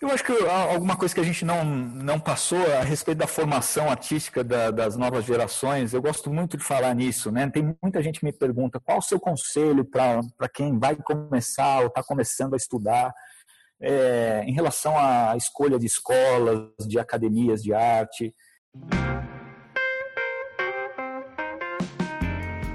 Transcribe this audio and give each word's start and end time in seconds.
Eu 0.00 0.10
acho 0.10 0.22
que 0.22 0.32
alguma 0.46 0.96
coisa 0.96 1.12
que 1.12 1.20
a 1.20 1.24
gente 1.24 1.44
não, 1.44 1.64
não 1.64 2.20
passou 2.20 2.58
a 2.76 2.82
respeito 2.82 3.18
da 3.18 3.26
formação 3.26 3.90
artística 3.90 4.44
da, 4.44 4.70
das 4.70 4.96
novas 4.96 5.24
gerações, 5.24 5.92
eu 5.92 6.00
gosto 6.00 6.32
muito 6.32 6.56
de 6.56 6.62
falar 6.62 6.94
nisso, 6.94 7.32
né? 7.32 7.50
Tem 7.50 7.76
muita 7.82 8.00
gente 8.00 8.20
que 8.20 8.26
me 8.26 8.32
pergunta 8.32 8.78
qual 8.78 8.98
o 8.98 9.02
seu 9.02 9.18
conselho 9.18 9.84
para 9.84 10.48
quem 10.54 10.78
vai 10.78 10.94
começar 10.94 11.80
ou 11.80 11.88
está 11.88 12.00
começando 12.02 12.54
a 12.54 12.56
estudar 12.56 13.12
é, 13.80 14.44
em 14.46 14.52
relação 14.52 14.96
à 14.96 15.36
escolha 15.36 15.78
de 15.78 15.86
escolas, 15.86 16.70
de 16.86 16.98
academias 16.98 17.60
de 17.60 17.74
arte. 17.74 18.32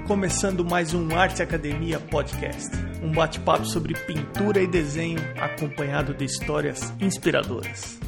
Começando 0.06 0.62
mais 0.62 0.92
um 0.92 1.16
Arte 1.16 1.42
Academia 1.42 1.98
Podcast, 1.98 2.68
um 3.02 3.10
bate-papo 3.10 3.64
sobre 3.64 3.94
pintura 3.94 4.60
e 4.60 4.66
desenho 4.66 5.18
acompanhado 5.40 6.12
de 6.12 6.26
histórias 6.26 6.92
inspiradoras. 7.00 7.98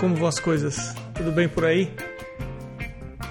Como 0.00 0.16
vão 0.16 0.26
as 0.26 0.40
coisas? 0.40 0.92
Tudo 1.14 1.30
bem 1.30 1.48
por 1.48 1.64
aí? 1.64 1.94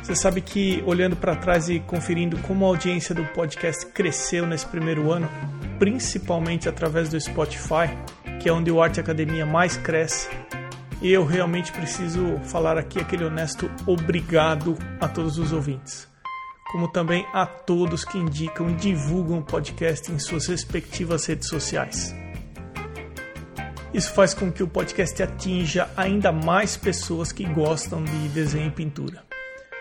Você 0.01 0.15
sabe 0.15 0.39
que 0.39 0.81
olhando 0.85 1.17
para 1.17 1.35
trás 1.35 1.67
e 1.67 1.81
conferindo 1.81 2.37
como 2.37 2.63
a 2.63 2.69
audiência 2.69 3.13
do 3.13 3.25
podcast 3.25 3.85
cresceu 3.87 4.47
nesse 4.47 4.65
primeiro 4.67 5.11
ano, 5.11 5.29
principalmente 5.77 6.69
através 6.69 7.09
do 7.09 7.19
Spotify, 7.19 7.89
que 8.47 8.49
é 8.49 8.53
onde 8.53 8.71
o 8.71 8.81
Arte 8.81 8.97
Academia 8.97 9.45
mais 9.45 9.75
cresce. 9.75 10.29
E 11.01 11.11
eu 11.11 11.25
realmente 11.25 11.69
preciso 11.73 12.39
falar 12.45 12.77
aqui 12.77 12.97
aquele 12.97 13.25
honesto 13.25 13.69
obrigado 13.85 14.77
a 15.01 15.07
todos 15.09 15.37
os 15.37 15.51
ouvintes, 15.51 16.07
como 16.71 16.87
também 16.87 17.27
a 17.33 17.45
todos 17.45 18.05
que 18.05 18.17
indicam 18.17 18.69
e 18.69 18.75
divulgam 18.75 19.39
o 19.39 19.43
podcast 19.43 20.09
em 20.09 20.17
suas 20.17 20.47
respectivas 20.47 21.25
redes 21.25 21.49
sociais. 21.49 22.15
Isso 23.93 24.13
faz 24.13 24.33
com 24.33 24.49
que 24.49 24.63
o 24.63 24.67
podcast 24.69 25.21
atinja 25.21 25.89
ainda 25.97 26.31
mais 26.31 26.77
pessoas 26.77 27.33
que 27.33 27.43
gostam 27.43 28.01
de 28.01 28.29
desenho 28.29 28.69
e 28.69 28.71
pintura. 28.71 29.25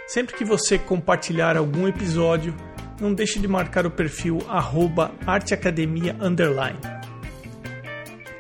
Sempre 0.09 0.35
que 0.35 0.45
você 0.45 0.77
compartilhar 0.77 1.57
algum 1.57 1.87
episódio, 1.87 2.53
não 3.01 3.15
deixe 3.15 3.39
de 3.39 3.47
marcar 3.47 3.87
o 3.87 3.93
perfil 3.93 4.39
arteacademia 5.25 6.17
underline. 6.21 6.96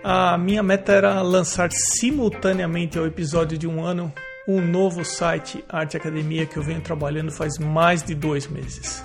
A 0.08 0.38
minha 0.38 0.62
meta 0.62 0.92
era 0.92 1.20
lançar 1.20 1.72
simultaneamente 1.72 2.96
ao 2.96 3.06
episódio 3.06 3.58
de 3.58 3.66
um 3.66 3.84
ano 3.84 4.12
um 4.46 4.60
novo 4.60 5.04
site 5.04 5.64
Arte 5.68 5.96
Academia 5.96 6.46
que 6.46 6.56
eu 6.56 6.62
venho 6.62 6.80
trabalhando 6.80 7.32
faz 7.32 7.58
mais 7.58 8.04
de 8.04 8.14
dois 8.14 8.46
meses, 8.46 9.02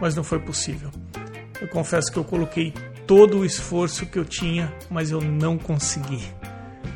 mas 0.00 0.16
não 0.16 0.24
foi 0.24 0.40
possível. 0.40 0.90
Eu 1.60 1.68
confesso 1.68 2.10
que 2.10 2.18
eu 2.18 2.24
coloquei 2.24 2.74
todo 3.06 3.38
o 3.38 3.44
esforço 3.44 4.06
que 4.06 4.18
eu 4.18 4.24
tinha, 4.24 4.74
mas 4.90 5.12
eu 5.12 5.20
não 5.20 5.56
consegui. 5.56 6.20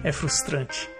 É 0.02 0.11
frustrante. 0.11 0.91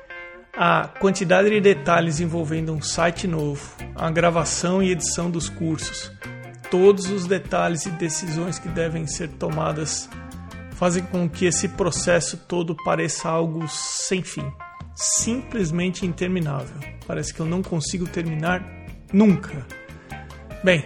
A 0.57 0.87
quantidade 1.01 1.51
de 1.51 1.61
detalhes 1.61 2.21
envolvendo 2.21 2.73
um 2.73 2.81
site 2.81 3.27
novo, 3.27 3.69
a 3.97 4.09
gravação 4.13 4.81
e 4.81 4.93
edição 4.93 5.29
dos 5.29 5.49
cursos, 5.49 6.09
todos 6.71 7.11
os 7.11 7.27
detalhes 7.27 7.85
e 7.85 7.91
decisões 7.91 8.61
que 8.61 8.69
devem 8.69 9.09
ser 9.09 9.27
tomadas 9.31 10.09
fazem 10.75 11.05
com 11.05 11.29
que 11.29 11.47
esse 11.47 11.69
processo 11.69 12.37
todo 12.37 12.77
pareça 12.85 13.29
algo 13.29 13.67
sem 13.69 14.23
fim, 14.23 14.53
simplesmente 14.95 16.05
interminável. 16.05 16.77
Parece 17.07 17.33
que 17.33 17.41
eu 17.41 17.47
não 17.47 17.63
consigo 17.63 18.07
terminar 18.07 18.63
nunca. 19.13 19.67
Bem, 20.63 20.85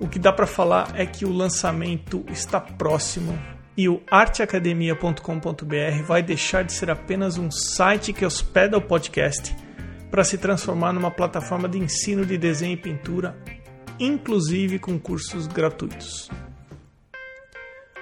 o 0.00 0.08
que 0.08 0.18
dá 0.18 0.32
para 0.32 0.46
falar 0.46 0.92
é 0.94 1.06
que 1.06 1.24
o 1.24 1.32
lançamento 1.32 2.24
está 2.28 2.60
próximo 2.60 3.38
e 3.76 3.88
o 3.88 4.00
arteacademia.com.br 4.10 6.02
vai 6.06 6.22
deixar 6.22 6.62
de 6.64 6.72
ser 6.72 6.90
apenas 6.90 7.36
um 7.38 7.50
site 7.50 8.12
que 8.12 8.24
hospeda 8.24 8.78
o 8.78 8.82
podcast 8.82 9.54
para 10.10 10.22
se 10.22 10.38
transformar 10.38 10.92
numa 10.92 11.10
plataforma 11.10 11.68
de 11.68 11.78
ensino 11.78 12.24
de 12.24 12.38
desenho 12.38 12.74
e 12.74 12.76
pintura, 12.76 13.36
inclusive 13.98 14.78
com 14.78 14.98
cursos 14.98 15.48
gratuitos. 15.48 16.30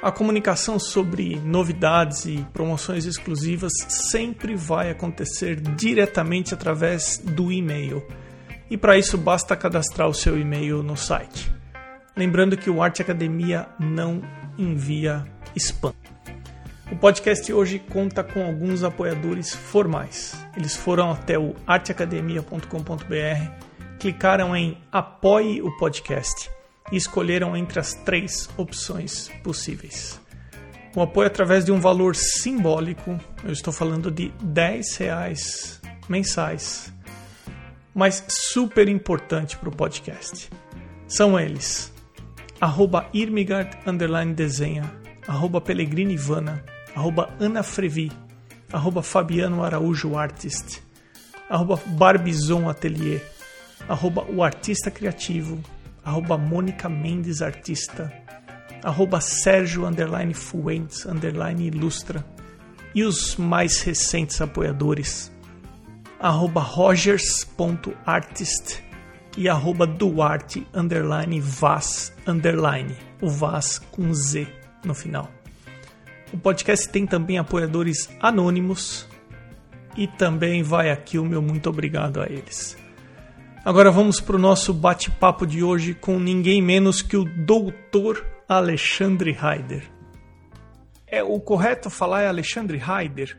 A 0.02 0.10
comunicação 0.10 0.80
sobre 0.80 1.36
novidades 1.36 2.26
e 2.26 2.44
promoções 2.52 3.06
exclusivas 3.06 3.72
sempre 3.88 4.56
vai 4.56 4.90
acontecer 4.90 5.60
diretamente 5.60 6.52
através 6.52 7.18
do 7.18 7.52
e-mail. 7.52 8.04
E 8.68 8.76
para 8.76 8.98
isso 8.98 9.16
basta 9.16 9.54
cadastrar 9.54 10.08
o 10.08 10.14
seu 10.14 10.36
e-mail 10.36 10.82
no 10.82 10.96
site. 10.96 11.54
Lembrando 12.16 12.56
que 12.56 12.68
o 12.68 12.82
Arte 12.82 13.00
Academia 13.00 13.68
não 13.78 14.20
envia 14.58 15.24
spam. 15.54 15.94
O 16.90 16.96
podcast 16.96 17.52
hoje 17.52 17.78
conta 17.78 18.24
com 18.24 18.44
alguns 18.44 18.82
apoiadores 18.82 19.54
formais. 19.54 20.34
Eles 20.56 20.74
foram 20.74 21.12
até 21.12 21.38
o 21.38 21.54
arteacademia.com.br, 21.64 23.50
clicaram 24.00 24.56
em 24.56 24.76
Apoie 24.90 25.62
o 25.62 25.70
podcast 25.76 26.50
e 26.92 26.96
escolheram 26.96 27.56
entre 27.56 27.80
as 27.80 27.94
três 27.94 28.48
opções 28.56 29.28
possíveis. 29.42 30.20
O 30.94 31.00
apoio 31.00 31.26
através 31.26 31.64
de 31.64 31.72
um 31.72 31.80
valor 31.80 32.14
simbólico, 32.14 33.18
eu 33.42 33.50
estou 33.50 33.72
falando 33.72 34.10
de 34.10 34.28
10 34.42 34.96
reais 34.96 35.80
mensais, 36.06 36.92
mas 37.94 38.22
super 38.28 38.88
importante 38.88 39.56
para 39.56 39.70
o 39.70 39.74
podcast. 39.74 40.50
São 41.08 41.40
eles, 41.40 41.90
arroba 42.60 43.08
Irmigard, 43.14 43.78
underline 43.86 44.34
desenha, 44.34 44.84
arroba 45.26 45.62
Pellegrini 45.62 46.12
Ivana, 46.12 46.62
arroba 46.94 47.34
Ana 47.40 47.62
Frevi, 47.62 48.12
arroba 48.70 49.02
Fabiano 49.02 49.64
Araújo 49.64 50.16
Artist, 50.16 50.82
arroba 51.48 51.80
Barbizon 51.86 52.68
Atelier, 52.68 53.22
arroba 53.88 54.26
O 54.30 54.42
Artista 54.42 54.90
Criativo, 54.90 55.58
arroba 56.04 56.38
Mônica 56.38 56.88
Mendes 56.88 57.42
Artista, 57.42 58.12
arroba 58.82 59.20
Sérgio 59.20 59.86
underline 59.86 60.34
Fuentes 60.34 61.06
underline 61.06 61.66
Ilustra. 61.66 62.24
E 62.94 63.04
os 63.04 63.36
mais 63.36 63.80
recentes 63.80 64.42
apoiadores, 64.42 65.32
arroba 66.20 66.60
Rogers.artist 66.60 68.84
e 69.36 69.48
arroba 69.48 69.86
Duarte 69.86 70.66
underline 70.74 71.40
Vaz 71.40 72.12
underline, 72.26 72.94
o 73.20 73.30
Vaz 73.30 73.78
com 73.78 74.12
Z 74.12 74.46
no 74.84 74.94
final. 74.94 75.30
O 76.32 76.38
podcast 76.38 76.88
tem 76.88 77.06
também 77.06 77.38
apoiadores 77.38 78.10
anônimos. 78.20 79.08
E 79.94 80.06
também 80.06 80.62
vai 80.62 80.90
aqui 80.90 81.18
o 81.18 81.24
meu 81.24 81.42
muito 81.42 81.68
obrigado 81.68 82.22
a 82.22 82.24
eles. 82.24 82.81
Agora 83.64 83.92
vamos 83.92 84.20
para 84.20 84.34
o 84.34 84.40
nosso 84.40 84.74
bate-papo 84.74 85.46
de 85.46 85.62
hoje 85.62 85.94
com 85.94 86.18
ninguém 86.18 86.60
menos 86.60 87.00
que 87.00 87.16
o 87.16 87.24
doutor 87.24 88.26
Alexandre 88.48 89.30
Heider. 89.40 89.88
É 91.06 91.22
o 91.22 91.38
correto 91.38 91.88
falar 91.88 92.22
é 92.22 92.26
Alexandre 92.26 92.82
Heider? 92.82 93.38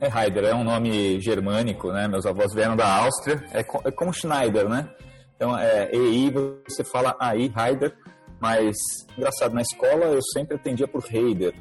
É 0.00 0.06
Heider, 0.08 0.44
é 0.44 0.54
um 0.54 0.64
nome 0.64 1.20
germânico, 1.20 1.92
né? 1.92 2.08
Meus 2.08 2.24
avós 2.24 2.54
vieram 2.54 2.74
da 2.74 2.90
Áustria, 2.90 3.44
é, 3.52 3.60
é 3.60 3.90
como 3.90 4.14
Schneider, 4.14 4.66
né? 4.66 4.88
Então 5.36 5.58
é 5.58 5.90
EI, 5.92 6.32
você 6.66 6.82
fala 6.82 7.14
aí 7.20 7.52
Heider, 7.54 7.94
mas 8.40 8.74
engraçado, 9.14 9.52
na 9.52 9.60
escola 9.60 10.06
eu 10.06 10.22
sempre 10.32 10.56
atendia 10.56 10.88
por 10.88 11.04
Heider, 11.04 11.52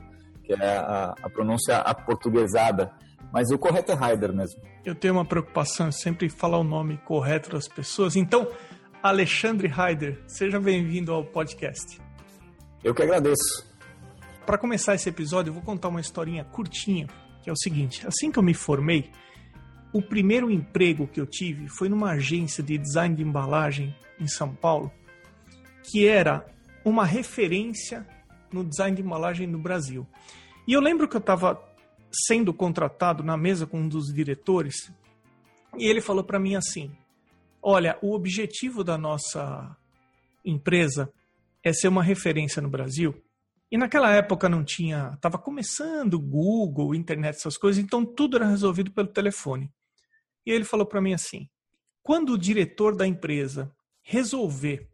que 0.45 0.53
é 0.53 0.78
a, 0.78 1.13
a 1.22 1.29
pronúncia 1.29 1.79
aportuguesada. 1.79 2.94
Mas 3.31 3.50
o 3.50 3.58
correto 3.58 3.92
é 3.92 3.96
Raider 3.96 4.34
mesmo. 4.34 4.62
Eu 4.84 4.94
tenho 4.94 5.14
uma 5.14 5.25
preocupação 5.25 5.88
em 5.88 5.92
sempre 5.92 6.30
falar 6.30 6.58
o 6.58 6.64
nome 6.64 6.97
correto 7.06 7.52
das 7.52 7.68
pessoas. 7.68 8.16
Então, 8.16 8.47
Alexandre 9.02 9.68
Raider, 9.68 10.22
seja 10.28 10.59
bem-vindo 10.59 11.14
ao 11.14 11.24
podcast. 11.24 12.00
Eu 12.84 12.94
que 12.94 13.02
agradeço. 13.02 13.66
Para 14.46 14.58
começar 14.58 14.96
esse 14.96 15.08
episódio, 15.08 15.50
eu 15.50 15.53
vou 15.53 15.64
contar 15.64 15.88
uma 15.88 16.02
historinha 16.02 16.44
curtinha, 16.44 17.08
que 17.41 17.50
é 17.50 17.53
o 17.53 17.58
seguinte: 17.58 18.05
assim 18.05 18.32
que 18.32 18.38
eu 18.38 18.44
me 18.44 18.53
formei, 18.53 19.09
o 19.94 20.02
primeiro 20.02 20.52
emprego 20.52 21.08
que 21.08 21.22
eu 21.22 21.26
tive 21.26 21.70
foi 21.70 21.88
numa 21.88 22.11
agência 22.11 22.61
de 22.61 22.78
design 22.78 23.16
de 23.16 23.23
embalagem 23.23 23.96
em 24.20 24.28
São 24.28 24.53
Paulo, 24.53 24.91
que 25.84 26.05
era 26.08 26.46
uma 26.84 27.05
referência 27.05 28.05
no 28.52 28.64
design 28.64 28.96
de 28.96 29.02
embalagem 29.02 29.47
no 29.47 29.59
Brasil. 29.59 30.05
E 30.67 30.73
eu 30.73 30.82
lembro 30.82 31.08
que 31.08 31.16
eu 31.16 31.20
estava 31.20 31.71
sendo 32.11 32.53
contratado 32.53 33.23
na 33.23 33.37
mesa 33.37 33.66
com 33.66 33.79
um 33.81 33.87
dos 33.87 34.13
diretores 34.13 34.91
e 35.78 35.85
ele 35.85 36.02
falou 36.02 36.23
para 36.23 36.40
mim 36.40 36.55
assim: 36.55 36.91
Olha, 37.61 37.97
o 38.02 38.13
objetivo 38.13 38.84
da 38.84 38.97
nossa 38.97 39.75
empresa 40.43 41.11
é 41.63 41.72
ser 41.72 41.87
uma 41.87 42.03
referência 42.03 42.61
no 42.61 42.69
Brasil. 42.69 43.22
E 43.72 43.78
naquela 43.78 44.11
época 44.11 44.49
não 44.49 44.66
tinha, 44.66 45.11
estava 45.16 45.37
começando 45.37 46.19
Google, 46.19 46.93
internet, 46.93 47.35
essas 47.35 47.58
coisas, 47.58 47.81
então 47.81 48.05
tudo 48.05 48.35
era 48.35 48.47
resolvido 48.47 48.91
pelo 48.91 49.07
telefone. 49.07 49.72
E 50.46 50.52
ele 50.52 50.66
falou 50.66 50.85
para 50.85 51.02
mim 51.02 51.14
assim: 51.14 51.47
quando 52.03 52.34
o 52.34 52.37
diretor 52.37 52.96
da 52.96 53.07
empresa 53.07 53.73
resolver 54.03 54.90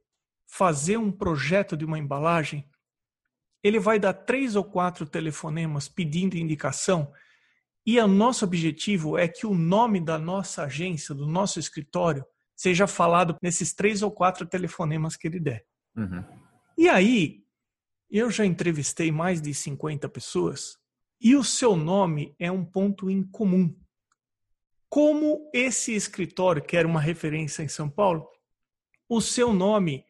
fazer 0.46 0.98
um 0.98 1.12
projeto 1.12 1.76
de 1.76 1.84
uma 1.84 1.98
embalagem, 1.98 2.66
ele 3.64 3.80
vai 3.80 4.00
dar 4.00 4.14
três 4.14 4.56
ou 4.56 4.64
quatro 4.64 5.06
telefonemas 5.06 5.88
pedindo 5.88 6.38
indicação 6.38 7.12
e 7.88 7.98
o 7.98 8.06
nosso 8.06 8.44
objetivo 8.44 9.18
é 9.18 9.30
que 9.30 9.48
o 9.48 9.54
nome 9.54 10.02
da 10.02 10.20
nossa 10.20 10.64
agência, 10.64 11.16
do 11.16 11.26
nosso 11.26 11.58
escritório, 11.58 12.26
seja 12.54 12.86
falado 12.86 13.38
nesses 13.42 13.74
três 13.74 14.02
ou 14.02 14.12
quatro 14.12 14.46
telefonemas 14.46 15.16
que 15.16 15.26
ele 15.26 15.40
der. 15.40 15.66
Uhum. 15.96 16.22
E 16.78 16.90
aí, 16.90 17.46
eu 18.12 18.30
já 18.30 18.46
entrevistei 18.46 19.10
mais 19.10 19.42
de 19.42 19.54
50 19.54 20.10
pessoas 20.10 20.78
e 21.22 21.34
o 21.34 21.46
seu 21.46 21.78
nome 21.78 22.36
é 22.38 22.52
um 22.52 22.66
ponto 22.66 23.10
em 23.10 23.24
comum. 23.24 23.74
Como 24.90 25.50
esse 25.54 25.94
escritório, 25.94 26.62
que 26.62 26.76
era 26.76 26.88
uma 26.88 27.00
referência 27.00 27.64
em 27.64 27.70
São 27.70 27.90
Paulo, 27.90 28.28
o 29.08 29.22
seu 29.22 29.54
nome 29.54 30.04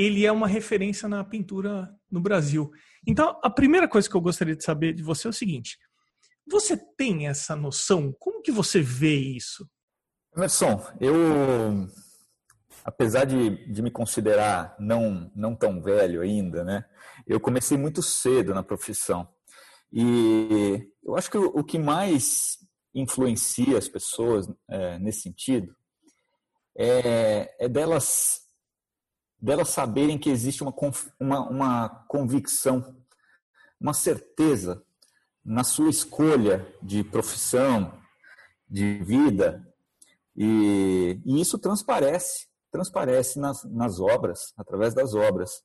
ele 0.00 0.24
é 0.24 0.32
uma 0.32 0.48
referência 0.48 1.06
na 1.06 1.22
pintura 1.22 1.94
no 2.10 2.20
Brasil. 2.20 2.70
Então, 3.06 3.38
a 3.42 3.50
primeira 3.50 3.86
coisa 3.86 4.08
que 4.08 4.16
eu 4.16 4.20
gostaria 4.20 4.56
de 4.56 4.64
saber 4.64 4.94
de 4.94 5.02
você 5.02 5.26
é 5.26 5.30
o 5.30 5.34
seguinte: 5.34 5.78
você 6.48 6.76
tem 6.96 7.28
essa 7.28 7.54
noção? 7.54 8.14
Como 8.18 8.42
que 8.42 8.50
você 8.50 8.80
vê 8.80 9.14
isso? 9.14 9.68
Emerson, 10.34 10.82
eu, 11.00 11.86
apesar 12.84 13.26
de, 13.26 13.70
de 13.70 13.82
me 13.82 13.90
considerar 13.90 14.74
não, 14.78 15.30
não 15.34 15.54
tão 15.54 15.82
velho 15.82 16.22
ainda, 16.22 16.64
né? 16.64 16.84
Eu 17.26 17.38
comecei 17.38 17.76
muito 17.76 18.02
cedo 18.02 18.54
na 18.54 18.62
profissão. 18.62 19.28
E 19.92 20.88
eu 21.04 21.16
acho 21.16 21.30
que 21.30 21.36
o, 21.36 21.46
o 21.46 21.64
que 21.64 21.78
mais 21.78 22.58
influencia 22.94 23.76
as 23.76 23.88
pessoas 23.88 24.48
é, 24.68 24.98
nesse 24.98 25.22
sentido 25.22 25.74
é, 26.76 27.54
é 27.58 27.68
delas 27.68 28.39
delas 29.40 29.70
saberem 29.70 30.18
que 30.18 30.30
existe 30.30 30.62
uma, 30.62 30.74
uma, 31.18 31.48
uma 31.48 31.88
convicção, 32.08 32.94
uma 33.80 33.94
certeza 33.94 34.82
na 35.44 35.64
sua 35.64 35.88
escolha 35.88 36.66
de 36.82 37.02
profissão, 37.02 37.98
de 38.68 38.98
vida, 39.02 39.66
e, 40.36 41.20
e 41.24 41.40
isso 41.40 41.58
transparece, 41.58 42.46
transparece 42.70 43.38
nas, 43.38 43.64
nas 43.64 43.98
obras, 43.98 44.52
através 44.56 44.94
das 44.94 45.14
obras. 45.14 45.62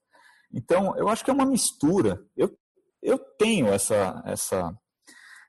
Então, 0.52 0.96
eu 0.98 1.10
acho 1.10 1.24
que 1.24 1.30
é 1.30 1.34
uma 1.34 1.46
mistura. 1.46 2.24
Eu, 2.36 2.58
eu 3.02 3.20
tenho 3.20 3.68
essa, 3.68 4.24
essa, 4.26 4.74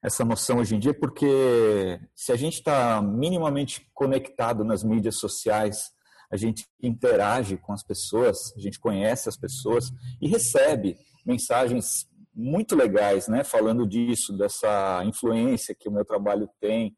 essa 0.03 0.25
noção 0.25 0.59
hoje 0.59 0.75
em 0.75 0.79
dia, 0.79 0.93
porque 0.93 2.01
se 2.15 2.33
a 2.33 2.37
gente 2.37 2.55
está 2.55 3.01
minimamente 3.01 3.89
conectado 3.95 4.65
nas 4.65 4.83
mídias 4.83 5.17
sociais, 5.17 5.91
a 6.31 6.37
gente 6.37 6.67
interage 6.83 7.57
com 7.57 7.73
as 7.73 7.83
pessoas, 7.83 8.53
a 8.57 8.61
gente 8.61 8.79
conhece 8.79 9.29
as 9.29 9.37
pessoas 9.37 9.91
e 10.21 10.29
recebe 10.29 10.97
mensagens 11.25 12.09
muito 12.35 12.77
legais, 12.77 13.29
né, 13.29 13.43
falando 13.43 13.87
disso, 13.87 14.37
dessa 14.37 15.03
influência 15.05 15.75
que 15.75 15.89
o 15.89 15.93
meu 15.93 16.05
trabalho 16.05 16.49
tem. 16.61 16.95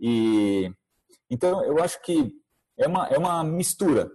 E 0.00 0.70
então 1.30 1.64
eu 1.64 1.82
acho 1.82 2.02
que 2.02 2.32
é 2.76 2.86
uma, 2.86 3.06
é 3.06 3.16
uma 3.16 3.44
mistura. 3.44 4.10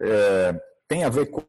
É, 0.00 0.60
tem 0.88 1.04
a 1.04 1.08
ver 1.08 1.30
com 1.30 1.44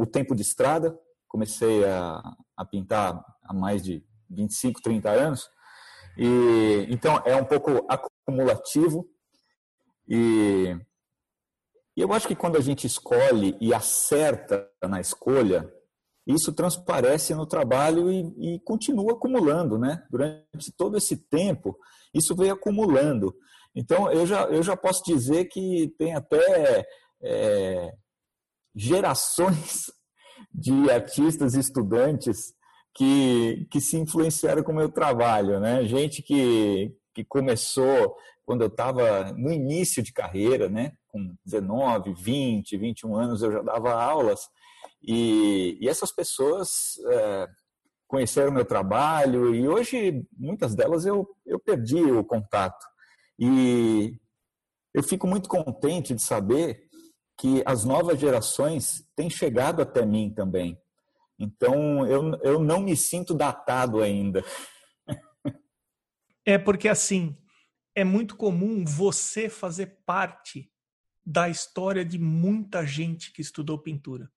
o 0.00 0.06
tempo 0.06 0.34
de 0.34 0.42
estrada. 0.42 0.98
Comecei 1.28 1.84
a, 1.84 2.20
a 2.56 2.64
pintar 2.64 3.24
há 3.42 3.54
mais 3.54 3.82
de 3.82 4.04
25, 4.28 4.82
30 4.82 5.10
anos. 5.10 5.48
E 6.16 6.86
então 6.90 7.22
é 7.24 7.36
um 7.36 7.44
pouco 7.44 7.86
acumulativo 7.88 9.08
e 10.08 10.76
e 11.96 12.00
eu 12.00 12.12
acho 12.12 12.26
que 12.26 12.34
quando 12.34 12.56
a 12.56 12.60
gente 12.60 12.86
escolhe 12.86 13.56
e 13.60 13.72
acerta 13.72 14.68
na 14.82 15.00
escolha, 15.00 15.72
isso 16.26 16.52
transparece 16.52 17.34
no 17.34 17.46
trabalho 17.46 18.10
e, 18.10 18.54
e 18.54 18.60
continua 18.60 19.12
acumulando, 19.12 19.78
né? 19.78 20.02
Durante 20.10 20.72
todo 20.76 20.96
esse 20.96 21.16
tempo, 21.16 21.78
isso 22.12 22.34
veio 22.34 22.54
acumulando. 22.54 23.34
Então, 23.74 24.10
eu 24.10 24.26
já, 24.26 24.44
eu 24.44 24.62
já 24.62 24.76
posso 24.76 25.04
dizer 25.04 25.46
que 25.46 25.94
tem 25.98 26.14
até 26.14 26.86
é, 27.22 27.92
gerações 28.74 29.92
de 30.52 30.90
artistas 30.90 31.54
e 31.54 31.60
estudantes 31.60 32.54
que, 32.94 33.66
que 33.70 33.80
se 33.80 33.96
influenciaram 33.98 34.62
com 34.62 34.72
o 34.72 34.76
meu 34.76 34.88
trabalho, 34.88 35.60
né? 35.60 35.84
Gente 35.84 36.22
que, 36.22 36.92
que 37.14 37.24
começou 37.24 38.16
quando 38.44 38.62
eu 38.62 38.68
estava 38.68 39.32
no 39.32 39.50
início 39.50 40.02
de 40.02 40.12
carreira, 40.12 40.68
né? 40.68 40.92
com 41.08 41.34
19, 41.44 42.12
20, 42.12 42.76
21 42.76 43.16
anos 43.16 43.42
eu 43.42 43.52
já 43.52 43.62
dava 43.62 43.94
aulas 43.94 44.48
e, 45.00 45.78
e 45.80 45.88
essas 45.88 46.10
pessoas 46.10 46.98
é, 47.08 47.48
conheceram 48.08 48.52
meu 48.52 48.64
trabalho 48.64 49.54
e 49.54 49.68
hoje 49.68 50.26
muitas 50.36 50.74
delas 50.74 51.06
eu, 51.06 51.28
eu 51.46 51.58
perdi 51.60 52.02
o 52.02 52.24
contato. 52.24 52.84
E 53.38 54.18
eu 54.92 55.02
fico 55.02 55.26
muito 55.26 55.48
contente 55.48 56.14
de 56.14 56.22
saber 56.22 56.88
que 57.38 57.62
as 57.66 57.84
novas 57.84 58.18
gerações 58.18 59.04
têm 59.14 59.28
chegado 59.28 59.82
até 59.82 60.06
mim 60.06 60.32
também. 60.32 60.78
Então 61.38 62.06
eu, 62.06 62.38
eu 62.42 62.60
não 62.60 62.80
me 62.80 62.96
sinto 62.96 63.34
datado 63.34 64.00
ainda. 64.00 64.44
É 66.46 66.58
porque 66.58 66.88
assim, 66.88 67.36
é 67.94 68.04
muito 68.04 68.36
comum 68.36 68.84
você 68.84 69.48
fazer 69.48 69.98
parte 70.04 70.70
da 71.24 71.48
história 71.48 72.04
de 72.04 72.18
muita 72.18 72.84
gente 72.86 73.32
que 73.32 73.40
estudou 73.40 73.78
pintura. 73.78 74.30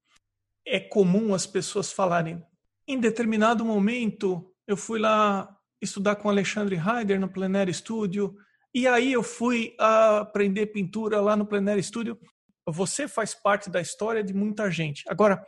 É 0.65 0.79
comum 0.79 1.33
as 1.33 1.45
pessoas 1.45 1.91
falarem, 1.91 2.45
em 2.87 2.99
determinado 2.99 3.65
momento 3.65 4.53
eu 4.65 4.77
fui 4.77 4.99
lá 4.99 5.57
estudar 5.81 6.15
com 6.17 6.29
Alexandre 6.29 6.75
Heider 6.75 7.19
no 7.19 7.29
Plenário 7.29 7.73
Studio, 7.73 8.35
e 8.73 8.87
aí 8.87 9.13
eu 9.13 9.23
fui 9.23 9.75
aprender 9.79 10.67
pintura 10.67 11.19
lá 11.21 11.35
no 11.35 11.45
Plenário 11.45 11.81
Studio. 11.81 12.19
Você 12.65 13.07
faz 13.07 13.33
parte 13.33 13.69
da 13.69 13.81
história 13.81 14.23
de 14.23 14.33
muita 14.33 14.69
gente. 14.69 15.03
Agora, 15.07 15.45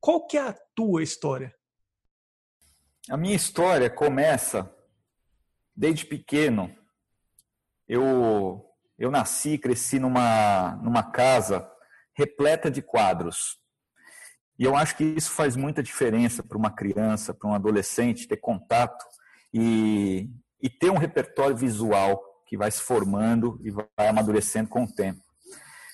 qual 0.00 0.26
que 0.26 0.38
é 0.38 0.48
a 0.48 0.56
tua 0.74 1.02
história? 1.02 1.54
A 3.08 3.16
minha 3.16 3.34
história 3.34 3.90
começa 3.90 4.72
desde 5.74 6.06
pequeno. 6.06 6.74
Eu 7.92 8.64
eu 8.96 9.10
nasci, 9.10 9.56
cresci 9.56 9.98
numa, 9.98 10.76
numa 10.82 11.02
casa 11.02 11.66
repleta 12.14 12.70
de 12.70 12.82
quadros. 12.82 13.58
E 14.58 14.64
eu 14.64 14.76
acho 14.76 14.94
que 14.94 15.02
isso 15.02 15.30
faz 15.30 15.56
muita 15.56 15.82
diferença 15.82 16.42
para 16.42 16.58
uma 16.58 16.70
criança, 16.70 17.32
para 17.32 17.48
um 17.48 17.54
adolescente 17.54 18.28
ter 18.28 18.36
contato 18.36 19.02
e, 19.54 20.28
e 20.62 20.68
ter 20.68 20.90
um 20.90 20.98
repertório 20.98 21.56
visual 21.56 22.22
que 22.46 22.58
vai 22.58 22.70
se 22.70 22.82
formando 22.82 23.58
e 23.64 23.70
vai 23.70 23.86
amadurecendo 23.96 24.68
com 24.68 24.84
o 24.84 24.94
tempo. 24.94 25.22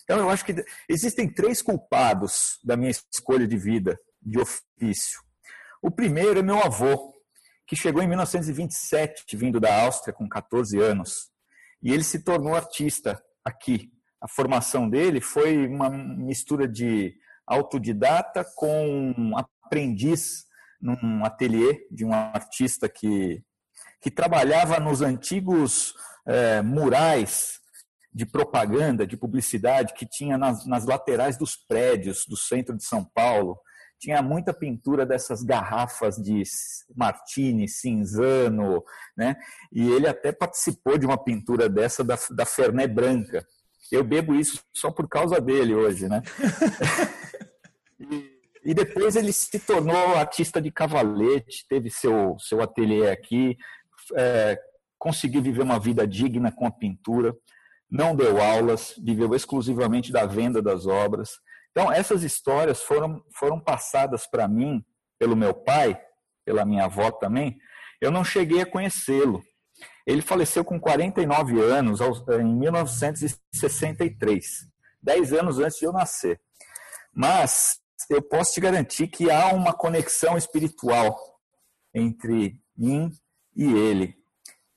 Então, 0.03 0.19
eu 0.19 0.29
acho 0.29 0.45
que 0.45 0.65
existem 0.89 1.33
três 1.33 1.63
culpados 1.63 2.59
da 2.65 2.77
minha 2.77 2.91
escolha 2.91 3.47
de 3.47 3.57
vida, 3.57 3.97
de 4.21 4.41
ofício. 4.41 5.21
O 5.81 5.93
primeiro 5.93 6.41
é 6.41 6.43
meu 6.43 6.59
avô, 6.59 7.15
que 7.69 7.77
chegou 7.77 8.03
em 8.03 8.09
1927, 8.09 9.37
vindo 9.37 9.61
da 9.61 9.83
Áustria, 9.83 10.13
com 10.13 10.29
14 10.29 10.77
anos. 10.81 11.36
E 11.83 11.93
ele 11.93 12.03
se 12.03 12.23
tornou 12.23 12.55
artista 12.55 13.23
aqui. 13.45 13.91
A 14.21 14.29
formação 14.29 14.89
dele 14.89 15.21
foi 15.21 15.67
uma 15.67 15.91
mistura 15.91 16.67
de 16.67 17.15
autodidata 17.47 18.45
com 18.57 19.33
aprendiz 19.37 20.47
num 20.81 21.25
ateliê 21.25 21.87
de 21.91 22.05
um 22.05 22.13
artista 22.13 22.89
que, 22.89 23.43
que 24.01 24.11
trabalhava 24.11 24.79
nos 24.81 25.01
antigos 25.01 25.95
é, 26.27 26.61
murais 26.63 27.61
de 28.13 28.25
propaganda, 28.25 29.07
de 29.07 29.17
publicidade 29.17 29.95
que 29.95 30.07
tinha 30.07 30.39
nas, 30.39 30.67
nas 30.67 30.87
laterais 30.87 31.37
dos 31.37 31.55
prédios 31.55 32.25
do 32.27 32.37
centro 32.37 32.77
de 32.77 32.85
São 32.85 33.05
Paulo 33.05 33.59
tinha 33.99 34.23
muita 34.23 34.53
pintura 34.53 35.07
dessas 35.07 35.43
garrafas 35.43 36.17
de 36.17 36.43
Martini, 36.95 37.69
Cinzano, 37.69 38.83
né? 39.17 39.37
E 39.73 39.91
ele 39.91 40.07
até 40.07 40.33
participou 40.33 40.99
de 40.99 41.07
uma 41.07 41.17
pintura 41.17 41.69
dessa 41.69 42.05
da, 42.05 42.19
da 42.31 42.45
Fernet 42.45 42.93
Branca. 42.93 43.47
Eu 43.91 44.05
bebo 44.05 44.35
isso 44.35 44.63
só 44.75 44.91
por 44.91 45.09
causa 45.09 45.41
dele 45.41 45.75
hoje, 45.75 46.09
né? 46.09 46.21
e, 47.99 48.33
e, 48.65 48.75
depois 48.75 49.17
ele 49.17 49.33
se 49.33 49.59
tornou 49.61 50.17
artista 50.17 50.61
de 50.61 50.71
cavalete, 50.71 51.67
teve 51.69 51.89
seu, 51.89 52.37
seu 52.39 52.61
ateliê 52.61 53.11
aqui, 53.11 53.57
é, 54.15 54.59
conseguiu 54.99 55.41
viver 55.41 55.63
uma 55.63 55.79
vida 55.79 56.07
digna 56.07 56.53
com 56.53 56.67
a 56.67 56.71
pintura, 56.71 57.35
não 57.89 58.15
deu 58.15 58.43
aulas, 58.43 58.95
viveu 58.99 59.35
exclusivamente 59.35 60.13
da 60.13 60.27
venda 60.27 60.61
das 60.61 60.87
obras 60.87 61.39
então, 61.77 61.93
essas 61.93 62.23
histórias 62.23 62.81
foram, 62.81 63.23
foram 63.35 63.61
passadas 63.61 64.27
para 64.27 64.49
mim 64.49 64.83
pelo 65.19 65.37
meu 65.37 65.53
pai, 65.53 66.01
pela 66.43 66.65
minha 66.65 66.87
avó 66.87 67.11
também. 67.11 67.59
Eu 68.01 68.11
não 68.11 68.25
cheguei 68.25 68.63
a 68.63 68.67
conhecê-lo. 68.67 69.45
Ele 70.07 70.23
faleceu 70.23 70.65
com 70.65 70.81
49 70.81 71.61
anos, 71.61 72.01
em 72.01 72.57
1963, 72.59 74.47
dez 75.03 75.35
anos 75.35 75.59
antes 75.59 75.79
de 75.79 75.85
eu 75.85 75.93
nascer. 75.93 76.41
Mas 77.13 77.79
eu 78.09 78.23
posso 78.23 78.55
te 78.55 78.61
garantir 78.63 79.09
que 79.09 79.31
há 79.31 79.49
uma 79.53 79.75
conexão 79.75 80.39
espiritual 80.39 81.15
entre 81.95 82.59
mim 82.75 83.11
e 83.55 83.71
ele. 83.71 84.17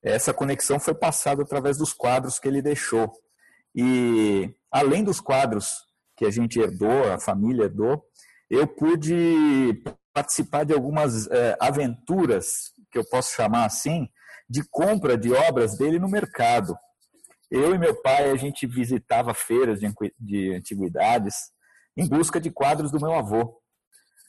Essa 0.04 0.34
conexão 0.34 0.78
foi 0.82 0.94
passada 0.94 1.44
através 1.44 1.78
dos 1.78 1.94
quadros 1.94 2.38
que 2.40 2.50
ele 2.50 2.62
deixou. 2.62 3.10
E 3.74 4.54
além 4.70 5.02
dos 5.02 5.22
quadros 5.22 5.88
que 6.20 6.26
a 6.26 6.30
gente 6.30 6.60
herdou, 6.60 7.10
a 7.14 7.18
família 7.18 7.64
herdou, 7.64 8.04
eu 8.50 8.68
pude 8.68 9.82
participar 10.14 10.66
de 10.66 10.74
algumas 10.74 11.28
é, 11.28 11.56
aventuras, 11.62 12.74
que 12.92 13.00
eu 13.00 13.06
posso 13.10 13.34
chamar 13.34 13.64
assim, 13.64 14.10
de 14.50 14.62
compra 14.70 15.18
de 15.18 15.32
obras 15.32 15.78
dele 15.78 15.98
no 15.98 16.10
mercado. 16.10 16.76
Eu 17.50 17.74
e 17.74 17.78
meu 17.78 17.96
pai, 18.02 18.32
a 18.32 18.36
gente 18.36 18.68
visitava 18.68 19.34
feiras 19.34 19.80
de, 19.80 19.88
de 20.20 20.54
antiguidades 20.54 21.36
em 21.96 22.06
busca 22.06 22.38
de 22.38 22.52
quadros 22.52 22.92
do 22.92 23.00
meu 23.00 23.14
avô. 23.14 23.58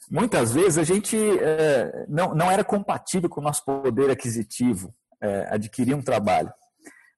Muitas 0.09 0.53
vezes 0.53 0.77
a 0.77 0.83
gente 0.85 1.17
é, 1.39 2.05
não, 2.07 2.33
não 2.33 2.49
era 2.49 2.63
compatível 2.63 3.29
com 3.29 3.41
o 3.41 3.43
nosso 3.43 3.65
poder 3.65 4.09
aquisitivo, 4.09 4.95
é, 5.21 5.45
adquirir 5.49 5.93
um 5.93 6.01
trabalho. 6.01 6.53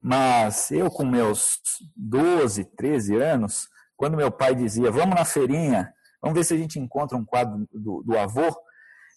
Mas 0.01 0.71
eu, 0.71 0.89
com 0.89 1.05
meus 1.05 1.59
12, 1.95 2.65
13 2.75 3.17
anos, 3.17 3.71
quando 4.03 4.17
meu 4.17 4.29
pai 4.29 4.53
dizia, 4.53 4.91
vamos 4.91 5.15
na 5.15 5.23
feirinha, 5.23 5.93
vamos 6.21 6.37
ver 6.37 6.43
se 6.43 6.53
a 6.53 6.57
gente 6.57 6.77
encontra 6.77 7.17
um 7.17 7.23
quadro 7.23 7.65
do, 7.71 8.03
do 8.03 8.19
avô, 8.19 8.53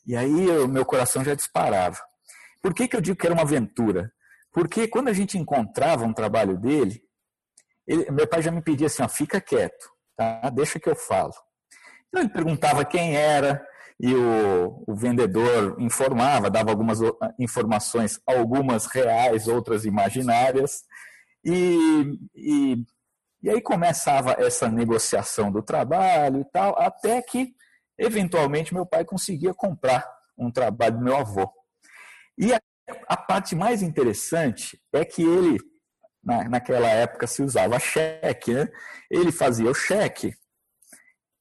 e 0.06 0.16
aí 0.16 0.48
o 0.60 0.68
meu 0.68 0.84
coração 0.84 1.24
já 1.24 1.34
disparava. 1.34 1.98
Por 2.62 2.72
que, 2.72 2.86
que 2.86 2.94
eu 2.94 3.00
digo 3.00 3.18
que 3.18 3.26
era 3.26 3.34
uma 3.34 3.42
aventura? 3.42 4.12
Porque 4.52 4.86
quando 4.86 5.08
a 5.08 5.12
gente 5.12 5.36
encontrava 5.36 6.04
um 6.04 6.12
trabalho 6.12 6.56
dele, 6.56 7.02
ele, 7.84 8.08
meu 8.12 8.28
pai 8.28 8.40
já 8.40 8.52
me 8.52 8.62
pedia 8.62 8.86
assim, 8.86 9.02
ó, 9.02 9.08
fica 9.08 9.40
quieto, 9.40 9.90
tá? 10.16 10.48
deixa 10.50 10.78
que 10.78 10.88
eu 10.88 10.94
falo. 10.94 11.34
Então 12.06 12.22
ele 12.22 12.30
perguntava 12.30 12.84
quem 12.84 13.16
era, 13.16 13.66
e 13.98 14.14
o, 14.14 14.84
o, 14.86 14.94
vendedor 14.94 15.74
informava, 15.80 16.48
dava 16.48 16.70
algumas 16.70 17.00
informações, 17.40 18.20
algumas 18.24 18.86
reais, 18.86 19.48
outras 19.48 19.84
imaginárias, 19.84 20.84
e, 21.44 22.16
e, 22.36 22.86
e 23.42 23.50
aí 23.50 23.60
começava 23.60 24.32
essa 24.38 24.68
negociação 24.68 25.50
do 25.50 25.62
trabalho 25.62 26.40
e 26.40 26.44
tal, 26.46 26.78
até 26.80 27.20
que, 27.22 27.54
eventualmente, 27.98 28.74
meu 28.74 28.86
pai 28.86 29.04
conseguia 29.04 29.54
comprar 29.54 30.06
um 30.36 30.50
trabalho 30.50 30.98
do 30.98 31.04
meu 31.04 31.16
avô. 31.16 31.50
E 32.38 32.52
a, 32.52 32.60
a 33.08 33.16
parte 33.16 33.54
mais 33.54 33.82
interessante 33.82 34.80
é 34.92 35.04
que 35.04 35.22
ele, 35.22 35.58
na, 36.22 36.48
naquela 36.48 36.88
época 36.88 37.26
se 37.26 37.42
usava 37.42 37.78
cheque, 37.78 38.52
né? 38.52 38.68
ele 39.10 39.32
fazia 39.32 39.70
o 39.70 39.74
cheque 39.74 40.34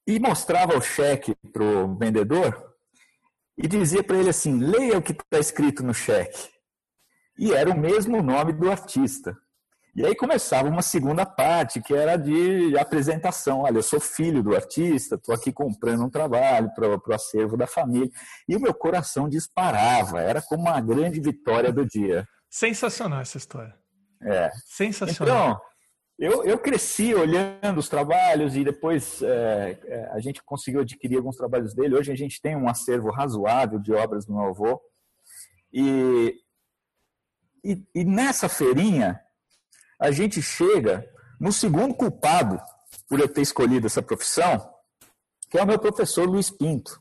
e 0.06 0.20
mostrava 0.20 0.76
o 0.76 0.80
cheque 0.80 1.34
para 1.52 1.64
o 1.64 1.96
vendedor 1.96 2.74
e 3.58 3.66
dizia 3.66 4.04
para 4.04 4.18
ele 4.18 4.28
assim: 4.28 4.58
leia 4.58 4.98
o 4.98 5.02
que 5.02 5.12
está 5.12 5.38
escrito 5.38 5.82
no 5.82 5.94
cheque. 5.94 6.50
E 7.38 7.52
era 7.52 7.70
o 7.70 7.78
mesmo 7.78 8.22
nome 8.22 8.52
do 8.52 8.70
artista. 8.70 9.36
E 9.96 10.04
aí 10.04 10.14
começava 10.14 10.68
uma 10.68 10.82
segunda 10.82 11.24
parte, 11.24 11.80
que 11.80 11.94
era 11.94 12.18
de 12.18 12.76
apresentação. 12.78 13.60
Olha, 13.60 13.78
eu 13.78 13.82
sou 13.82 13.98
filho 13.98 14.42
do 14.42 14.54
artista, 14.54 15.14
estou 15.14 15.34
aqui 15.34 15.50
comprando 15.50 16.04
um 16.04 16.10
trabalho 16.10 16.70
para 16.74 16.86
o 16.86 17.14
acervo 17.14 17.56
da 17.56 17.66
família. 17.66 18.10
E 18.46 18.54
o 18.54 18.60
meu 18.60 18.74
coração 18.74 19.26
disparava, 19.26 20.20
era 20.20 20.42
como 20.42 20.64
uma 20.64 20.78
grande 20.82 21.18
vitória 21.18 21.72
do 21.72 21.86
dia. 21.86 22.28
Sensacional 22.50 23.22
essa 23.22 23.38
história. 23.38 23.74
É. 24.20 24.50
Sensacional. 24.66 25.52
Então, 25.52 25.60
eu, 26.18 26.44
eu 26.44 26.58
cresci 26.58 27.14
olhando 27.14 27.78
os 27.78 27.88
trabalhos 27.88 28.54
e 28.54 28.64
depois 28.64 29.22
é, 29.22 29.78
é, 29.82 30.10
a 30.12 30.20
gente 30.20 30.42
conseguiu 30.44 30.82
adquirir 30.82 31.16
alguns 31.16 31.36
trabalhos 31.36 31.74
dele. 31.74 31.96
Hoje 31.96 32.12
a 32.12 32.16
gente 32.16 32.38
tem 32.42 32.54
um 32.54 32.68
acervo 32.68 33.10
razoável 33.10 33.78
de 33.78 33.94
obras 33.94 34.26
do 34.26 34.34
meu 34.34 34.44
avô. 34.44 34.78
E, 35.72 36.34
e, 37.64 37.82
e 37.94 38.04
nessa 38.04 38.46
feirinha, 38.46 39.22
a 39.98 40.10
gente 40.10 40.42
chega 40.42 41.08
no 41.40 41.52
segundo 41.52 41.94
culpado 41.94 42.60
por 43.08 43.20
eu 43.20 43.28
ter 43.28 43.42
escolhido 43.42 43.86
essa 43.86 44.02
profissão, 44.02 44.68
que 45.50 45.58
é 45.58 45.62
o 45.62 45.66
meu 45.66 45.78
professor 45.78 46.28
Luiz 46.28 46.50
Pinto. 46.50 47.00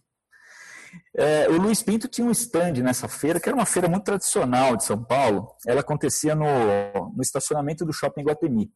É, 1.16 1.48
o 1.50 1.58
Luiz 1.58 1.82
Pinto 1.84 2.08
tinha 2.08 2.28
um 2.28 2.32
stand 2.32 2.74
nessa 2.84 3.08
feira, 3.08 3.40
que 3.40 3.50
era 3.50 3.56
uma 3.56 3.66
feira 3.66 3.88
muito 3.88 4.04
tradicional 4.04 4.76
de 4.76 4.84
São 4.84 5.02
Paulo. 5.04 5.56
Ela 5.66 5.82
acontecia 5.82 6.36
no, 6.36 6.46
no 7.16 7.22
estacionamento 7.22 7.86
do 7.86 7.94
Shopping 7.94 8.24
Guatemi. 8.24 8.72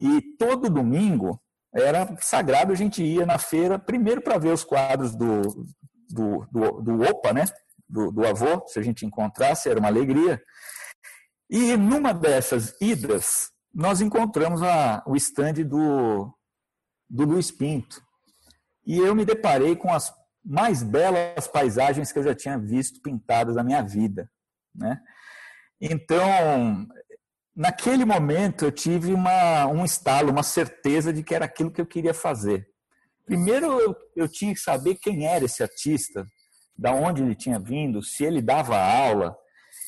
E 0.00 0.20
todo 0.38 0.70
domingo 0.70 1.40
era 1.74 2.16
sagrado, 2.20 2.72
a 2.72 2.76
gente 2.76 3.02
ia 3.02 3.24
na 3.24 3.38
feira, 3.38 3.78
primeiro 3.78 4.20
para 4.20 4.38
ver 4.38 4.52
os 4.52 4.64
quadros 4.64 5.14
do, 5.14 5.66
do, 6.10 6.46
do, 6.50 6.82
do 6.82 7.02
OPA, 7.02 7.32
né? 7.32 7.44
Do, 7.88 8.10
do, 8.10 8.26
avô, 8.26 8.62
se 8.66 8.78
a 8.78 8.82
gente 8.82 9.06
encontrasse, 9.06 9.68
era 9.68 9.78
uma 9.78 9.88
alegria. 9.88 10.42
E 11.52 11.76
numa 11.76 12.14
dessas 12.14 12.74
idas, 12.80 13.50
nós 13.74 14.00
encontramos 14.00 14.62
a, 14.62 15.02
o 15.06 15.14
estande 15.14 15.62
do, 15.62 16.32
do 17.10 17.24
Luiz 17.26 17.50
Pinto. 17.50 18.02
E 18.86 18.96
eu 18.96 19.14
me 19.14 19.26
deparei 19.26 19.76
com 19.76 19.92
as 19.92 20.10
mais 20.42 20.82
belas 20.82 21.46
paisagens 21.46 22.10
que 22.10 22.18
eu 22.18 22.22
já 22.22 22.34
tinha 22.34 22.58
visto 22.58 23.02
pintadas 23.02 23.56
na 23.56 23.62
minha 23.62 23.82
vida. 23.82 24.30
Né? 24.74 24.98
Então, 25.78 26.88
naquele 27.54 28.06
momento 28.06 28.64
eu 28.64 28.72
tive 28.72 29.12
uma, 29.12 29.66
um 29.66 29.84
estalo, 29.84 30.30
uma 30.30 30.42
certeza 30.42 31.12
de 31.12 31.22
que 31.22 31.34
era 31.34 31.44
aquilo 31.44 31.70
que 31.70 31.82
eu 31.82 31.86
queria 31.86 32.14
fazer. 32.14 32.66
Primeiro 33.26 33.78
eu, 33.78 33.94
eu 34.16 34.26
tinha 34.26 34.54
que 34.54 34.60
saber 34.60 34.94
quem 34.94 35.26
era 35.26 35.44
esse 35.44 35.62
artista, 35.62 36.26
da 36.74 36.94
onde 36.94 37.22
ele 37.22 37.34
tinha 37.34 37.60
vindo, 37.60 38.02
se 38.02 38.24
ele 38.24 38.40
dava 38.40 38.80
aula. 38.80 39.36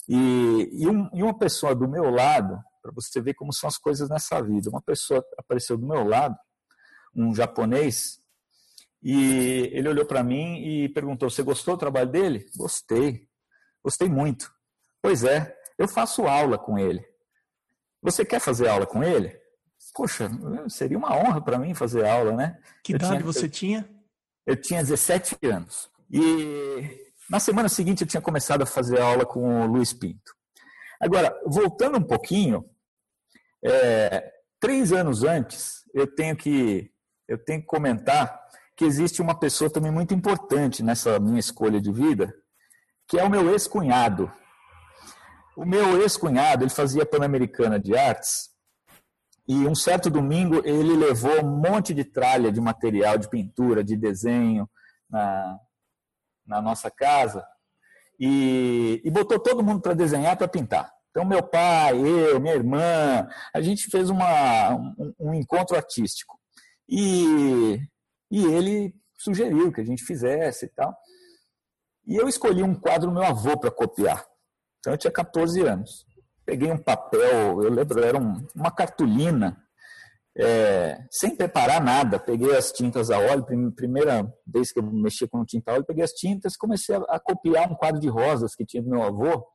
E, 0.09 0.69
e, 0.73 0.87
um, 0.89 1.09
e 1.13 1.23
uma 1.23 1.37
pessoa 1.37 1.75
do 1.75 1.89
meu 1.89 2.11
lado, 2.11 2.59
para 2.83 2.93
você 2.93 3.21
ver 3.21 3.35
como 3.35 3.53
são 3.53 3.69
as 3.69 3.79
coisas 3.79 4.09
nessa 4.09 4.43
vida, 4.43 4.69
uma 4.71 4.83
pessoa 4.83 5.25
apareceu 5.39 5.77
do 5.79 5.87
meu 5.87 6.05
lado, 6.05 6.37
um 7.15 7.35
japonês, 7.35 8.21
e 9.03 9.71
ele 9.73 9.89
olhou 9.89 10.07
para 10.07 10.25
mim 10.25 10.63
e 10.65 10.89
perguntou: 10.89 11.29
Você 11.29 11.43
gostou 11.43 11.77
do 11.77 11.81
trabalho 11.81 12.11
dele? 12.11 12.47
Gostei, 12.57 13.29
gostei 13.83 14.09
muito. 14.09 14.51
Pois 15.03 15.25
é, 15.25 15.55
eu 15.79 15.87
faço 15.87 16.27
aula 16.27 16.59
com 16.59 16.79
ele. 16.79 17.05
Você 18.03 18.25
quer 18.25 18.41
fazer 18.41 18.69
aula 18.69 18.87
com 18.87 19.03
ele? 19.05 19.39
Poxa, 19.95 20.31
seria 20.69 20.97
uma 20.97 21.15
honra 21.15 21.41
para 21.43 21.59
mim 21.59 21.75
fazer 21.75 22.07
aula, 22.07 22.33
né? 22.33 22.59
Que 22.83 22.95
eu 22.95 22.97
idade 22.97 23.13
tinha, 23.13 23.25
você 23.25 23.45
eu, 23.45 23.51
tinha? 23.51 23.91
Eu 24.47 24.57
tinha 24.57 24.81
17 24.81 25.37
anos. 25.45 25.91
E 26.11 27.04
na 27.31 27.41
semana 27.41 27.69
seguinte 27.69 28.03
eu 28.03 28.09
tinha 28.09 28.21
começado 28.21 28.63
a 28.63 28.67
fazer 28.67 29.01
aula 29.01 29.25
com 29.25 29.63
o 29.63 29.67
Luiz 29.67 29.93
Pinto. 29.93 30.35
Agora, 31.01 31.35
voltando 31.47 31.99
um 31.99 32.03
pouquinho, 32.03 32.65
é, 33.65 34.33
três 34.61 34.93
anos 34.93 35.23
antes, 35.23 35.83
eu 35.95 36.07
tenho 36.07 36.37
que 36.37 36.91
eu 37.27 37.43
tenho 37.43 37.61
que 37.61 37.67
comentar 37.67 38.39
que 38.77 38.85
existe 38.85 39.23
uma 39.23 39.39
pessoa 39.39 39.71
também 39.71 39.91
muito 39.91 40.13
importante 40.13 40.83
nessa 40.83 41.19
minha 41.19 41.41
escolha 41.41 41.81
de 41.81 41.91
vida, 41.91 42.35
que 43.09 43.19
é 43.19 43.25
o 43.25 43.31
meu 43.31 43.51
ex-cunhado, 43.51 44.31
o 45.57 45.65
meu 45.65 46.03
ex-cunhado, 46.03 46.65
ele 46.65 46.71
fazia 46.71 47.07
Pan-Americana 47.07 47.79
de 47.79 47.97
Artes, 47.97 48.51
e 49.47 49.67
um 49.67 49.75
certo 49.75 50.11
domingo 50.11 50.61
ele 50.65 50.97
levou 50.97 51.45
um 51.45 51.61
monte 51.61 51.95
de 51.95 52.05
tralha 52.05 52.51
de 52.51 52.61
material 52.61 53.17
de 53.17 53.29
pintura, 53.29 53.85
de 53.85 53.97
desenho 53.97 54.69
na, 55.09 55.59
na 56.47 56.61
nossa 56.61 56.91
casa, 56.91 57.47
e, 58.19 59.01
e 59.05 59.11
botou 59.11 59.39
todo 59.39 59.63
mundo 59.63 59.81
para 59.81 59.95
desenhar, 59.95 60.37
para 60.37 60.49
pintar. 60.49 60.93
Então, 61.11 61.25
meu 61.25 61.43
pai, 61.43 61.97
eu, 61.97 62.41
minha 62.41 62.55
irmã, 62.55 63.29
a 63.55 63.61
gente 63.61 63.89
fez 63.89 64.11
uma, 64.11 64.75
um, 64.75 65.15
um 65.21 65.35
encontro 65.35 65.77
artístico. 65.77 66.39
E, 66.89 67.79
e 68.31 68.45
ele 68.47 68.95
sugeriu 69.17 69.73
que 69.73 69.81
a 69.81 69.85
gente 69.85 70.05
fizesse 70.05 70.67
e 70.67 70.69
tal. 70.69 70.95
E 72.07 72.17
eu 72.17 72.29
escolhi 72.29 72.63
um 72.63 72.75
quadro 72.75 73.09
do 73.09 73.15
meu 73.15 73.23
avô 73.25 73.59
para 73.59 73.71
copiar. 73.71 74.27
Então 74.81 74.93
eu 74.93 74.99
tinha 74.99 75.11
14 75.11 75.61
anos. 75.63 76.05
Peguei 76.45 76.71
um 76.71 76.77
papel, 76.77 77.63
eu 77.63 77.71
lembro, 77.71 78.05
era 78.05 78.19
um, 78.19 78.47
uma 78.55 78.71
cartolina, 78.71 79.64
é, 80.37 81.05
sem 81.11 81.37
preparar 81.37 81.83
nada. 81.83 82.19
Peguei 82.19 82.57
as 82.57 82.73
tintas 82.73 83.11
a 83.11 83.19
óleo, 83.19 83.73
primeira 83.75 84.27
vez 84.47 84.73
que 84.73 84.81
eu 84.81 84.83
mexia 84.83 85.29
com 85.29 85.45
tinta 85.45 85.71
a 85.71 85.75
óleo, 85.75 85.85
peguei 85.85 86.05
as 86.05 86.13
tintas 86.13 86.57
comecei 86.57 86.95
a, 86.95 86.99
a 87.09 87.21
copiar 87.21 87.71
um 87.71 87.75
quadro 87.75 88.01
de 88.01 88.09
rosas 88.09 88.55
que 88.55 88.65
tinha 88.65 88.83
do 88.83 88.91
meu 88.91 89.03
avô. 89.03 89.47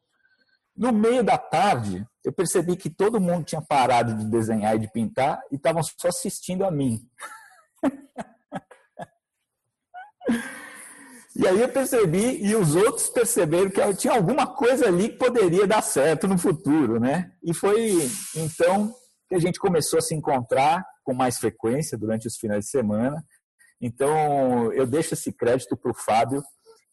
No 0.75 0.93
meio 0.93 1.23
da 1.23 1.37
tarde, 1.37 2.05
eu 2.23 2.31
percebi 2.31 2.77
que 2.77 2.89
todo 2.89 3.19
mundo 3.19 3.43
tinha 3.43 3.61
parado 3.61 4.15
de 4.15 4.25
desenhar 4.25 4.75
e 4.75 4.79
de 4.79 4.91
pintar 4.91 5.41
e 5.51 5.55
estavam 5.55 5.83
só 5.83 6.07
assistindo 6.07 6.63
a 6.63 6.71
mim. 6.71 6.99
E 11.35 11.47
aí 11.47 11.61
eu 11.61 11.69
percebi, 11.69 12.43
e 12.43 12.53
os 12.53 12.75
outros 12.75 13.09
perceberam 13.09 13.69
que 13.69 13.93
tinha 13.93 14.13
alguma 14.13 14.45
coisa 14.45 14.87
ali 14.87 15.07
que 15.07 15.17
poderia 15.17 15.65
dar 15.65 15.81
certo 15.81 16.27
no 16.27 16.37
futuro, 16.37 16.99
né? 16.99 17.31
E 17.41 17.53
foi 17.53 17.97
então 18.35 18.93
que 19.29 19.35
a 19.35 19.39
gente 19.39 19.59
começou 19.59 19.99
a 19.99 20.01
se 20.01 20.15
encontrar 20.15 20.83
com 21.03 21.13
mais 21.13 21.37
frequência 21.37 21.97
durante 21.97 22.27
os 22.27 22.35
finais 22.35 22.65
de 22.65 22.71
semana. 22.71 23.23
Então, 23.79 24.73
eu 24.73 24.85
deixo 24.85 25.13
esse 25.13 25.31
crédito 25.31 25.77
para 25.77 25.91
o 25.91 25.95
Fábio, 25.95 26.43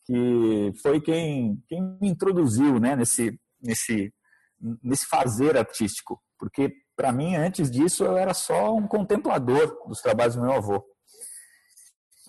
que 0.05 0.73
foi 0.83 1.01
quem, 1.01 1.61
quem 1.67 1.83
me 2.01 2.09
introduziu 2.09 2.79
né, 2.79 2.95
nesse, 2.95 3.41
nesse, 3.61 4.13
nesse 4.83 5.07
fazer 5.07 5.57
artístico. 5.57 6.23
Porque, 6.39 6.73
para 6.95 7.11
mim, 7.11 7.35
antes 7.35 7.71
disso, 7.71 8.05
eu 8.05 8.17
era 8.17 8.35
só 8.35 8.75
um 8.75 8.87
contemplador 8.87 9.77
dos 9.89 10.01
trabalhos 10.01 10.37
do 10.37 10.43
meu 10.43 10.53
avô. 10.53 10.85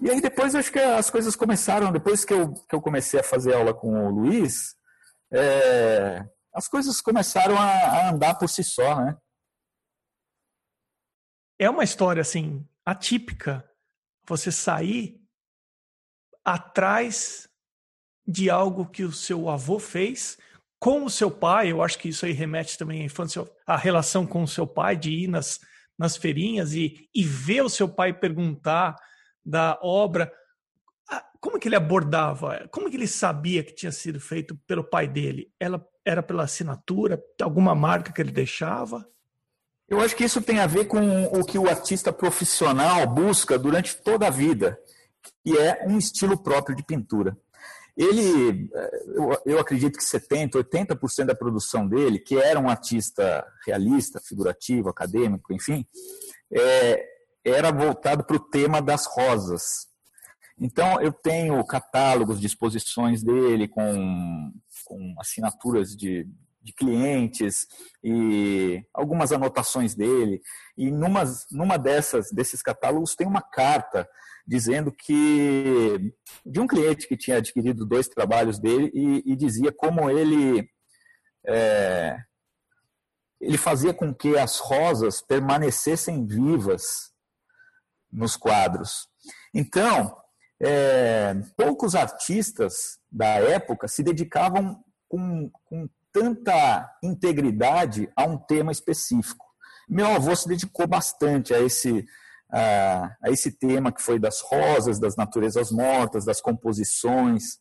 E 0.02 0.10
aí 0.10 0.22
depois 0.22 0.54
acho 0.56 0.72
que 0.72 0.80
as 0.80 1.10
coisas 1.10 1.36
começaram, 1.36 1.92
depois 1.92 2.24
que 2.24 2.34
eu, 2.34 2.54
que 2.54 2.76
eu 2.76 2.82
comecei 2.82 3.20
a 3.20 3.24
fazer 3.24 3.56
aula 3.56 3.74
com 3.74 4.08
o 4.08 4.10
Luiz, 4.12 4.76
é, 5.34 6.24
as 6.54 6.68
coisas 6.68 7.02
começaram 7.02 7.58
a, 7.58 7.66
a, 7.66 8.10
andar 8.12 8.36
por 8.36 8.48
si 8.48 8.64
só, 8.64 8.96
né? 8.96 9.18
É 11.60 11.70
uma 11.70 11.84
história, 11.84 12.22
assim, 12.22 12.66
atípica. 12.86 13.68
Você 14.28 14.52
sair 14.52 15.20
atrás 16.44 17.50
de 18.26 18.50
algo 18.50 18.86
que 18.86 19.04
o 19.04 19.12
seu 19.12 19.50
avô 19.50 19.80
fez 19.80 20.38
com 20.80 21.04
o 21.04 21.10
seu 21.10 21.32
pai. 21.32 21.72
Eu 21.72 21.82
acho 21.82 21.98
que 21.98 22.10
isso 22.10 22.26
aí 22.26 22.32
remete 22.32 22.78
também 22.78 23.02
à 23.02 23.06
infância, 23.06 23.50
à 23.66 23.76
relação 23.76 24.26
com 24.26 24.44
o 24.44 24.48
seu 24.48 24.68
pai, 24.68 24.96
de 24.96 25.12
ir 25.12 25.28
nas, 25.28 25.60
nas 25.98 26.16
feirinhas 26.16 26.74
e, 26.74 27.10
e 27.14 27.24
ver 27.24 27.62
o 27.62 27.70
seu 27.70 27.90
pai 27.90 28.14
perguntar 28.14 28.96
da 29.44 29.80
obra. 29.82 30.32
Como 31.40 31.60
que 31.60 31.68
ele 31.68 31.76
abordava? 31.76 32.68
Como 32.72 32.90
que 32.90 32.98
ele 32.98 33.08
sabia 33.08 33.64
que 33.64 33.74
tinha 33.74 33.92
sido 33.92 34.20
feito 34.20 34.56
pelo 34.68 34.84
pai 34.84 35.08
dele? 35.08 35.52
Ela 35.60 35.84
era 36.06 36.22
pela 36.22 36.44
assinatura, 36.44 37.22
alguma 37.42 37.74
marca 37.74 38.12
que 38.12 38.22
ele 38.22 38.32
deixava? 38.32 39.08
Eu 39.90 40.02
acho 40.02 40.16
que 40.16 40.26
isso 40.26 40.42
tem 40.42 40.60
a 40.60 40.68
ver 40.68 40.86
com 40.86 41.26
o 41.26 41.46
que 41.46 41.58
o 41.58 41.70
artista 41.70 42.12
profissional 42.12 43.08
busca 43.08 43.58
durante 43.58 43.96
toda 43.96 44.28
a 44.28 44.32
vida, 44.32 44.78
que 45.44 45.58
é 45.58 45.86
um 45.88 45.98
estilo 45.98 46.38
próprio 46.38 46.76
de 46.76 46.84
pintura. 46.84 47.38
Ele, 47.96 48.70
eu, 49.16 49.42
eu 49.46 49.60
acredito 49.60 49.98
que 49.98 50.04
70%, 50.04 50.52
80% 50.52 51.26
da 51.26 51.34
produção 51.34 51.88
dele, 51.88 52.20
que 52.20 52.38
era 52.38 52.60
um 52.60 52.70
artista 52.70 53.46
realista, 53.66 54.20
figurativo, 54.20 54.90
acadêmico, 54.90 55.54
enfim, 55.54 55.88
é, 56.52 57.04
era 57.44 57.72
voltado 57.72 58.24
para 58.24 58.36
o 58.36 58.40
tema 58.40 58.82
das 58.82 59.08
rosas. 59.08 59.88
Então, 60.60 61.00
eu 61.02 61.14
tenho 61.14 61.64
catálogos 61.66 62.40
de 62.40 62.48
exposições 62.48 63.24
dele 63.24 63.68
com, 63.68 64.52
com 64.86 65.16
assinaturas 65.20 65.96
de, 65.96 66.28
de 66.68 66.74
clientes 66.74 67.66
e 68.04 68.84
algumas 68.94 69.32
anotações 69.32 69.96
dele. 69.96 70.42
E 70.78 70.92
numa, 70.92 71.24
numa 71.50 71.78
dessas, 71.78 72.30
desses 72.32 72.62
catálogos 72.62 73.16
tem 73.16 73.26
uma 73.26 73.42
carta 73.42 74.08
dizendo 74.46 74.92
que 74.92 76.14
de 76.46 76.60
um 76.60 76.68
cliente 76.68 77.08
que 77.08 77.18
tinha 77.18 77.38
adquirido 77.38 77.86
dois 77.86 78.08
trabalhos 78.08 78.60
dele 78.60 78.92
e, 78.94 79.32
e 79.32 79.36
dizia 79.36 79.72
como 79.72 80.10
ele 80.10 80.70
é, 81.48 82.18
ele 83.40 83.58
fazia 83.58 83.94
com 83.94 84.14
que 84.14 84.38
as 84.38 84.60
rosas 84.60 85.22
permanecessem 85.22 86.26
vivas 86.26 87.14
nos 88.12 88.36
quadros. 88.36 89.08
Então, 89.54 90.16
é, 90.62 91.34
poucos 91.56 91.96
artistas 91.96 93.00
da 93.12 93.36
época 93.36 93.88
se 93.88 94.04
dedicavam 94.04 94.84
com, 95.08 95.50
com 95.66 95.88
tanta 96.18 96.90
integridade 97.04 98.12
a 98.16 98.26
um 98.26 98.38
tema 98.38 98.72
específico. 98.72 99.46
Meu 99.88 100.08
avô 100.08 100.36
se 100.36 100.48
dedicou 100.48 100.88
bastante 100.88 101.54
a 101.54 101.60
esse, 101.60 102.06
a, 102.52 103.16
esse 103.28 103.52
tema 103.52 103.92
que 103.92 104.02
foi 104.02 104.20
das 104.20 104.42
rosas, 104.42 105.00
das 105.00 105.16
naturezas 105.16 105.72
mortas, 105.72 106.26
das 106.26 106.42
composições. 106.42 107.60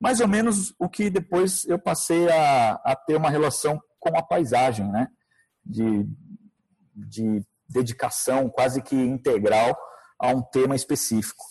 Mais 0.00 0.20
ou 0.20 0.28
menos 0.28 0.74
o 0.78 0.88
que 0.88 1.10
depois 1.10 1.64
eu 1.66 1.78
passei 1.78 2.28
a, 2.30 2.72
a 2.84 2.96
ter 2.96 3.16
uma 3.16 3.30
relação 3.30 3.80
com 3.98 4.16
a 4.16 4.22
paisagem, 4.22 4.88
né? 4.90 5.08
De, 5.64 6.06
de 6.94 7.42
dedicação 7.68 8.48
quase 8.48 8.80
que 8.80 8.94
integral 8.94 9.76
a 10.18 10.28
um 10.28 10.40
tema 10.40 10.74
específico. 10.74 11.44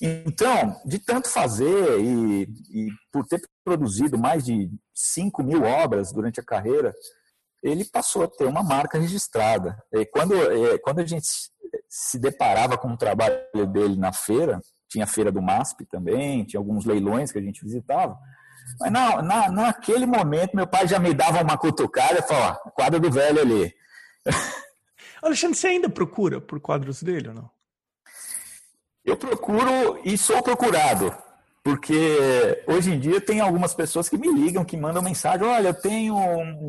Então, 0.00 0.80
de 0.84 0.98
tanto 0.98 1.28
fazer 1.28 2.00
e, 2.00 2.42
e 2.70 2.88
por 3.10 3.26
ter 3.26 3.40
produzido 3.64 4.18
mais 4.18 4.44
de 4.44 4.70
5 4.94 5.42
mil 5.42 5.62
obras 5.62 6.12
durante 6.12 6.40
a 6.40 6.44
carreira, 6.44 6.94
ele 7.62 7.84
passou 7.84 8.24
a 8.24 8.28
ter 8.28 8.44
uma 8.44 8.62
marca 8.62 8.98
registrada. 8.98 9.82
E 9.92 10.04
quando, 10.06 10.34
quando 10.82 11.00
a 11.00 11.06
gente 11.06 11.26
se 11.88 12.18
deparava 12.18 12.76
com 12.76 12.88
o 12.88 12.96
trabalho 12.96 13.66
dele 13.72 13.96
na 13.96 14.12
feira, 14.12 14.60
tinha 14.88 15.04
a 15.04 15.08
feira 15.08 15.32
do 15.32 15.42
MASP 15.42 15.84
também, 15.86 16.44
tinha 16.44 16.60
alguns 16.60 16.84
leilões 16.84 17.32
que 17.32 17.38
a 17.38 17.42
gente 17.42 17.64
visitava, 17.64 18.16
mas 18.80 18.92
na, 18.92 19.22
na, 19.22 19.50
naquele 19.50 20.06
momento 20.06 20.56
meu 20.56 20.66
pai 20.66 20.86
já 20.86 20.98
me 20.98 21.14
dava 21.14 21.42
uma 21.42 21.56
cutucada 21.56 22.18
e 22.18 22.22
falava, 22.22 22.58
quadro 22.74 23.00
do 23.00 23.10
velho 23.10 23.40
ali. 23.40 23.74
Alexandre, 25.22 25.56
você 25.56 25.68
ainda 25.68 25.88
procura 25.88 26.40
por 26.40 26.60
quadros 26.60 27.02
dele 27.02 27.28
ou 27.28 27.34
não? 27.34 27.55
Eu 29.06 29.16
procuro 29.16 30.00
e 30.04 30.18
sou 30.18 30.42
procurado, 30.42 31.16
porque 31.62 32.64
hoje 32.66 32.92
em 32.92 32.98
dia 32.98 33.20
tem 33.20 33.40
algumas 33.40 33.72
pessoas 33.72 34.08
que 34.08 34.18
me 34.18 34.26
ligam, 34.32 34.64
que 34.64 34.76
mandam 34.76 35.00
mensagem: 35.00 35.46
olha, 35.46 35.68
eu 35.68 35.80
tenho 35.80 36.16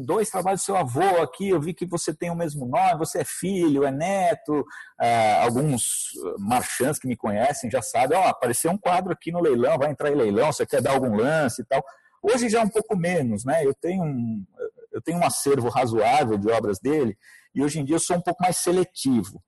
dois 0.06 0.30
trabalhos 0.30 0.62
do 0.62 0.65
seu 0.65 0.78
avô 0.78 1.19
aqui, 1.19 1.50
eu 1.50 1.60
vi 1.60 1.73
que 1.73 1.88
você 1.88 2.13
tem 2.13 2.30
o 2.30 2.36
mesmo 2.36 2.67
nome, 2.67 3.00
você 3.00 3.21
é 3.21 3.23
filho, 3.26 3.84
é 3.84 3.91
neto. 3.91 4.63
Ah, 5.00 5.45
alguns 5.45 6.12
marchantes 6.38 7.00
que 7.00 7.08
me 7.08 7.17
conhecem 7.17 7.71
já 7.71 7.82
sabem: 7.82 8.15
ó, 8.15 8.26
oh, 8.26 8.28
apareceu 8.28 8.69
um 8.69 8.78
quadro 8.78 9.12
aqui 9.12 9.32
no 9.32 9.41
leilão, 9.41 9.80
vai 9.80 9.89
entrar 9.89 10.12
em 10.12 10.15
leilão, 10.15 10.54
você 10.54 10.63
quer 10.63 10.80
dar 10.80 10.91
algum 10.91 11.15
lance 11.15 11.63
e 11.63 11.65
tal. 11.65 11.84
Hoje 12.21 12.50
já 12.50 12.62
é 12.62 12.63
um 12.63 12.69
pouco 12.69 12.95
menos, 12.95 13.43
né? 13.43 13.65
Eu 13.65 13.73
tenho 13.73 14.04
um, 14.04 14.45
eu 14.91 15.02
tenho 15.02 15.17
um 15.17 15.26
acervo 15.26 15.69
razoável 15.69 16.38
de 16.38 16.52
obras 16.52 16.78
dele 16.80 17.17
e 17.56 17.63
hoje 17.63 17.80
em 17.80 17.84
dia 17.84 17.95
eu 17.95 18.00
sou 18.00 18.15
um 18.15 18.21
pouco 18.21 18.43
mais 18.43 18.58
seletivo. 18.58 19.41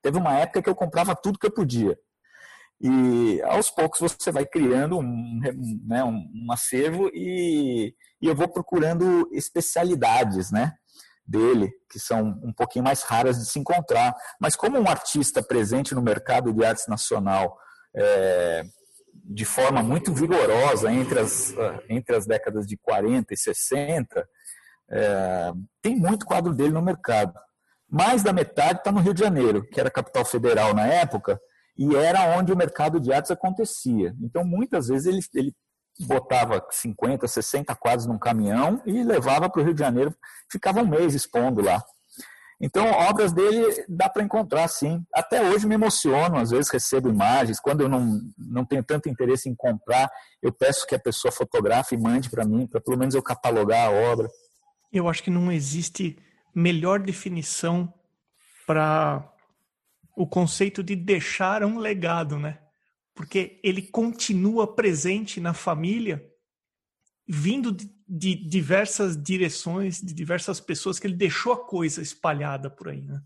Teve 0.00 0.16
uma 0.16 0.34
época 0.38 0.62
que 0.62 0.70
eu 0.70 0.76
comprava 0.76 1.16
tudo 1.16 1.40
que 1.40 1.46
eu 1.46 1.52
podia. 1.52 1.98
E 2.80 3.40
aos 3.42 3.70
poucos 3.70 4.00
você 4.00 4.30
vai 4.30 4.44
criando 4.44 4.98
um, 4.98 5.40
né, 5.86 6.04
um, 6.04 6.52
acervo 6.52 7.10
e, 7.14 7.94
e, 8.20 8.26
eu 8.26 8.34
vou 8.34 8.48
procurando 8.48 9.28
especialidades 9.32 10.50
né, 10.50 10.74
dele, 11.26 11.72
que 11.90 11.98
são 11.98 12.38
um 12.42 12.52
pouquinho 12.52 12.84
mais 12.84 13.02
raras 13.02 13.38
de 13.38 13.46
se 13.46 13.58
encontrar. 13.58 14.14
Mas 14.38 14.54
como 14.54 14.78
um 14.78 14.88
artista 14.88 15.42
presente 15.42 15.94
no 15.94 16.02
mercado 16.02 16.52
de 16.52 16.64
arte 16.64 16.86
nacional 16.88 17.56
é, 17.96 18.62
de 19.24 19.44
forma 19.46 19.82
muito 19.82 20.12
vigorosa 20.12 20.92
entre 20.92 21.18
as, 21.18 21.54
entre 21.88 22.14
as 22.14 22.26
décadas 22.26 22.66
de 22.66 22.76
40 22.76 23.32
e 23.32 23.36
60, 23.38 24.28
é, 24.90 25.52
tem 25.80 25.96
muito 25.96 26.26
quadro 26.26 26.54
dele 26.54 26.72
no 26.72 26.82
mercado. 26.82 27.34
Mais 27.88 28.22
da 28.22 28.32
metade 28.32 28.80
está 28.80 28.92
no 28.92 29.00
Rio 29.00 29.14
de 29.14 29.20
Janeiro, 29.20 29.66
que 29.66 29.80
era 29.80 29.90
capital 29.90 30.24
federal 30.24 30.74
na 30.74 30.86
época, 30.86 31.40
e 31.76 31.94
era 31.94 32.36
onde 32.36 32.52
o 32.52 32.56
mercado 32.56 32.98
de 32.98 33.12
artes 33.12 33.30
acontecia. 33.30 34.14
Então, 34.20 34.44
muitas 34.44 34.88
vezes, 34.88 35.06
ele, 35.06 35.20
ele 35.34 35.54
botava 36.00 36.64
50, 36.70 37.26
60 37.26 37.74
quadros 37.76 38.06
num 38.06 38.18
caminhão 38.18 38.82
e 38.86 39.02
levava 39.02 39.48
para 39.48 39.60
o 39.60 39.64
Rio 39.64 39.74
de 39.74 39.80
Janeiro, 39.80 40.14
ficava 40.50 40.80
um 40.80 40.86
mês 40.86 41.14
expondo 41.14 41.62
lá. 41.62 41.82
Então, 42.58 42.90
obras 42.90 43.32
dele 43.32 43.84
dá 43.86 44.08
para 44.08 44.22
encontrar, 44.22 44.66
sim. 44.68 45.04
Até 45.14 45.42
hoje 45.42 45.66
me 45.66 45.74
emociono, 45.74 46.38
às 46.38 46.50
vezes 46.50 46.70
recebo 46.70 47.10
imagens. 47.10 47.60
Quando 47.60 47.82
eu 47.82 47.88
não, 47.88 48.18
não 48.38 48.64
tenho 48.64 48.82
tanto 48.82 49.10
interesse 49.10 49.48
em 49.48 49.54
comprar, 49.54 50.10
eu 50.42 50.50
peço 50.50 50.86
que 50.86 50.94
a 50.94 50.98
pessoa 50.98 51.30
fotografe 51.30 51.94
e 51.94 51.98
mande 51.98 52.30
para 52.30 52.46
mim, 52.46 52.66
para 52.66 52.80
pelo 52.80 52.96
menos 52.96 53.14
eu 53.14 53.22
catalogar 53.22 53.88
a 53.88 53.90
obra. 53.90 54.28
Eu 54.90 55.06
acho 55.06 55.22
que 55.22 55.30
não 55.30 55.52
existe 55.52 56.16
melhor 56.54 57.00
definição 57.00 57.92
para 58.66 59.30
o 60.16 60.26
conceito 60.26 60.82
de 60.82 60.96
deixar 60.96 61.62
um 61.62 61.78
legado, 61.78 62.38
né? 62.38 62.58
Porque 63.14 63.60
ele 63.62 63.82
continua 63.82 64.74
presente 64.74 65.40
na 65.40 65.52
família, 65.52 66.24
vindo 67.28 67.70
de, 67.70 67.90
de 68.08 68.34
diversas 68.34 69.20
direções, 69.22 70.00
de 70.00 70.14
diversas 70.14 70.58
pessoas 70.58 70.98
que 70.98 71.06
ele 71.06 71.14
deixou 71.14 71.52
a 71.52 71.66
coisa 71.66 72.00
espalhada 72.00 72.70
por 72.70 72.88
aí, 72.88 73.02
né? 73.02 73.20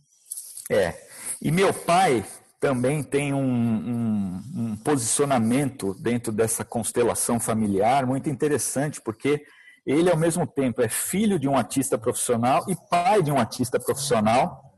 É. 0.69 1.07
E 1.41 1.51
meu 1.51 1.73
pai 1.73 2.25
também 2.59 3.03
tem 3.03 3.33
um, 3.33 3.41
um, 3.41 4.43
um, 4.55 4.77
posicionamento 4.77 5.95
dentro 5.95 6.33
dessa 6.33 6.65
constelação 6.65 7.41
familiar 7.41 8.07
muito 8.07 8.29
interessante, 8.29 9.01
porque 9.01 9.45
ele, 9.87 10.11
ao 10.11 10.17
mesmo 10.17 10.47
tempo, 10.47 10.83
é 10.83 10.89
filho 10.89 11.39
de 11.39 11.49
um 11.49 11.57
artista 11.57 11.97
profissional 11.97 12.65
e 12.69 12.77
pai 12.89 13.23
de 13.23 13.31
um 13.33 13.39
artista 13.39 13.81
profissional, 13.81 14.70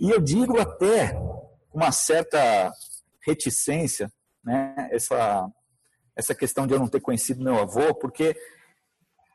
e 0.00 0.10
eu 0.10 0.20
digo 0.20 0.58
até 0.58 1.12
uma 1.72 1.92
certa 1.92 2.72
reticência, 3.24 4.10
né, 4.42 4.88
essa, 4.90 5.46
essa 6.16 6.34
questão 6.34 6.66
de 6.66 6.72
eu 6.72 6.78
não 6.78 6.88
ter 6.88 7.00
conhecido 7.00 7.44
meu 7.44 7.58
avô, 7.58 7.94
porque 7.94 8.34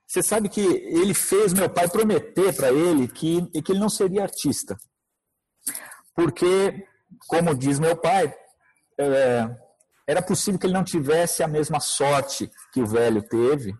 você 0.07 0.23
sabe 0.23 0.49
que 0.49 0.61
ele 0.61 1.13
fez 1.13 1.53
meu 1.53 1.69
pai 1.69 1.87
prometer 1.87 2.55
para 2.55 2.71
ele 2.71 3.07
que, 3.07 3.45
que 3.61 3.71
ele 3.71 3.79
não 3.79 3.89
seria 3.89 4.23
artista. 4.23 4.75
Porque, 6.15 6.87
como 7.27 7.55
diz 7.55 7.79
meu 7.79 7.95
pai, 7.95 8.33
é, 8.99 9.49
era 10.07 10.21
possível 10.21 10.59
que 10.59 10.65
ele 10.65 10.73
não 10.73 10.83
tivesse 10.83 11.43
a 11.43 11.47
mesma 11.47 11.79
sorte 11.79 12.49
que 12.71 12.81
o 12.81 12.87
velho 12.87 13.21
teve 13.21 13.75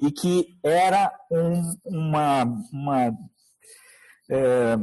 e 0.00 0.10
que 0.10 0.58
era 0.62 1.12
um, 1.30 1.74
uma, 1.84 2.44
uma 2.72 3.12
é, 4.30 4.76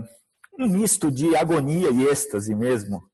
um 0.59 0.67
misto 0.67 1.09
de 1.09 1.35
agonia 1.35 1.89
e 1.89 2.07
êxtase 2.07 2.53
mesmo 2.53 3.09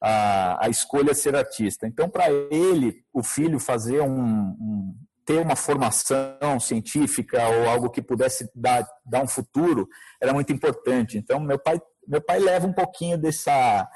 a, 0.00 0.66
a 0.66 0.68
escolha 0.68 1.14
ser 1.14 1.34
artista. 1.34 1.86
Então, 1.86 2.08
para 2.08 2.30
ele, 2.30 3.02
o 3.12 3.22
filho 3.22 3.58
fazer 3.58 4.00
um, 4.00 4.20
um, 4.20 4.94
ter 5.24 5.40
uma 5.40 5.56
formação 5.56 6.60
científica 6.60 7.46
ou 7.48 7.68
algo 7.68 7.90
que 7.90 8.02
pudesse 8.02 8.48
dar, 8.54 8.86
dar 9.04 9.22
um 9.22 9.26
futuro 9.26 9.88
era 10.22 10.32
muito 10.32 10.52
importante. 10.52 11.18
Então, 11.18 11.40
meu 11.40 11.58
pai, 11.58 11.80
meu 12.06 12.20
pai 12.20 12.38
leva 12.38 12.66
um 12.66 12.72
pouquinho 12.72 13.18
dessa 13.18 13.88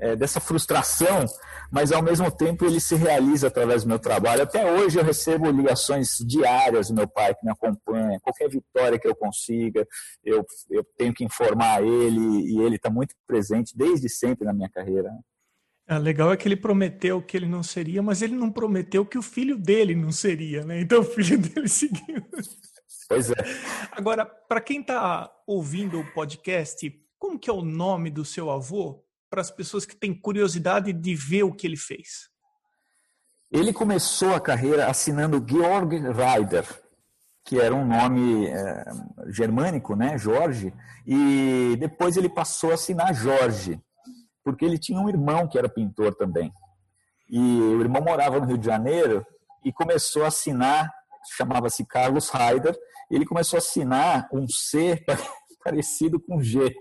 é, 0.00 0.16
dessa 0.16 0.40
frustração, 0.40 1.26
mas 1.70 1.92
ao 1.92 2.02
mesmo 2.02 2.30
tempo 2.30 2.64
ele 2.64 2.80
se 2.80 2.94
realiza 2.94 3.46
através 3.46 3.82
do 3.84 3.88
meu 3.88 3.98
trabalho. 3.98 4.42
Até 4.42 4.70
hoje 4.72 4.98
eu 4.98 5.04
recebo 5.04 5.50
ligações 5.50 6.16
diárias 6.26 6.88
do 6.88 6.94
meu 6.94 7.06
pai 7.06 7.34
que 7.34 7.44
me 7.44 7.52
acompanha, 7.52 8.18
qualquer 8.20 8.48
vitória 8.48 8.98
que 8.98 9.06
eu 9.06 9.14
consiga, 9.14 9.86
eu, 10.24 10.44
eu 10.70 10.84
tenho 10.96 11.12
que 11.12 11.24
informar 11.24 11.82
ele 11.82 12.52
e 12.52 12.60
ele 12.60 12.76
está 12.76 12.90
muito 12.90 13.14
presente 13.26 13.76
desde 13.76 14.08
sempre 14.08 14.44
na 14.44 14.52
minha 14.52 14.70
carreira. 14.70 15.10
É, 15.86 15.98
legal 15.98 16.32
é 16.32 16.36
que 16.36 16.46
ele 16.46 16.56
prometeu 16.56 17.20
que 17.20 17.36
ele 17.36 17.46
não 17.48 17.62
seria, 17.62 18.00
mas 18.00 18.22
ele 18.22 18.34
não 18.34 18.50
prometeu 18.50 19.04
que 19.04 19.18
o 19.18 19.22
filho 19.22 19.58
dele 19.58 19.94
não 19.94 20.12
seria, 20.12 20.64
né? 20.64 20.80
Então 20.80 21.00
o 21.00 21.04
filho 21.04 21.36
dele 21.42 21.68
seguiu. 21.68 22.24
Pois 23.08 23.28
é. 23.28 23.34
Agora, 23.90 24.24
para 24.24 24.60
quem 24.60 24.80
está 24.80 25.28
ouvindo 25.44 25.98
o 25.98 26.12
podcast, 26.12 26.88
como 27.18 27.36
que 27.36 27.50
é 27.50 27.52
o 27.52 27.62
nome 27.62 28.08
do 28.08 28.24
seu 28.24 28.50
avô? 28.50 29.04
Para 29.30 29.40
as 29.40 29.50
pessoas 29.50 29.86
que 29.86 29.94
têm 29.94 30.12
curiosidade 30.12 30.92
de 30.92 31.14
ver 31.14 31.44
o 31.44 31.54
que 31.54 31.66
ele 31.66 31.76
fez? 31.76 32.28
Ele 33.50 33.72
começou 33.72 34.34
a 34.34 34.40
carreira 34.40 34.86
assinando 34.86 35.44
Georg 35.48 35.96
Reider, 35.96 36.66
que 37.44 37.58
era 37.58 37.74
um 37.74 37.86
nome 37.86 38.46
é, 38.48 38.84
germânico, 39.28 39.94
né, 39.96 40.18
Jorge, 40.18 40.72
e 41.06 41.76
depois 41.78 42.16
ele 42.16 42.28
passou 42.28 42.70
a 42.70 42.74
assinar 42.74 43.14
Jorge, 43.14 43.80
porque 44.44 44.64
ele 44.64 44.78
tinha 44.78 45.00
um 45.00 45.08
irmão 45.08 45.48
que 45.48 45.58
era 45.58 45.68
pintor 45.68 46.14
também. 46.14 46.52
E 47.28 47.38
o 47.38 47.80
irmão 47.80 48.02
morava 48.02 48.38
no 48.38 48.46
Rio 48.46 48.58
de 48.58 48.66
Janeiro 48.66 49.24
e 49.64 49.72
começou 49.72 50.24
a 50.24 50.28
assinar, 50.28 50.92
chamava-se 51.36 51.84
Carlos 51.86 52.28
Reider, 52.30 52.76
ele 53.10 53.26
começou 53.26 53.56
a 53.56 53.58
assinar 53.58 54.28
um 54.32 54.46
C 54.48 55.04
parecido 55.64 56.20
com 56.20 56.40
G 56.40 56.74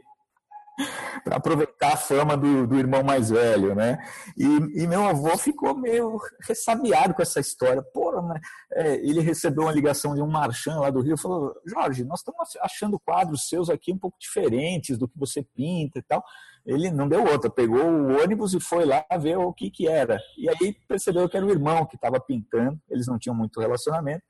para 1.23 1.37
aproveitar 1.37 1.93
a 1.93 1.97
fama 1.97 2.37
do, 2.37 2.65
do, 2.65 2.77
irmão 2.77 3.03
mais 3.03 3.29
velho, 3.29 3.75
né? 3.75 3.97
E, 4.37 4.45
e, 4.81 4.87
meu 4.87 5.05
avô 5.05 5.37
ficou 5.37 5.75
meio 5.75 6.19
ressabiado 6.41 7.13
com 7.13 7.21
essa 7.21 7.39
história. 7.39 7.81
Porra, 7.93 8.21
né? 8.21 8.39
É, 8.73 8.95
ele 8.95 9.19
recebeu 9.19 9.63
uma 9.63 9.71
ligação 9.71 10.15
de 10.15 10.21
um 10.21 10.27
marchand 10.27 10.79
lá 10.79 10.89
do 10.89 11.01
Rio, 11.01 11.17
falou: 11.17 11.53
Jorge, 11.65 12.03
nós 12.03 12.19
estamos 12.19 12.55
achando 12.61 12.99
quadros 12.99 13.47
seus 13.47 13.69
aqui 13.69 13.91
um 13.91 13.97
pouco 13.97 14.17
diferentes 14.19 14.97
do 14.97 15.07
que 15.07 15.17
você 15.17 15.43
pinta 15.55 15.99
e 15.99 16.03
tal. 16.03 16.23
Ele 16.65 16.91
não 16.91 17.07
deu 17.07 17.23
outra, 17.23 17.49
pegou 17.49 17.83
o 17.83 18.21
ônibus 18.21 18.53
e 18.53 18.59
foi 18.59 18.85
lá 18.85 19.03
ver 19.19 19.37
o 19.37 19.51
que 19.53 19.71
que 19.71 19.87
era. 19.87 20.19
E 20.37 20.49
aí 20.49 20.75
percebeu 20.87 21.27
que 21.27 21.35
era 21.35 21.45
o 21.45 21.51
irmão 21.51 21.85
que 21.85 21.95
estava 21.95 22.19
pintando. 22.19 22.79
Eles 22.89 23.07
não 23.07 23.17
tinham 23.17 23.35
muito 23.35 23.59
relacionamento. 23.59 24.23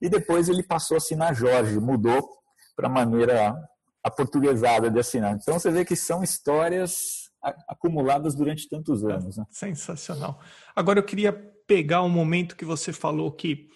E 0.00 0.08
depois 0.08 0.48
ele 0.48 0.62
passou 0.62 0.96
a 0.96 0.98
assinar 0.98 1.34
Jorge, 1.34 1.78
mudou 1.80 2.28
para 2.76 2.88
maneira 2.88 3.54
a 4.02 4.10
portuguesada 4.10 4.90
de 4.90 4.98
assinar. 4.98 5.34
Então 5.34 5.58
você 5.58 5.70
vê 5.70 5.84
que 5.84 5.94
são 5.94 6.22
histórias 6.22 7.30
acumuladas 7.68 8.34
durante 8.34 8.68
tantos 8.68 9.04
anos. 9.04 9.36
Né? 9.36 9.44
Sensacional. 9.50 10.40
Agora 10.74 10.98
eu 10.98 11.04
queria 11.04 11.32
pegar 11.66 12.02
um 12.02 12.08
momento 12.08 12.56
que 12.56 12.64
você 12.64 12.92
falou 12.92 13.32
que 13.32 13.68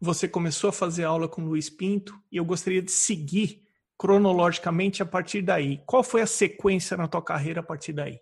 você 0.00 0.26
começou 0.26 0.70
a 0.70 0.72
fazer 0.72 1.04
aula 1.04 1.28
com 1.28 1.44
Luiz 1.44 1.68
Pinto 1.68 2.18
e 2.32 2.36
eu 2.36 2.44
gostaria 2.44 2.80
de 2.80 2.90
seguir 2.90 3.62
cronologicamente 3.98 5.02
a 5.02 5.06
partir 5.06 5.42
daí. 5.42 5.82
Qual 5.84 6.02
foi 6.02 6.22
a 6.22 6.26
sequência 6.26 6.96
na 6.96 7.06
tua 7.06 7.22
carreira 7.22 7.60
a 7.60 7.62
partir 7.62 7.92
daí? 7.92 8.18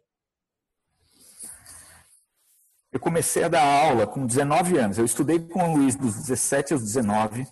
Eu 2.91 2.99
comecei 2.99 3.45
a 3.45 3.49
dar 3.49 3.62
aula 3.62 4.07
com 4.07 4.27
19 4.27 4.79
anos. 4.79 4.99
Eu 4.99 5.05
estudei 5.05 5.38
com 5.38 5.73
o 5.73 5.77
Luiz 5.77 5.95
dos 5.95 6.14
17 6.14 6.73
aos 6.73 6.83
19. 6.83 7.47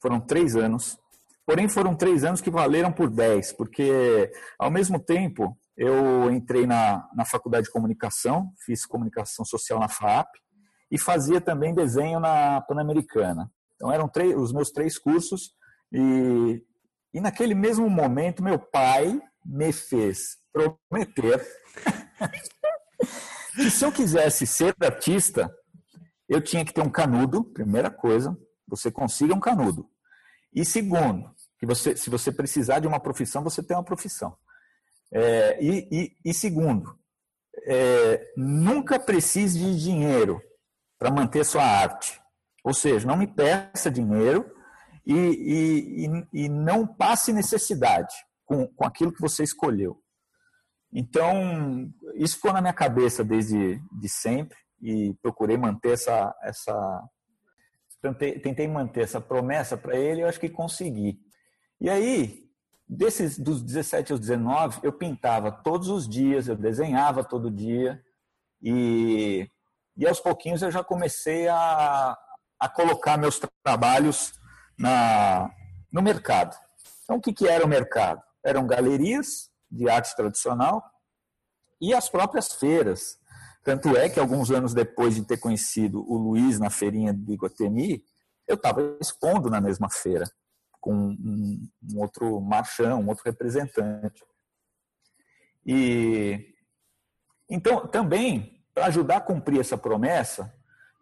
Foram 0.00 0.20
três 0.20 0.56
anos. 0.56 0.98
Porém, 1.46 1.68
foram 1.68 1.94
três 1.94 2.24
anos 2.24 2.40
que 2.40 2.50
valeram 2.50 2.90
por 2.90 3.10
dez, 3.10 3.52
porque, 3.52 4.32
ao 4.58 4.70
mesmo 4.70 4.98
tempo, 4.98 5.56
eu 5.76 6.30
entrei 6.30 6.66
na, 6.66 7.08
na 7.14 7.24
faculdade 7.24 7.66
de 7.66 7.72
comunicação, 7.72 8.50
fiz 8.64 8.86
comunicação 8.86 9.44
social 9.44 9.78
na 9.78 9.88
FAP 9.88 10.28
e 10.90 10.98
fazia 10.98 11.40
também 11.40 11.74
desenho 11.74 12.18
na 12.18 12.60
Pan-Americana. 12.62 13.50
Então, 13.74 13.92
eram 13.92 14.08
três, 14.08 14.34
os 14.36 14.52
meus 14.52 14.70
três 14.70 14.98
cursos 14.98 15.52
e, 15.92 16.62
e 17.12 17.20
naquele 17.20 17.54
mesmo 17.54 17.90
momento, 17.90 18.42
meu 18.42 18.58
pai 18.58 19.20
me 19.44 19.72
fez 19.72 20.38
prometer 20.52 21.46
que 23.54 23.70
se 23.70 23.84
eu 23.84 23.92
quisesse 23.92 24.46
ser 24.46 24.74
artista, 24.80 25.52
eu 26.28 26.40
tinha 26.40 26.64
que 26.64 26.72
ter 26.72 26.80
um 26.80 26.90
canudo, 26.90 27.44
primeira 27.44 27.90
coisa, 27.90 28.36
você 28.66 28.90
consiga 28.90 29.34
um 29.34 29.40
canudo. 29.40 29.88
E 30.54 30.64
segundo, 30.64 31.33
que 31.64 31.74
você, 31.74 31.96
se 31.96 32.10
você 32.10 32.30
precisar 32.30 32.78
de 32.78 32.86
uma 32.86 33.00
profissão, 33.00 33.42
você 33.42 33.62
tem 33.62 33.76
uma 33.76 33.84
profissão. 33.84 34.36
É, 35.12 35.62
e, 35.62 35.88
e, 35.90 36.30
e, 36.30 36.34
segundo, 36.34 36.98
é, 37.66 38.32
nunca 38.36 38.98
precise 38.98 39.58
de 39.58 39.80
dinheiro 39.80 40.40
para 40.98 41.10
manter 41.10 41.44
sua 41.44 41.64
arte. 41.64 42.20
Ou 42.62 42.74
seja, 42.74 43.06
não 43.06 43.16
me 43.16 43.26
peça 43.26 43.90
dinheiro 43.90 44.50
e, 45.06 46.08
e, 46.32 46.48
não 46.48 46.86
passe 46.86 47.32
necessidade 47.32 48.14
com, 48.44 48.66
com 48.68 48.86
aquilo 48.86 49.12
que 49.12 49.20
você 49.20 49.42
escolheu. 49.42 50.00
Então, 50.92 51.90
isso 52.14 52.36
ficou 52.36 52.52
na 52.52 52.60
minha 52.60 52.72
cabeça 52.72 53.24
desde 53.24 53.80
de 54.00 54.08
sempre 54.08 54.56
e 54.80 55.14
procurei 55.22 55.56
manter 55.56 55.92
essa, 55.92 56.34
essa 56.42 57.02
tentei, 58.00 58.38
tentei 58.38 58.68
manter 58.68 59.02
essa 59.02 59.20
promessa 59.20 59.76
para 59.76 59.96
ele, 59.96 60.22
eu 60.22 60.28
acho 60.28 60.40
que 60.40 60.48
consegui. 60.48 61.18
E 61.80 61.90
aí, 61.90 62.44
desses 62.88 63.38
dos 63.38 63.62
17 63.62 64.12
aos 64.12 64.20
19, 64.20 64.80
eu 64.82 64.92
pintava 64.92 65.50
todos 65.50 65.88
os 65.88 66.08
dias, 66.08 66.48
eu 66.48 66.56
desenhava 66.56 67.24
todo 67.24 67.50
dia 67.50 68.02
e, 68.62 69.48
e 69.96 70.06
aos 70.06 70.20
pouquinhos 70.20 70.62
eu 70.62 70.70
já 70.70 70.84
comecei 70.84 71.48
a, 71.48 72.16
a 72.60 72.68
colocar 72.68 73.16
meus 73.16 73.40
trabalhos 73.62 74.32
na, 74.78 75.50
no 75.92 76.02
mercado. 76.02 76.56
Então, 77.02 77.16
o 77.16 77.20
que, 77.20 77.32
que 77.32 77.48
era 77.48 77.64
o 77.64 77.68
mercado? 77.68 78.22
Eram 78.44 78.66
galerias 78.66 79.50
de 79.70 79.88
arte 79.88 80.14
tradicional 80.14 80.82
e 81.80 81.92
as 81.92 82.08
próprias 82.08 82.52
feiras. 82.52 83.18
Tanto 83.62 83.96
é 83.96 84.08
que 84.08 84.20
alguns 84.20 84.50
anos 84.50 84.74
depois 84.74 85.14
de 85.14 85.22
ter 85.22 85.38
conhecido 85.38 86.04
o 86.06 86.16
Luiz 86.16 86.58
na 86.58 86.70
feirinha 86.70 87.12
de 87.12 87.32
Iguatemi, 87.32 88.04
eu 88.46 88.56
estava 88.56 88.96
expondo 89.00 89.48
na 89.48 89.60
mesma 89.60 89.88
feira 89.90 90.26
com 90.84 90.92
um, 90.94 91.66
um 91.82 91.98
outro 91.98 92.42
marchão, 92.42 93.00
um 93.00 93.08
outro 93.08 93.24
representante. 93.24 94.22
E 95.64 96.54
então 97.48 97.86
também 97.86 98.62
para 98.74 98.86
ajudar 98.86 99.16
a 99.16 99.20
cumprir 99.22 99.60
essa 99.60 99.78
promessa, 99.78 100.52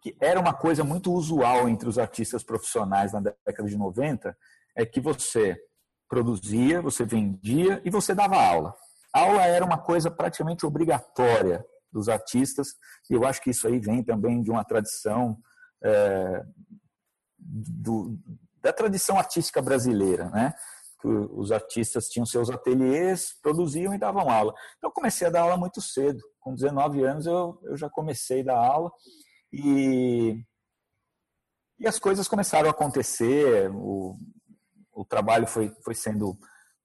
que 0.01 0.17
era 0.21 0.39
uma 0.39 0.55
coisa 0.55 0.85
muito 0.85 1.13
usual 1.13 1.69
entre 1.69 1.89
os 1.89 1.99
artistas 1.99 2.45
profissionais 2.45 3.13
na 3.13 3.21
década 3.21 3.69
de 3.69 3.77
90, 3.77 4.37
é 4.77 4.87
que 4.87 5.01
você 5.01 5.61
produzia, 6.09 6.81
você 6.81 7.05
vendia 7.05 7.83
e 7.85 7.91
você 7.91 8.15
dava 8.15 8.37
aula. 8.37 8.75
Aula 9.13 9.43
era 9.43 9.65
uma 9.65 9.79
coisa 9.79 10.13
praticamente 10.13 10.65
obrigatória 10.65 11.65
dos 11.91 12.09
artistas, 12.09 12.69
e 13.11 13.15
eu 13.15 13.27
acho 13.27 13.43
que 13.43 13.51
isso 13.51 13.67
aí 13.67 13.81
vem 13.81 14.05
também 14.05 14.43
de 14.43 14.51
uma 14.51 14.65
tradição 14.65 15.37
é, 15.83 16.45
do, 17.39 18.17
da 18.63 18.73
tradição 18.73 19.19
artística 19.19 19.61
brasileira, 19.61 20.31
né? 20.31 20.55
Que 21.01 21.09
os 21.09 21.51
artistas 21.51 22.07
tinham 22.07 22.25
seus 22.25 22.49
ateliês, 22.49 23.35
produziam 23.43 23.93
e 23.93 23.99
davam 23.99 24.31
aula. 24.31 24.55
Então, 24.79 24.89
eu 24.89 24.95
comecei 24.95 25.27
a 25.27 25.31
dar 25.31 25.43
aula 25.43 25.57
muito 25.57 25.81
cedo. 25.81 26.23
Com 26.39 26.55
19 26.55 27.03
anos, 27.03 27.27
eu, 27.27 27.59
eu 27.65 27.77
já 27.77 27.91
comecei 27.91 28.41
a 28.43 28.45
dar 28.45 28.57
aula 28.57 28.91
e, 29.53 30.41
e 31.79 31.87
as 31.89 31.99
coisas 31.99 32.29
começaram 32.29 32.69
a 32.69 32.71
acontecer. 32.71 33.69
O, 33.75 34.17
o 34.93 35.05
trabalho 35.05 35.47
foi, 35.47 35.75
foi 35.85 35.95
sendo 35.95 36.39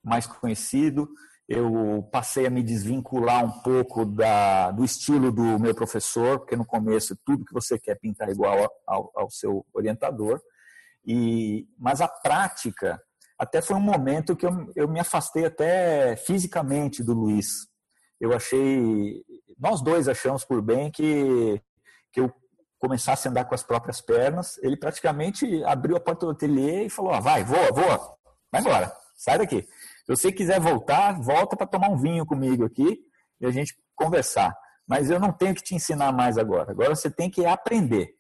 mais 0.04 0.26
conhecido. 0.26 1.08
Eu 1.48 2.10
passei 2.12 2.48
a 2.48 2.50
me 2.50 2.64
desvincular 2.64 3.46
um 3.46 3.62
pouco 3.62 4.04
da, 4.04 4.72
do 4.72 4.84
estilo 4.84 5.32
do 5.32 5.60
meu 5.60 5.74
professor, 5.76 6.40
porque 6.40 6.58
no 6.58 6.66
começo 6.66 7.16
tudo 7.24 7.46
que 7.46 7.54
você 7.54 7.80
quer 7.80 7.96
pintar 8.00 8.30
igual 8.30 8.70
ao, 8.86 9.12
ao 9.16 9.30
seu 9.30 9.66
orientador. 9.74 10.42
E, 11.08 11.66
mas 11.80 12.02
a 12.02 12.08
prática, 12.08 13.02
até 13.40 13.62
foi 13.62 13.78
um 13.78 13.82
momento 13.82 14.36
que 14.36 14.46
eu, 14.46 14.72
eu 14.76 14.88
me 14.90 15.00
afastei 15.00 15.46
até 15.46 16.18
fisicamente 16.18 17.02
do 17.02 17.14
Luiz. 17.14 17.68
eu 18.20 18.34
achei, 18.34 19.24
nós 19.58 19.82
dois 19.82 20.10
achamos 20.10 20.44
por 20.44 20.62
bem 20.62 20.92
que, 20.92 21.62
que 22.12 22.20
eu 22.20 22.34
começasse 22.80 23.28
a 23.28 23.32
andar 23.32 23.46
com 23.46 23.56
as 23.56 23.64
próprias 23.64 24.02
pernas. 24.02 24.58
Ele 24.60 24.76
praticamente 24.76 25.64
abriu 25.64 25.96
a 25.96 26.00
porta 26.00 26.26
do 26.26 26.32
ateliê 26.34 26.86
e 26.86 26.90
falou: 26.90 27.14
ah, 27.14 27.20
vai, 27.20 27.44
voa, 27.44 27.72
voa, 27.72 28.18
vai 28.52 28.62
embora, 28.62 28.92
sai 29.16 29.38
daqui. 29.38 29.62
Se 29.62 30.16
você 30.16 30.32
quiser 30.32 30.60
voltar, 30.60 31.20
volta 31.20 31.56
para 31.56 31.68
tomar 31.68 31.90
um 31.90 31.98
vinho 31.98 32.26
comigo 32.26 32.66
aqui 32.66 33.00
e 33.42 33.46
a 33.46 33.52
gente 33.52 33.76
conversar. 33.96 34.56
Mas 34.88 35.10
eu 35.10 35.20
não 35.20 35.34
tenho 35.34 35.54
que 35.54 35.62
te 35.62 35.76
ensinar 35.76 36.12
mais 36.14 36.38
agora. 36.38 36.72
Agora 36.72 36.96
você 36.96 37.12
tem 37.12 37.30
que 37.30 37.46
aprender. 37.46 38.16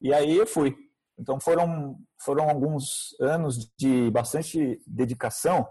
E 0.00 0.12
aí 0.12 0.36
eu 0.36 0.46
fui. 0.46 0.76
Então 1.18 1.40
foram, 1.40 1.98
foram 2.18 2.48
alguns 2.48 3.16
anos 3.20 3.72
de 3.78 4.10
bastante 4.10 4.80
dedicação 4.86 5.66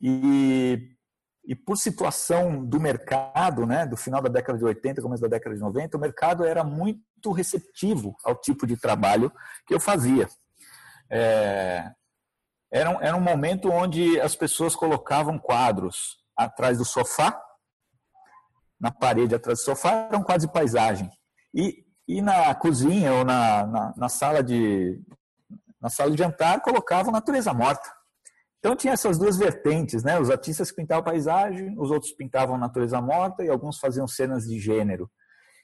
e, 0.00 0.96
e 1.44 1.54
por 1.54 1.76
situação 1.76 2.64
do 2.64 2.80
mercado, 2.80 3.66
né, 3.66 3.86
do 3.86 3.96
final 3.96 4.20
da 4.20 4.28
década 4.28 4.58
de 4.58 4.64
80, 4.64 5.02
começo 5.02 5.22
da 5.22 5.28
década 5.28 5.54
de 5.54 5.60
90, 5.60 5.96
o 5.96 6.00
mercado 6.00 6.44
era 6.44 6.64
muito 6.64 7.30
receptivo 7.32 8.16
ao 8.24 8.34
tipo 8.34 8.66
de 8.66 8.76
trabalho 8.76 9.32
que 9.66 9.74
eu 9.74 9.80
fazia. 9.80 10.28
É, 11.08 11.92
era, 12.72 12.90
um, 12.90 13.00
era 13.00 13.16
um 13.16 13.20
momento 13.20 13.70
onde 13.70 14.20
as 14.20 14.34
pessoas 14.34 14.74
colocavam 14.74 15.38
quadros 15.38 16.18
atrás 16.36 16.78
do 16.78 16.84
sofá, 16.84 17.40
na 18.80 18.90
parede 18.90 19.34
atrás 19.34 19.58
do 19.58 19.64
sofá, 19.64 20.08
eram 20.10 20.22
quadros 20.22 20.46
de 20.46 20.52
paisagem. 20.52 21.10
E 21.54 21.84
e 22.10 22.20
na 22.20 22.52
cozinha 22.56 23.14
ou 23.14 23.24
na, 23.24 23.64
na, 23.64 23.94
na, 23.96 24.08
sala 24.08 24.42
de 24.42 25.00
na 25.80 25.88
sala 25.88 26.10
de 26.10 26.18
jantar 26.18 26.60
colocavam 26.60 27.12
natureza 27.12 27.54
morta. 27.54 27.88
Então 28.58 28.74
tinha 28.74 28.94
essas 28.94 29.16
duas 29.16 29.36
vertentes, 29.38 30.02
né? 30.02 30.18
Os 30.18 30.28
artistas 30.28 30.72
pintavam 30.72 31.04
paisagem, 31.04 31.72
os 31.78 31.88
outros 31.88 32.10
pintavam 32.10 32.58
natureza 32.58 33.00
morta 33.00 33.44
e 33.44 33.48
alguns 33.48 33.78
faziam 33.78 34.08
cenas 34.08 34.44
de 34.44 34.58
gênero. 34.58 35.08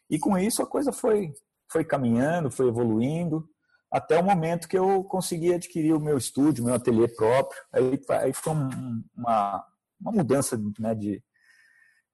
E 0.08 0.20
com 0.20 0.38
isso 0.38 0.62
a 0.62 0.66
coisa 0.66 0.92
foi 0.92 1.32
foi 1.68 1.84
caminhando, 1.84 2.48
foi 2.48 2.68
evoluindo 2.68 3.44
até 3.90 4.16
o 4.16 4.24
momento 4.24 4.68
que 4.68 4.78
eu 4.78 5.02
consegui 5.02 5.52
adquirir 5.52 5.94
o 5.94 6.00
meu 6.00 6.16
estúdio, 6.16 6.64
meu 6.64 6.74
ateliê 6.74 7.08
próprio. 7.08 7.60
Aí, 7.72 8.00
aí 8.20 8.32
foi 8.32 8.52
um, 8.52 9.02
uma, 9.16 9.64
uma 10.00 10.12
mudança 10.12 10.56
né, 10.78 10.94
de, 10.94 11.20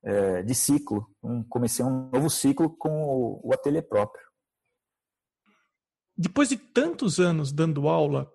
é, 0.02 0.42
de 0.42 0.54
ciclo. 0.54 1.08
Um, 1.22 1.42
comecei 1.44 1.84
um 1.84 2.10
novo 2.10 2.28
ciclo 2.28 2.70
com 2.76 2.90
o, 3.02 3.40
o 3.48 3.52
ateliê 3.52 3.82
próprio. 3.82 4.24
Depois 6.16 6.48
de 6.48 6.56
tantos 6.56 7.18
anos 7.18 7.52
dando 7.52 7.88
aula, 7.88 8.30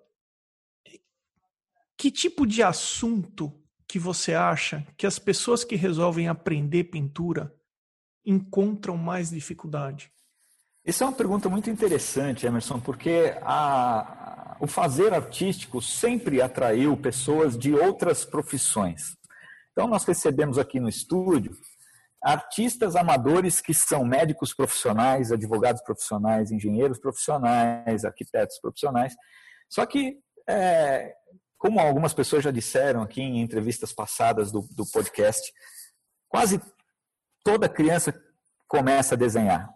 que 1.98 2.12
tipo 2.12 2.46
de 2.46 2.62
assunto 2.64 3.54
que 3.88 3.98
você 3.98 4.34
acha 4.34 4.86
que 4.98 5.08
as 5.08 5.18
pessoas 5.18 5.64
que 5.64 5.76
resolvem 5.76 6.28
aprender 6.28 6.86
pintura 6.86 7.54
encontram 8.26 8.98
mais 8.98 9.30
dificuldade? 9.30 10.12
Essa 10.84 11.04
é 11.04 11.08
uma 11.08 11.14
pergunta 11.14 11.50
muito 11.50 11.70
interessante, 11.70 12.46
Emerson, 12.46 12.80
porque 12.80 13.36
a, 13.42 14.58
o 14.60 14.68
fazer 14.68 15.14
artístico 15.14 15.82
sempre 15.82 16.42
atraiu 16.42 16.96
pessoas 16.98 17.58
de 17.58 17.74
outras 17.74 18.24
profissões. 18.24 19.18
Então, 19.78 19.88
nós 19.88 20.06
recebemos 20.06 20.58
aqui 20.58 20.80
no 20.80 20.90
estúdio 20.90 21.56
artistas 22.20 22.96
amadores 22.96 23.62
que 23.62 23.76
são 23.76 24.04
médicos 24.04 24.52
profissionais, 24.52 25.32
advogados 25.32 25.84
profissionais, 25.84 26.52
engenheiros 26.52 26.98
profissionais, 26.98 28.04
arquitetos 28.04 28.60
profissionais. 28.60 29.16
Só 29.70 29.86
que, 29.86 30.18
é, 30.50 31.13
como 31.60 31.80
algumas 31.80 32.12
pessoas 32.12 32.44
já 32.44 32.50
disseram 32.50 33.04
aqui 33.04 33.22
em 33.22 33.40
entrevistas 33.40 33.94
passadas 33.94 34.52
do, 34.52 34.68
do 34.72 34.84
podcast, 34.92 35.54
quase 36.28 36.60
toda 37.44 37.70
criança 37.70 38.20
começa 38.68 39.13
a 39.13 39.18
desenhar. 39.18 39.70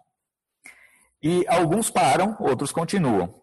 E 1.22 1.46
alguns 1.46 1.90
param, 1.90 2.36
outros 2.40 2.72
continuam. 2.72 3.40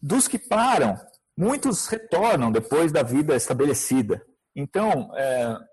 Dos 0.00 0.26
que 0.26 0.38
param, 0.38 0.98
muitos 1.36 1.86
retornam 1.86 2.50
depois 2.50 2.92
da 2.92 3.02
vida 3.02 3.36
estabelecida. 3.36 4.24
Então, 4.56 5.14
é, 5.14 5.68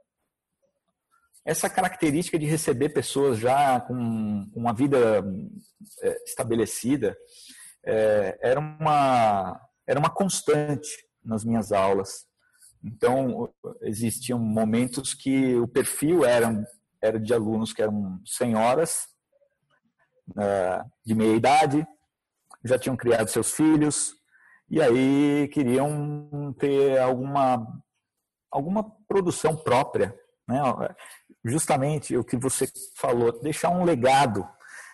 essa 1.45 1.69
característica 1.69 2.39
de 2.39 2.47
receber 2.47 2.89
pessoas 2.89 3.37
já 3.37 3.79
com 3.79 4.49
uma 4.53 4.73
vida 4.73 5.23
é, 6.01 6.23
estabelecida 6.25 7.15
é, 7.85 8.37
era, 8.41 8.59
uma, 8.59 9.61
era 9.85 9.99
uma 9.99 10.09
constante 10.09 10.89
nas 11.23 11.45
minhas 11.45 11.71
aulas. 11.71 12.25
Então, 12.83 13.53
existiam 13.81 14.39
momentos 14.39 15.13
que 15.13 15.55
o 15.55 15.67
perfil 15.67 16.25
era, 16.25 16.67
era 17.01 17.19
de 17.19 17.33
alunos 17.33 17.73
que 17.73 17.81
eram 17.81 18.19
senhoras 18.25 19.07
é, 20.37 20.83
de 21.05 21.13
meia 21.13 21.35
idade, 21.35 21.87
já 22.63 22.79
tinham 22.79 22.97
criado 22.97 23.27
seus 23.27 23.51
filhos, 23.51 24.15
e 24.67 24.81
aí 24.81 25.47
queriam 25.53 26.53
ter 26.57 26.97
alguma, 26.99 27.65
alguma 28.51 28.83
produção 29.07 29.55
própria. 29.55 30.15
Né? 30.47 30.59
Justamente 31.45 32.17
o 32.17 32.23
que 32.23 32.35
você 32.35 32.67
falou, 32.95 33.39
deixar 33.41 33.69
um 33.69 33.83
legado 33.83 34.45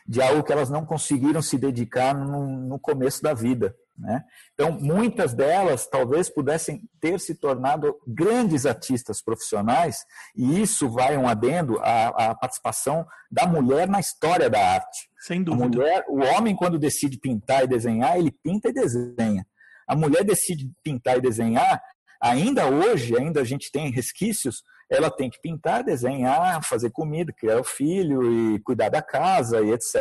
de 0.05 0.21
algo 0.21 0.43
que 0.43 0.51
elas 0.51 0.69
não 0.69 0.85
conseguiram 0.85 1.41
se 1.41 1.57
dedicar 1.57 2.13
no, 2.13 2.45
no 2.45 2.79
começo 2.79 3.21
da 3.21 3.33
vida. 3.33 3.75
Né? 3.97 4.23
Então, 4.53 4.71
muitas 4.71 5.33
delas 5.33 5.87
talvez 5.87 6.27
pudessem 6.27 6.81
ter 6.99 7.19
se 7.19 7.35
tornado 7.35 7.95
grandes 8.05 8.65
artistas 8.65 9.21
profissionais, 9.21 9.97
e 10.35 10.61
isso 10.61 10.89
vai 10.89 11.15
um 11.15 11.27
adendo 11.27 11.77
à, 11.79 12.07
à 12.07 12.35
participação 12.35 13.05
da 13.31 13.45
mulher 13.45 13.87
na 13.87 13.99
história 13.99 14.49
da 14.49 14.59
arte. 14.59 15.09
Sem 15.19 15.43
dúvida. 15.43 15.65
A 15.65 15.69
mulher, 15.69 16.05
o 16.09 16.19
homem, 16.23 16.55
quando 16.55 16.79
decide 16.79 17.19
pintar 17.19 17.63
e 17.63 17.67
desenhar, 17.67 18.17
ele 18.17 18.31
pinta 18.31 18.69
e 18.69 18.73
desenha. 18.73 19.45
A 19.87 19.95
mulher 19.95 20.23
decide 20.23 20.69
pintar 20.83 21.17
e 21.17 21.21
desenhar, 21.21 21.81
ainda 22.19 22.67
hoje, 22.67 23.15
ainda 23.15 23.41
a 23.41 23.45
gente 23.45 23.71
tem 23.71 23.91
resquícios 23.91 24.63
ela 24.91 25.10
tem 25.10 25.30
que 25.30 25.39
pintar, 25.39 25.86
desenhar, 25.86 26.62
fazer 26.65 26.91
comida, 26.91 27.32
criar 27.32 27.58
o 27.58 27.63
filho 27.63 28.21
e 28.30 28.60
cuidar 28.60 28.89
da 28.89 29.01
casa 29.01 29.62
e 29.62 29.71
etc. 29.71 29.95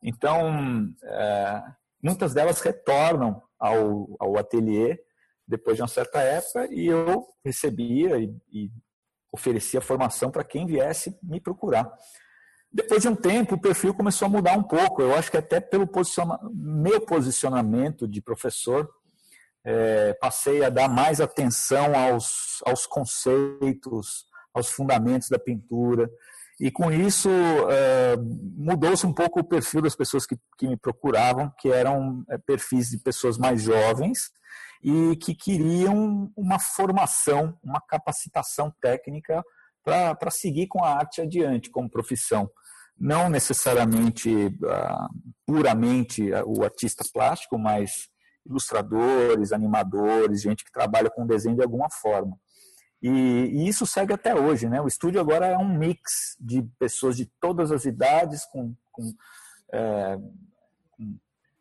Então, 0.00 0.88
é, 1.02 1.62
muitas 2.00 2.32
delas 2.32 2.60
retornam 2.60 3.42
ao, 3.58 4.14
ao 4.20 4.38
ateliê 4.38 4.96
depois 5.46 5.76
de 5.76 5.82
uma 5.82 5.88
certa 5.88 6.20
época 6.20 6.68
e 6.72 6.86
eu 6.86 7.26
recebia 7.44 8.16
e, 8.18 8.32
e 8.52 8.70
oferecia 9.32 9.80
formação 9.80 10.30
para 10.30 10.44
quem 10.44 10.66
viesse 10.66 11.18
me 11.20 11.40
procurar. 11.40 11.92
Depois 12.72 13.02
de 13.02 13.08
um 13.08 13.16
tempo, 13.16 13.56
o 13.56 13.60
perfil 13.60 13.92
começou 13.92 14.26
a 14.26 14.28
mudar 14.28 14.56
um 14.56 14.62
pouco. 14.62 15.02
Eu 15.02 15.14
acho 15.14 15.30
que 15.30 15.36
até 15.36 15.60
pelo 15.60 15.86
posiciona 15.86 16.38
meu 16.52 17.00
posicionamento 17.00 18.06
de 18.06 18.20
professor, 18.20 18.88
é, 19.64 20.12
passei 20.14 20.62
a 20.62 20.68
dar 20.68 20.88
mais 20.88 21.20
atenção 21.20 21.96
aos, 21.96 22.62
aos 22.66 22.86
conceitos, 22.86 24.26
aos 24.52 24.68
fundamentos 24.68 25.28
da 25.28 25.38
pintura. 25.38 26.10
E 26.60 26.70
com 26.70 26.92
isso 26.92 27.28
é, 27.70 28.16
mudou-se 28.56 29.06
um 29.06 29.12
pouco 29.12 29.40
o 29.40 29.44
perfil 29.44 29.82
das 29.82 29.96
pessoas 29.96 30.26
que, 30.26 30.36
que 30.58 30.68
me 30.68 30.76
procuravam, 30.76 31.52
que 31.58 31.68
eram 31.68 32.24
é, 32.30 32.38
perfis 32.38 32.90
de 32.90 32.98
pessoas 32.98 33.38
mais 33.38 33.62
jovens 33.62 34.30
e 34.82 35.16
que 35.16 35.34
queriam 35.34 36.30
uma 36.36 36.58
formação, 36.58 37.58
uma 37.62 37.80
capacitação 37.80 38.72
técnica 38.80 39.42
para 39.82 40.30
seguir 40.30 40.66
com 40.66 40.84
a 40.84 40.90
arte 40.90 41.22
adiante 41.22 41.70
como 41.70 41.90
profissão. 41.90 42.50
Não 42.96 43.28
necessariamente 43.28 44.30
uh, 44.30 45.08
puramente 45.44 46.30
o 46.46 46.62
artista 46.62 47.04
plástico, 47.12 47.58
mas 47.58 48.08
ilustradores, 48.46 49.52
animadores, 49.52 50.42
gente 50.42 50.64
que 50.64 50.72
trabalha 50.72 51.10
com 51.10 51.26
desenho 51.26 51.56
de 51.56 51.62
alguma 51.62 51.88
forma. 51.90 52.36
E, 53.02 53.08
e, 53.08 53.68
isso 53.68 53.86
segue 53.86 54.14
até 54.14 54.34
hoje, 54.34 54.68
né? 54.68 54.80
O 54.80 54.88
estúdio 54.88 55.20
agora 55.20 55.46
é 55.46 55.58
um 55.58 55.76
mix 55.76 56.36
de 56.40 56.62
pessoas 56.78 57.16
de 57.16 57.26
todas 57.38 57.70
as 57.70 57.84
idades, 57.84 58.46
com, 58.46 58.74
com, 58.90 59.12
é, 59.72 60.18
com 60.90 61.18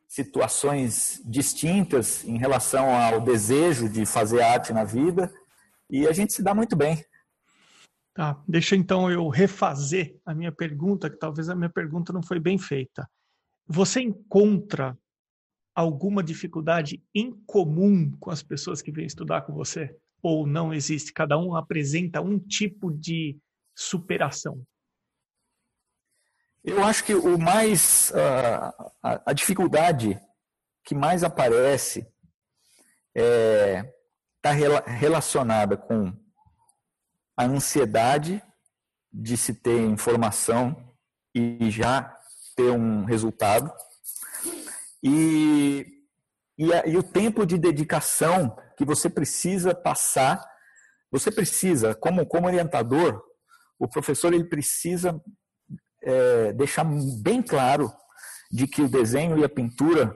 situações 0.08 1.22
distintas 1.26 2.24
em 2.24 2.38
relação 2.38 2.96
ao 2.96 3.19
desejo 3.19 3.89
de 3.89 4.06
fazer 4.06 4.41
arte 4.41 4.72
na 4.72 4.86
vida, 4.86 5.34
e 5.89 6.08
a 6.08 6.13
gente 6.13 6.32
se 6.32 6.41
dá 6.41 6.56
muito 6.56 6.78
bem. 6.78 7.04
Tá, 8.13 8.41
deixa 8.48 8.76
então 8.76 9.12
eu 9.12 9.28
refazer 9.28 10.15
a 10.26 10.34
minha 10.34 10.52
pergunta, 10.52 11.10
que 11.10 11.17
talvez 11.17 11.50
a 11.50 11.56
minha 11.56 11.69
pergunta 11.69 12.13
não 12.13 12.22
foi 12.22 12.39
bem 12.39 12.58
feita. 12.58 13.10
Você 13.67 14.02
encontra 14.02 14.98
alguma 15.75 16.23
dificuldade 16.23 17.03
em 17.13 17.31
comum 17.45 18.12
com 18.19 18.29
as 18.29 18.43
pessoas 18.43 18.81
que 18.81 18.91
vêm 18.91 19.05
estudar 19.05 19.41
com 19.41 19.53
você? 19.53 19.95
Ou 20.21 20.47
não 20.47 20.73
existe? 20.73 21.12
Cada 21.12 21.38
um 21.38 21.55
apresenta 21.55 22.21
um 22.21 22.39
tipo 22.39 22.91
de 22.91 23.38
superação? 23.75 24.63
Eu 26.63 26.83
acho 26.83 27.03
que 27.03 27.13
o 27.13 27.38
mais 27.38 28.12
uh, 28.12 28.91
a, 29.01 29.31
a, 29.31 29.33
dificuldade 29.33 30.17
que 30.86 30.95
mais 30.95 31.23
aparece 31.23 32.07
está 33.13 33.21
é, 33.21 33.93
tá 34.41 34.51
rela 34.51 34.81
relacionada 34.86 35.75
com 35.75 36.13
a 37.36 37.43
ansiedade 37.43 38.41
de 39.12 39.36
se 39.36 39.53
ter 39.53 39.81
informação 39.81 40.93
e 41.36 41.69
já 41.69 42.15
ter 42.55 42.71
um 42.71 43.03
resultado. 43.03 43.71
E, 45.04 45.86
e, 46.58 46.66
e 46.66 46.98
o 46.98 47.04
tempo 47.04 47.46
de 47.46 47.58
dedicação 47.58 48.56
que 48.78 48.86
você 48.86 49.10
precisa 49.10 49.76
passar, 49.76 50.44
você 51.12 51.30
precisa, 51.30 51.94
como, 51.94 52.26
como 52.26 52.48
orientador, 52.48 53.22
o 53.78 53.88
professor 53.88 54.34
ele 54.34 54.46
precisa 54.46 55.22
é, 56.02 56.54
deixar 56.54 56.86
bem 57.22 57.42
claro 57.42 57.92
de 58.50 58.66
que 58.68 58.82
o 58.82 58.89
desenho 58.89 59.38
e 59.38 59.44
a 59.44 59.50
pintura 59.50 60.16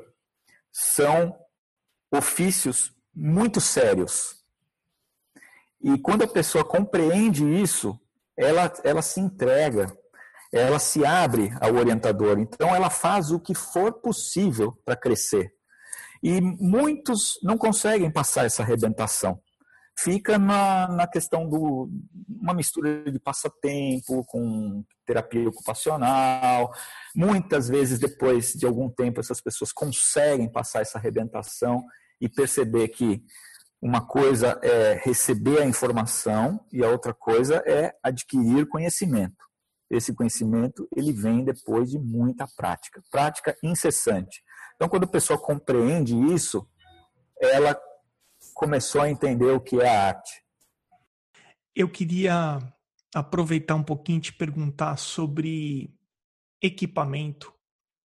são 0.72 1.38
ofícios 2.12 2.94
muito 3.14 3.60
sérios. 3.60 4.38
E 5.82 5.98
quando 6.00 6.24
a 6.24 6.28
pessoa 6.28 6.64
compreende 6.64 7.44
isso, 7.44 8.00
ela, 8.38 8.72
ela 8.84 9.02
se 9.02 9.20
entrega, 9.20 9.88
ela 10.52 10.80
se 10.80 11.06
abre 11.06 11.52
ao 11.60 11.76
orientador. 11.76 12.40
Então, 12.40 12.74
ela 12.74 12.90
faz 12.90 13.32
o 13.32 13.40
que 13.40 13.54
for 13.54 13.94
possível 13.94 14.78
para 14.86 14.96
crescer. 14.96 15.52
E 16.24 16.42
muitos 16.42 17.40
não 17.44 17.58
conseguem 17.58 18.12
passar 18.12 18.46
essa 18.46 18.64
arrebentação. 18.64 19.40
Fica 20.00 20.38
na, 20.38 20.88
na 20.88 21.08
questão 21.08 21.50
do 21.50 21.90
uma 22.30 22.54
mistura 22.54 23.12
de 23.12 23.20
passatempo 23.20 24.24
com 24.26 24.84
terapia 25.06 25.50
ocupacional. 25.50 26.72
Muitas 27.16 27.68
vezes, 27.68 27.98
depois 27.98 28.54
de 28.54 28.66
algum 28.66 28.90
tempo, 28.90 29.20
essas 29.20 29.42
pessoas 29.42 29.72
conseguem 29.72 30.52
passar 30.52 30.82
essa 30.82 31.00
arrebentação 31.00 31.84
e 32.22 32.30
perceber 32.30 32.90
que 32.90 33.24
uma 33.82 34.06
coisa 34.06 34.60
é 34.62 35.00
receber 35.04 35.62
a 35.62 35.66
informação 35.66 36.60
e 36.72 36.84
a 36.84 36.90
outra 36.90 37.14
coisa 37.14 37.64
é 37.66 37.94
adquirir 38.04 38.68
conhecimento. 38.68 39.47
Esse 39.90 40.14
conhecimento 40.14 40.88
ele 40.96 41.14
vem 41.14 41.44
depois 41.44 41.90
de 41.90 41.98
muita 41.98 42.46
prática, 42.56 43.02
prática 43.10 43.56
incessante. 43.64 44.44
Então, 44.76 44.90
quando 44.90 45.04
a 45.04 45.08
pessoa 45.08 45.40
compreende 45.40 46.16
isso, 46.34 46.68
ela 47.40 47.80
começou 48.54 49.02
a 49.02 49.10
entender 49.10 49.52
o 49.52 49.62
que 49.62 49.80
é 49.80 49.88
a 49.88 50.08
arte. 50.08 50.44
Eu 51.76 51.90
queria 51.90 52.60
aproveitar 53.14 53.76
um 53.76 53.84
pouquinho 53.84 54.18
e 54.18 54.22
te 54.22 54.34
perguntar 54.34 54.98
sobre 54.98 55.94
equipamento, 56.62 57.54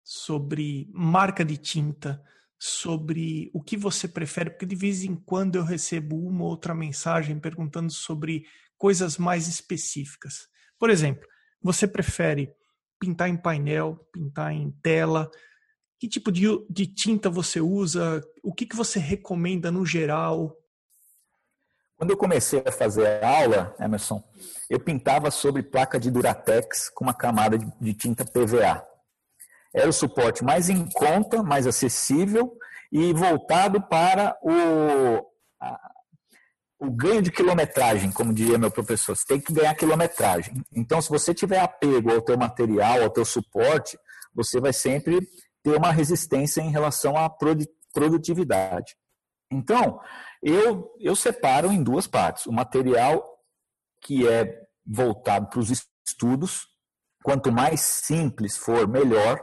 sobre 0.05 0.89
marca 0.93 1.45
de 1.45 1.57
tinta, 1.57 2.23
sobre 2.59 3.51
o 3.53 3.63
que 3.63 3.77
você 3.77 4.07
prefere, 4.07 4.51
porque 4.51 4.67
de 4.67 4.77
vez 4.77 5.03
em 5.03 5.17
quando 5.17 5.57
eu 5.57 5.65
recebo 5.65 6.17
uma 6.17 6.45
ou 6.45 6.51
outra 6.51 6.75
mensagem 6.75 7.41
perguntando 7.41 7.91
sobre 7.91 8.45
coisas 8.79 9.19
mais 9.19 9.49
específicas. 9.49 10.47
Por 10.79 10.91
exemplo, 10.91 11.27
você 11.63 11.87
prefere 11.87 12.53
pintar 12.99 13.29
em 13.29 13.37
painel, 13.37 13.99
pintar 14.13 14.53
em 14.53 14.71
tela? 14.83 15.31
Que 15.99 16.09
tipo 16.09 16.33
de, 16.33 16.47
de 16.69 16.87
tinta 16.87 17.31
você 17.31 17.61
usa? 17.61 18.23
O 18.43 18.53
que, 18.53 18.67
que 18.67 18.77
você 18.77 18.99
recomenda 18.99 19.71
no 19.71 19.87
geral? 19.87 20.57
Quando 21.97 22.11
eu 22.11 22.17
comecei 22.17 22.63
a 22.67 22.73
fazer 22.73 23.23
aula, 23.23 23.77
Emerson, 23.79 24.23
eu 24.69 24.81
pintava 24.81 25.31
sobre 25.31 25.63
placa 25.63 26.01
de 26.01 26.11
Duratex 26.11 26.91
com 26.91 27.05
uma 27.05 27.15
camada 27.15 27.57
de 27.57 27.95
tinta 27.95 28.25
PVA. 28.25 28.85
Era 29.73 29.89
o 29.89 29.93
suporte 29.93 30.43
mais 30.43 30.69
em 30.69 30.85
conta, 30.91 31.43
mais 31.43 31.67
acessível 31.67 32.59
e 32.91 33.13
voltado 33.13 33.81
para 33.81 34.37
o, 34.43 35.25
o 36.83 36.91
ganho 36.91 37.23
de 37.23 37.31
quilometragem, 37.31 38.11
como 38.11 38.35
diria 38.35 38.59
meu 38.59 38.71
professor. 38.71 39.17
Você 39.17 39.25
tem 39.25 39.41
que 39.41 39.53
ganhar 39.53 39.73
quilometragem. 39.77 40.65
Então, 40.75 41.01
se 41.01 41.09
você 41.09 41.33
tiver 41.33 41.61
apego 41.61 42.11
ao 42.11 42.21
teu 42.21 42.37
material, 42.37 43.01
ao 43.01 43.11
teu 43.11 43.25
suporte, 43.25 43.97
você 44.35 44.61
vai 44.61 44.73
sempre 44.73 45.21
ter 45.63 45.77
uma 45.77 45.93
resistência 45.93 46.61
em 46.61 46.73
relação 46.73 47.17
à 47.17 47.31
produtividade. 47.95 48.97
Então, 49.49 50.01
eu, 50.43 50.93
eu 50.99 51.15
separo 51.15 51.71
em 51.71 51.85
duas 51.85 52.09
partes. 52.09 52.47
O 52.47 52.53
material 52.53 53.25
que 54.01 54.27
é 54.27 54.53
voltado 54.85 55.47
para 55.47 55.61
os 55.61 55.71
estudos, 56.05 56.67
quanto 57.23 57.53
mais 57.53 57.81
simples 57.81 58.57
for, 58.57 58.89
melhor. 58.89 59.41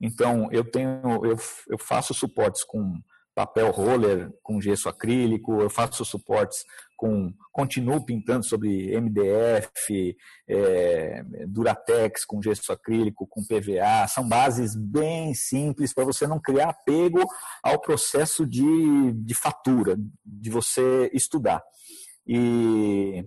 Então, 0.00 0.48
eu 0.52 0.62
tenho, 0.70 1.00
eu, 1.24 1.36
eu 1.68 1.78
faço 1.80 2.14
suportes 2.14 2.62
com 2.62 2.94
papel 3.36 3.70
roller, 3.70 4.32
com 4.42 4.58
gesso 4.62 4.88
acrílico, 4.88 5.60
eu 5.60 5.68
faço 5.68 6.06
suportes 6.06 6.64
com, 6.96 7.30
continuo 7.52 8.02
pintando 8.02 8.46
sobre 8.46 8.98
MDF, 8.98 10.16
é, 10.48 11.22
Duratex 11.46 12.24
com 12.24 12.40
gesso 12.40 12.72
acrílico, 12.72 13.26
com 13.26 13.44
PVA, 13.44 14.08
são 14.08 14.26
bases 14.26 14.74
bem 14.74 15.34
simples 15.34 15.92
para 15.92 16.06
você 16.06 16.26
não 16.26 16.40
criar 16.40 16.70
apego 16.70 17.22
ao 17.62 17.78
processo 17.78 18.46
de, 18.46 19.12
de 19.12 19.34
fatura, 19.34 19.98
de 20.24 20.48
você 20.48 21.10
estudar. 21.12 21.62
E, 22.26 23.22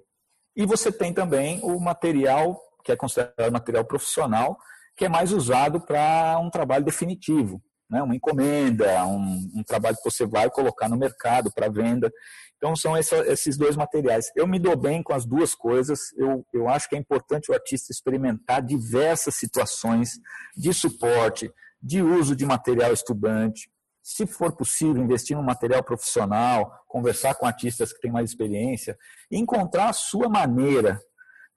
e 0.55 0.65
você 0.65 0.91
tem 0.91 1.13
também 1.13 1.59
o 1.61 1.79
material, 1.79 2.59
que 2.83 2.91
é 2.91 2.95
considerado 2.95 3.51
material 3.51 3.85
profissional, 3.85 4.57
que 4.97 5.05
é 5.05 5.09
mais 5.09 5.31
usado 5.31 5.79
para 5.79 6.39
um 6.39 6.49
trabalho 6.49 6.83
definitivo, 6.83 7.61
né? 7.89 8.01
uma 8.03 8.15
encomenda, 8.15 9.05
um, 9.05 9.51
um, 9.55 9.63
trabalho 9.63 9.97
que 9.97 10.09
você 10.09 10.25
vai 10.25 10.49
colocar 10.49 10.87
no 10.87 10.97
mercado 10.97 11.51
para 11.51 11.69
venda. 11.69 12.11
Então, 12.57 12.75
são 12.75 12.95
essa, 12.95 13.17
esses 13.27 13.57
dois 13.57 13.75
materiais. 13.75 14.31
Eu 14.35 14.45
me 14.45 14.59
dou 14.59 14.75
bem 14.75 15.01
com 15.01 15.13
as 15.13 15.25
duas 15.25 15.55
coisas. 15.55 16.11
Eu, 16.17 16.45
eu 16.53 16.67
acho 16.67 16.89
que 16.89 16.95
é 16.95 16.99
importante 16.99 17.49
o 17.49 17.53
artista 17.53 17.91
experimentar 17.91 18.61
diversas 18.61 19.35
situações 19.35 20.11
de 20.55 20.73
suporte, 20.73 21.51
de 21.81 22.01
uso 22.01 22.35
de 22.35 22.45
material 22.45 22.91
estudante. 22.91 23.71
Se 24.03 24.27
for 24.27 24.55
possível, 24.55 25.01
investir 25.01 25.37
no 25.37 25.43
material 25.43 25.83
profissional, 25.83 26.83
conversar 26.87 27.35
com 27.35 27.45
artistas 27.45 27.93
que 27.93 28.01
têm 28.01 28.11
mais 28.11 28.29
experiência, 28.29 28.97
encontrar 29.31 29.89
a 29.89 29.93
sua 29.93 30.27
maneira 30.27 30.99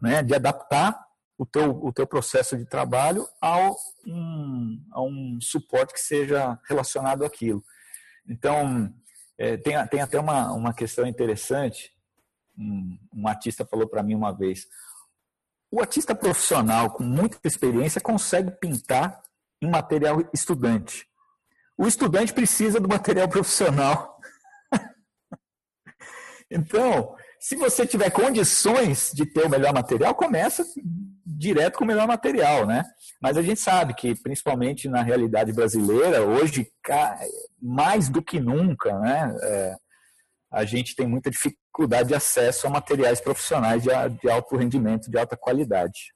né, 0.00 0.22
de 0.22 0.34
adaptar 0.34 0.98
o 1.38 1.46
teu, 1.46 1.70
o 1.82 1.92
teu 1.92 2.06
processo 2.06 2.56
de 2.56 2.64
trabalho 2.64 3.26
ao 3.40 3.76
um, 4.06 4.84
a 4.92 5.02
um 5.02 5.38
suporte 5.40 5.92
que 5.92 6.00
seja 6.00 6.58
relacionado 6.68 7.24
àquilo. 7.24 7.64
Então, 8.28 8.92
é, 9.38 9.56
tem, 9.56 9.74
tem 9.88 10.00
até 10.00 10.20
uma, 10.20 10.52
uma 10.52 10.72
questão 10.72 11.06
interessante, 11.06 11.92
um, 12.56 12.98
um 13.14 13.28
artista 13.28 13.64
falou 13.64 13.88
para 13.88 14.02
mim 14.02 14.14
uma 14.14 14.32
vez, 14.32 14.66
o 15.70 15.80
artista 15.80 16.14
profissional 16.14 16.90
com 16.90 17.02
muita 17.02 17.38
experiência 17.44 18.00
consegue 18.00 18.50
pintar 18.50 19.22
em 19.60 19.70
material 19.70 20.22
estudante. 20.32 21.08
O 21.78 21.86
estudante 21.86 22.32
precisa 22.32 22.78
do 22.78 22.88
material 22.88 23.28
profissional. 23.28 24.20
então, 26.50 27.16
se 27.42 27.56
você 27.56 27.84
tiver 27.84 28.08
condições 28.08 29.10
de 29.12 29.26
ter 29.26 29.44
o 29.44 29.50
melhor 29.50 29.74
material, 29.74 30.14
começa 30.14 30.64
direto 31.26 31.76
com 31.76 31.82
o 31.82 31.86
melhor 31.86 32.06
material, 32.06 32.64
né? 32.64 32.84
Mas 33.20 33.36
a 33.36 33.42
gente 33.42 33.58
sabe 33.58 33.94
que, 33.94 34.14
principalmente 34.14 34.88
na 34.88 35.02
realidade 35.02 35.52
brasileira, 35.52 36.22
hoje, 36.22 36.70
mais 37.60 38.08
do 38.08 38.22
que 38.22 38.38
nunca, 38.38 38.96
né? 39.00 39.36
É, 39.42 39.76
a 40.52 40.64
gente 40.64 40.94
tem 40.94 41.04
muita 41.04 41.32
dificuldade 41.32 42.10
de 42.10 42.14
acesso 42.14 42.68
a 42.68 42.70
materiais 42.70 43.20
profissionais 43.20 43.82
de, 43.82 43.88
de 44.20 44.30
alto 44.30 44.56
rendimento, 44.56 45.10
de 45.10 45.18
alta 45.18 45.36
qualidade. 45.36 46.14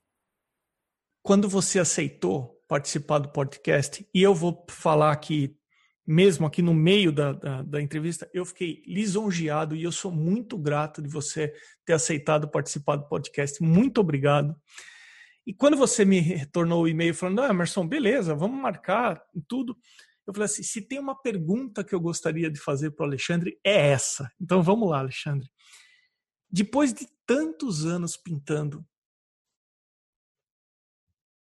Quando 1.24 1.48
você 1.48 1.80
aceitou 1.80 2.56
participar 2.68 3.18
do 3.18 3.30
podcast, 3.30 4.08
e 4.14 4.22
eu 4.22 4.32
vou 4.32 4.64
falar 4.70 5.10
aqui 5.10 5.58
mesmo 6.06 6.46
aqui 6.46 6.62
no 6.62 6.72
meio 6.72 7.10
da, 7.10 7.32
da, 7.32 7.62
da, 7.62 7.82
entrevista, 7.82 8.30
eu 8.32 8.44
fiquei 8.44 8.82
lisonjeado 8.86 9.74
e 9.74 9.82
eu 9.82 9.90
sou 9.90 10.12
muito 10.12 10.56
grato 10.56 11.02
de 11.02 11.08
você 11.08 11.52
ter 11.84 11.94
aceitado 11.94 12.48
participar 12.48 12.96
do 12.96 13.08
podcast. 13.08 13.60
Muito 13.62 14.00
obrigado. 14.00 14.54
E 15.44 15.52
quando 15.52 15.76
você 15.76 16.04
me 16.04 16.20
retornou 16.20 16.84
o 16.84 16.88
e-mail 16.88 17.14
falando, 17.14 17.42
ah, 17.42 17.48
Emerson, 17.48 17.86
beleza, 17.86 18.34
vamos 18.34 18.60
marcar 18.60 19.20
tudo, 19.48 19.76
eu 20.26 20.34
falei 20.34 20.46
assim: 20.46 20.62
se 20.62 20.82
tem 20.82 20.98
uma 20.98 21.14
pergunta 21.20 21.84
que 21.84 21.94
eu 21.94 22.00
gostaria 22.00 22.50
de 22.50 22.58
fazer 22.58 22.90
para 22.90 23.04
o 23.04 23.06
Alexandre, 23.06 23.58
é 23.64 23.90
essa. 23.90 24.30
Então 24.40 24.62
vamos 24.62 24.90
lá, 24.90 24.98
Alexandre. 24.98 25.48
Depois 26.50 26.92
de 26.92 27.06
tantos 27.24 27.84
anos 27.84 28.16
pintando, 28.16 28.84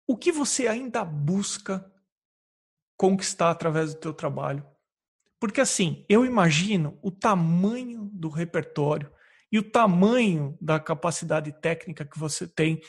o 0.06 0.16
que 0.16 0.32
você 0.32 0.66
ainda 0.66 1.04
busca 1.04 1.90
conquistar 2.96 3.50
através 3.50 3.94
do 3.94 4.00
teu 4.00 4.12
trabalho. 4.12 4.64
Porque 5.40 5.60
assim, 5.60 6.04
eu 6.08 6.24
imagino 6.24 6.98
o 7.02 7.10
tamanho 7.10 8.08
do 8.12 8.28
repertório 8.28 9.10
e 9.52 9.58
o 9.58 9.70
tamanho 9.70 10.56
da 10.60 10.80
capacidade 10.80 11.52
técnica 11.60 12.04
que 12.04 12.18
você 12.18 12.46
tem 12.46 12.80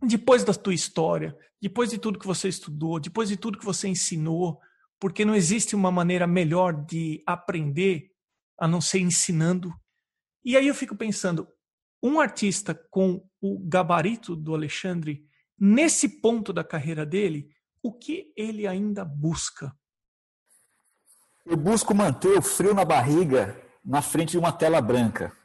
depois 0.00 0.44
da 0.44 0.52
tua 0.52 0.74
história, 0.74 1.36
depois 1.60 1.90
de 1.90 1.98
tudo 1.98 2.18
que 2.18 2.26
você 2.26 2.48
estudou, 2.48 2.98
depois 2.98 3.28
de 3.28 3.36
tudo 3.36 3.58
que 3.58 3.64
você 3.64 3.88
ensinou, 3.88 4.60
porque 4.98 5.24
não 5.24 5.34
existe 5.34 5.74
uma 5.74 5.90
maneira 5.90 6.26
melhor 6.26 6.72
de 6.72 7.22
aprender 7.26 8.10
a 8.58 8.66
não 8.66 8.80
ser 8.80 9.00
ensinando. 9.00 9.72
E 10.44 10.56
aí 10.56 10.66
eu 10.66 10.74
fico 10.74 10.96
pensando, 10.96 11.48
um 12.02 12.20
artista 12.20 12.74
com 12.90 13.24
o 13.40 13.58
gabarito 13.58 14.34
do 14.34 14.54
Alexandre, 14.54 15.24
nesse 15.58 16.20
ponto 16.20 16.52
da 16.52 16.64
carreira 16.64 17.06
dele, 17.06 17.48
o 17.82 17.92
que 17.92 18.32
ele 18.36 18.66
ainda 18.66 19.04
busca? 19.04 19.74
Eu 21.44 21.56
busco 21.56 21.94
manter 21.94 22.38
o 22.38 22.42
frio 22.42 22.74
na 22.74 22.84
barriga 22.84 23.60
na 23.84 24.00
frente 24.00 24.32
de 24.32 24.38
uma 24.38 24.52
tela 24.52 24.80
branca. 24.80 25.36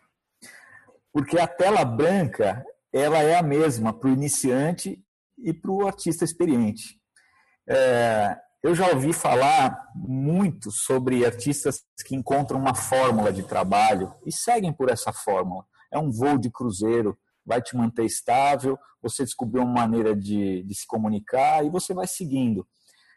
Porque 1.12 1.40
a 1.40 1.48
tela 1.48 1.84
branca, 1.84 2.64
ela 2.94 3.18
é 3.18 3.36
a 3.36 3.42
mesma 3.42 3.92
para 3.92 4.10
o 4.10 4.14
iniciante 4.14 5.04
e 5.38 5.52
para 5.52 5.72
o 5.72 5.88
artista 5.88 6.24
experiente. 6.24 7.00
É, 7.68 8.38
eu 8.64 8.76
já 8.76 8.88
ouvi 8.90 9.14
falar 9.14 9.76
muito 9.96 10.70
sobre 10.72 11.26
artistas 11.26 11.84
que 12.06 12.16
encontram 12.16 12.60
uma 12.60 12.76
fórmula 12.76 13.34
de 13.34 13.44
trabalho 13.44 14.14
e 14.26 14.32
seguem 14.32 14.72
por 14.72 14.90
essa 14.90 15.12
fórmula. 15.12 15.66
É 15.92 15.98
um 15.98 16.12
voo 16.12 16.38
de 16.38 16.52
cruzeiro, 16.52 17.18
vai 17.48 17.62
te 17.62 17.76
manter 17.78 18.06
estável, 18.06 18.78
você 19.02 19.24
descobriu 19.24 19.64
uma 19.64 19.74
maneira 19.74 20.14
de, 20.14 20.64
de 20.64 20.76
se 20.76 20.86
comunicar 20.86 21.66
e 21.66 21.70
você 21.70 21.94
vai 21.94 22.06
seguindo. 22.06 22.68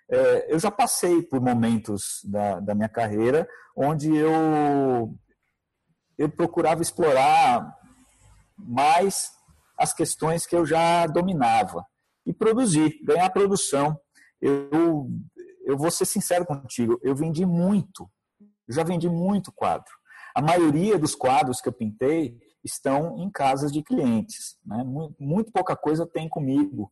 É, 0.09 0.55
eu 0.55 0.59
já 0.59 0.70
passei 0.70 1.22
por 1.22 1.41
momentos 1.41 2.20
da, 2.24 2.61
da 2.61 2.74
minha 2.74 2.89
carreira 2.89 3.49
onde 3.76 4.14
eu, 4.14 5.14
eu 6.16 6.28
procurava 6.28 6.81
explorar 6.81 7.76
mais 8.57 9.31
as 9.76 9.93
questões 9.93 10.47
que 10.47 10.55
eu 10.55 10.64
já 10.64 11.07
dominava 11.07 11.85
e 12.24 12.33
produzir, 12.33 13.01
ganhar 13.03 13.31
produção. 13.31 13.99
Eu, 14.41 15.09
eu 15.64 15.76
vou 15.76 15.91
ser 15.91 16.05
sincero 16.05 16.47
contigo, 16.47 17.01
eu 17.03 17.14
vendi 17.14 17.45
muito, 17.45 18.09
eu 18.68 18.74
já 18.74 18.85
vendi 18.85 19.09
muito 19.09 19.53
quadro. 19.53 19.93
A 20.35 20.41
maioria 20.41 20.99
dos 20.99 21.14
quadros 21.14 21.61
que 21.61 21.68
eu 21.68 21.72
pintei 21.72 22.37
estão 22.65 23.19
em 23.19 23.31
casas 23.31 23.73
de 23.73 23.83
clientes. 23.83 24.59
Né? 24.65 24.83
Muito, 24.85 25.17
muito 25.19 25.53
pouca 25.53 25.77
coisa 25.77 26.07
tem 26.07 26.29
comigo. 26.29 26.91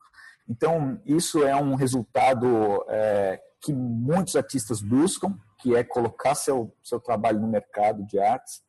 Então, 0.48 1.00
isso 1.04 1.44
é 1.44 1.54
um 1.54 1.74
resultado 1.74 2.84
é, 2.88 3.40
que 3.60 3.72
muitos 3.72 4.34
artistas 4.34 4.80
buscam, 4.80 5.38
que 5.60 5.74
é 5.74 5.84
colocar 5.84 6.34
seu, 6.34 6.74
seu 6.82 6.98
trabalho 6.98 7.40
no 7.40 7.48
mercado 7.48 8.04
de 8.06 8.18
artes. 8.18 8.62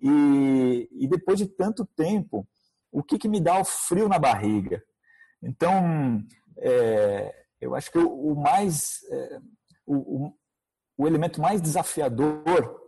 E, 0.00 0.88
e 0.92 1.08
depois 1.08 1.38
de 1.38 1.46
tanto 1.46 1.84
tempo, 1.84 2.46
o 2.92 3.02
que, 3.02 3.18
que 3.18 3.28
me 3.28 3.40
dá 3.40 3.60
o 3.60 3.64
frio 3.64 4.08
na 4.08 4.18
barriga? 4.18 4.82
Então, 5.42 6.22
é, 6.58 7.34
eu 7.60 7.74
acho 7.74 7.90
que 7.90 7.98
o, 7.98 8.32
o 8.32 8.36
mais, 8.36 9.00
é, 9.10 9.40
o, 9.86 10.32
o 10.96 11.06
elemento 11.06 11.40
mais 11.40 11.60
desafiador 11.60 12.87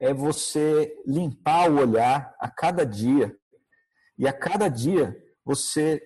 é 0.00 0.14
você 0.14 0.94
limpar 1.06 1.70
o 1.70 1.78
olhar 1.78 2.34
a 2.38 2.48
cada 2.48 2.84
dia 2.84 3.36
e 4.16 4.26
a 4.26 4.32
cada 4.32 4.68
dia 4.68 5.16
você 5.44 6.00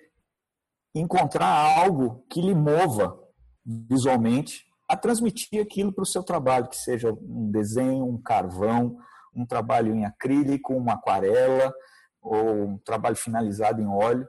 encontrar 0.94 1.78
algo 1.78 2.26
que 2.30 2.40
lhe 2.40 2.54
mova 2.54 3.18
visualmente 3.64 4.64
a 4.88 4.96
transmitir 4.96 5.62
aquilo 5.62 5.92
para 5.92 6.02
o 6.02 6.06
seu 6.06 6.22
trabalho, 6.22 6.68
que 6.68 6.76
seja 6.76 7.10
um 7.10 7.50
desenho, 7.50 8.04
um 8.04 8.20
carvão, 8.20 8.98
um 9.34 9.46
trabalho 9.46 9.94
em 9.94 10.04
acrílico, 10.04 10.74
uma 10.74 10.94
aquarela 10.94 11.72
ou 12.20 12.66
um 12.66 12.78
trabalho 12.78 13.16
finalizado 13.16 13.80
em 13.80 13.86
óleo. 13.86 14.28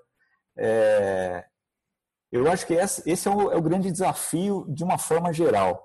É... 0.58 1.46
Eu 2.32 2.50
acho 2.50 2.66
que 2.66 2.74
esse 2.74 3.28
é 3.28 3.32
o, 3.32 3.52
é 3.52 3.58
o 3.58 3.62
grande 3.62 3.92
desafio 3.92 4.66
de 4.70 4.84
uma 4.84 4.98
forma 4.98 5.32
geral. 5.34 5.84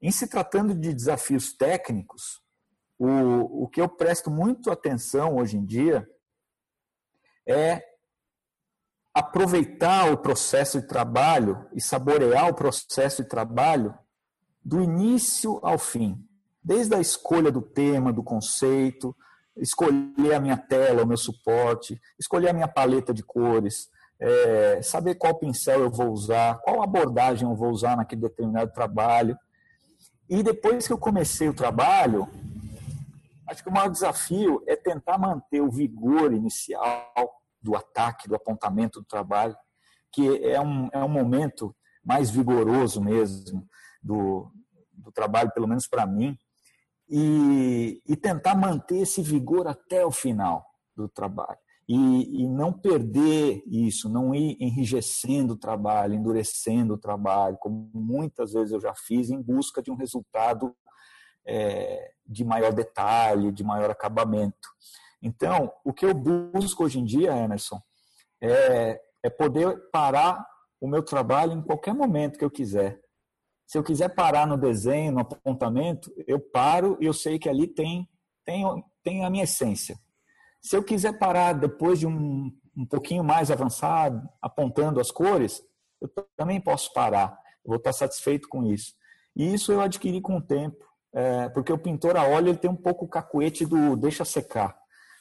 Em 0.00 0.10
se 0.10 0.26
tratando 0.26 0.74
de 0.74 0.92
desafios 0.92 1.54
técnicos, 1.54 2.40
o, 2.98 3.64
o 3.64 3.68
que 3.68 3.80
eu 3.80 3.88
presto 3.88 4.30
muito 4.30 4.70
atenção 4.70 5.36
hoje 5.36 5.56
em 5.56 5.64
dia 5.64 6.08
é 7.46 7.82
aproveitar 9.14 10.12
o 10.12 10.18
processo 10.18 10.80
de 10.80 10.86
trabalho 10.86 11.66
e 11.72 11.80
saborear 11.80 12.48
o 12.48 12.54
processo 12.54 13.22
de 13.22 13.28
trabalho 13.28 13.94
do 14.62 14.82
início 14.82 15.58
ao 15.62 15.78
fim, 15.78 16.22
desde 16.62 16.94
a 16.94 17.00
escolha 17.00 17.50
do 17.50 17.62
tema, 17.62 18.12
do 18.12 18.22
conceito, 18.22 19.16
escolher 19.56 20.34
a 20.34 20.40
minha 20.40 20.56
tela, 20.56 21.02
o 21.02 21.06
meu 21.06 21.16
suporte, 21.16 22.00
escolher 22.18 22.50
a 22.50 22.52
minha 22.52 22.68
paleta 22.68 23.14
de 23.14 23.22
cores, 23.22 23.88
é, 24.20 24.82
saber 24.82 25.14
qual 25.14 25.38
pincel 25.38 25.80
eu 25.80 25.90
vou 25.90 26.10
usar, 26.10 26.58
qual 26.58 26.82
abordagem 26.82 27.48
eu 27.48 27.54
vou 27.54 27.70
usar 27.70 27.96
naquele 27.96 28.22
determinado 28.22 28.72
trabalho. 28.72 29.38
E 30.28 30.42
depois 30.42 30.86
que 30.86 30.92
eu 30.92 30.98
comecei 30.98 31.48
o 31.48 31.54
trabalho, 31.54 32.28
Acho 33.48 33.62
que 33.62 33.68
o 33.68 33.72
maior 33.72 33.90
desafio 33.90 34.62
é 34.66 34.74
tentar 34.74 35.18
manter 35.18 35.60
o 35.60 35.70
vigor 35.70 36.32
inicial 36.32 37.32
do 37.62 37.76
ataque, 37.76 38.28
do 38.28 38.34
apontamento 38.34 39.00
do 39.00 39.06
trabalho, 39.06 39.56
que 40.12 40.44
é 40.44 40.60
um, 40.60 40.88
é 40.92 41.04
um 41.04 41.08
momento 41.08 41.74
mais 42.04 42.30
vigoroso 42.30 43.02
mesmo 43.02 43.66
do, 44.02 44.50
do 44.92 45.12
trabalho, 45.12 45.50
pelo 45.52 45.66
menos 45.68 45.86
para 45.86 46.06
mim, 46.06 46.36
e, 47.08 48.00
e, 48.06 48.16
tentar 48.16 48.56
manter 48.56 48.98
esse 48.98 49.22
vigor 49.22 49.68
até 49.68 50.04
o 50.04 50.10
final 50.10 50.64
do 50.96 51.08
trabalho. 51.08 51.58
E, 51.88 52.42
e, 52.42 52.48
não 52.48 52.72
perder 52.72 53.62
isso, 53.66 54.08
não 54.08 54.34
ir 54.34 54.56
enrijecendo 54.58 55.54
o 55.54 55.58
trabalho, 55.58 56.14
endurecendo 56.14 56.94
o 56.94 56.98
trabalho, 56.98 57.56
como 57.58 57.88
muitas 57.94 58.52
vezes 58.52 58.72
eu 58.72 58.80
já 58.80 58.92
fiz, 58.94 59.30
em 59.30 59.40
busca 59.40 59.80
de 59.80 59.90
um 59.90 59.94
resultado 59.94 60.74
é, 61.46 62.12
de 62.26 62.44
maior 62.44 62.72
detalhe, 62.72 63.52
de 63.52 63.62
maior 63.62 63.90
acabamento. 63.90 64.68
Então, 65.22 65.72
o 65.84 65.92
que 65.92 66.04
eu 66.04 66.14
busco 66.14 66.84
hoje 66.84 66.98
em 66.98 67.04
dia, 67.04 67.36
Emerson, 67.36 67.80
é, 68.40 69.00
é 69.22 69.30
poder 69.30 69.90
parar 69.90 70.46
o 70.80 70.88
meu 70.88 71.02
trabalho 71.02 71.52
em 71.52 71.62
qualquer 71.62 71.94
momento 71.94 72.38
que 72.38 72.44
eu 72.44 72.50
quiser. 72.50 73.00
Se 73.66 73.78
eu 73.78 73.82
quiser 73.82 74.14
parar 74.14 74.46
no 74.46 74.56
desenho, 74.56 75.12
no 75.12 75.20
apontamento, 75.20 76.12
eu 76.26 76.38
paro 76.38 76.96
e 77.00 77.06
eu 77.06 77.12
sei 77.12 77.38
que 77.38 77.48
ali 77.48 77.66
tem, 77.66 78.08
tem, 78.44 78.64
tem 79.02 79.24
a 79.24 79.30
minha 79.30 79.44
essência. 79.44 79.98
Se 80.60 80.76
eu 80.76 80.84
quiser 80.84 81.18
parar 81.18 81.52
depois 81.52 81.98
de 81.98 82.06
um, 82.06 82.52
um 82.76 82.86
pouquinho 82.86 83.24
mais 83.24 83.50
avançado, 83.50 84.28
apontando 84.40 85.00
as 85.00 85.10
cores, 85.10 85.62
eu 86.00 86.08
também 86.36 86.60
posso 86.60 86.92
parar. 86.92 87.36
Eu 87.64 87.70
vou 87.70 87.76
estar 87.76 87.92
satisfeito 87.92 88.48
com 88.48 88.64
isso. 88.64 88.94
E 89.34 89.52
isso 89.52 89.72
eu 89.72 89.80
adquiri 89.80 90.20
com 90.20 90.36
o 90.36 90.42
tempo 90.42 90.86
é, 91.16 91.48
porque 91.48 91.72
o 91.72 91.78
pintor 91.78 92.14
a 92.14 92.24
óleo 92.24 92.50
ele 92.50 92.58
tem 92.58 92.70
um 92.70 92.76
pouco 92.76 93.06
o 93.06 93.08
cacuete 93.08 93.64
do 93.64 93.96
deixa 93.96 94.22
secar, 94.22 94.76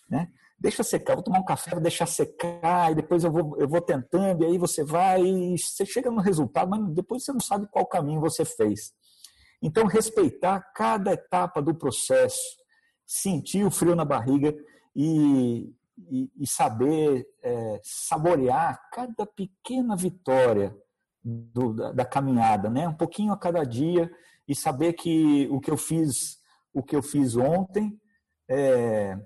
né? 0.10 0.30
Deixa 0.60 0.84
secar, 0.84 1.16
vou 1.16 1.24
tomar 1.24 1.40
um 1.40 1.46
café, 1.46 1.72
vou 1.72 1.80
deixar 1.80 2.06
secar, 2.06 2.92
e 2.92 2.96
depois 2.96 3.24
eu 3.24 3.32
vou, 3.32 3.58
eu 3.58 3.68
vou 3.68 3.80
tentando, 3.80 4.44
e 4.44 4.46
aí 4.46 4.58
você 4.58 4.84
vai, 4.84 5.22
e 5.22 5.58
você 5.58 5.86
chega 5.86 6.12
no 6.12 6.20
resultado, 6.20 6.70
mas 6.70 6.94
depois 6.94 7.24
você 7.24 7.32
não 7.32 7.40
sabe 7.40 7.68
qual 7.72 7.86
caminho 7.86 8.20
você 8.20 8.44
fez. 8.44 8.94
Então, 9.62 9.86
respeitar 9.86 10.60
cada 10.76 11.14
etapa 11.14 11.62
do 11.62 11.74
processo, 11.74 12.42
sentir 13.06 13.66
o 13.66 13.72
frio 13.72 13.96
na 13.96 14.04
barriga 14.04 14.54
e, 14.94 15.74
e, 16.10 16.30
e 16.38 16.46
saber 16.46 17.26
é, 17.42 17.80
saborear 17.82 18.82
cada 18.92 19.26
pequena 19.26 19.96
vitória 19.96 20.76
do, 21.24 21.74
da, 21.74 21.92
da, 21.94 22.06
caminhada, 22.06 22.70
né? 22.70 22.86
Um 22.86 22.94
pouquinho 22.94 23.32
a 23.32 23.38
cada 23.38 23.64
dia 23.64 24.12
e 24.48 24.56
saber 24.56 24.94
que 24.94 25.48
o 25.50 25.60
que 25.60 25.72
eu 25.72 25.78
fiz, 25.78 26.40
o 26.74 26.84
que 26.84 26.96
eu 26.96 27.02
fiz 27.02 27.36
ontem, 27.36 28.00
é, 28.50 29.18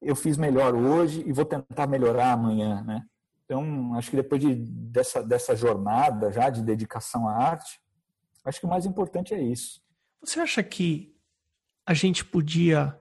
eu 0.00 0.14
fiz 0.14 0.36
melhor 0.36 0.74
hoje 0.74 1.22
e 1.26 1.32
vou 1.32 1.44
tentar 1.44 1.86
melhorar 1.86 2.32
amanhã, 2.32 2.82
né? 2.82 3.02
Então, 3.44 3.94
acho 3.94 4.10
que 4.10 4.16
depois 4.16 4.40
de, 4.40 4.54
dessa, 4.54 5.22
dessa 5.22 5.54
jornada 5.54 6.32
já 6.32 6.50
de 6.50 6.62
dedicação 6.62 7.28
à 7.28 7.32
arte, 7.32 7.80
acho 8.44 8.60
que 8.60 8.66
o 8.66 8.68
mais 8.68 8.84
importante 8.84 9.32
é 9.32 9.40
isso. 9.40 9.80
Você 10.20 10.40
acha 10.40 10.62
que 10.62 11.14
a 11.86 11.94
gente 11.94 12.24
podia 12.24 13.00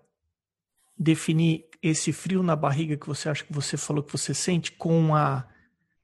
definir 0.97 1.67
esse 1.81 2.13
frio 2.13 2.41
na 2.41 2.55
barriga 2.55 2.95
que 2.95 3.07
você 3.07 3.27
acha 3.27 3.43
que 3.43 3.53
você 3.53 3.75
falou 3.75 4.03
que 4.03 4.11
você 4.11 4.33
sente 4.33 4.71
com 4.71 5.15
a 5.15 5.47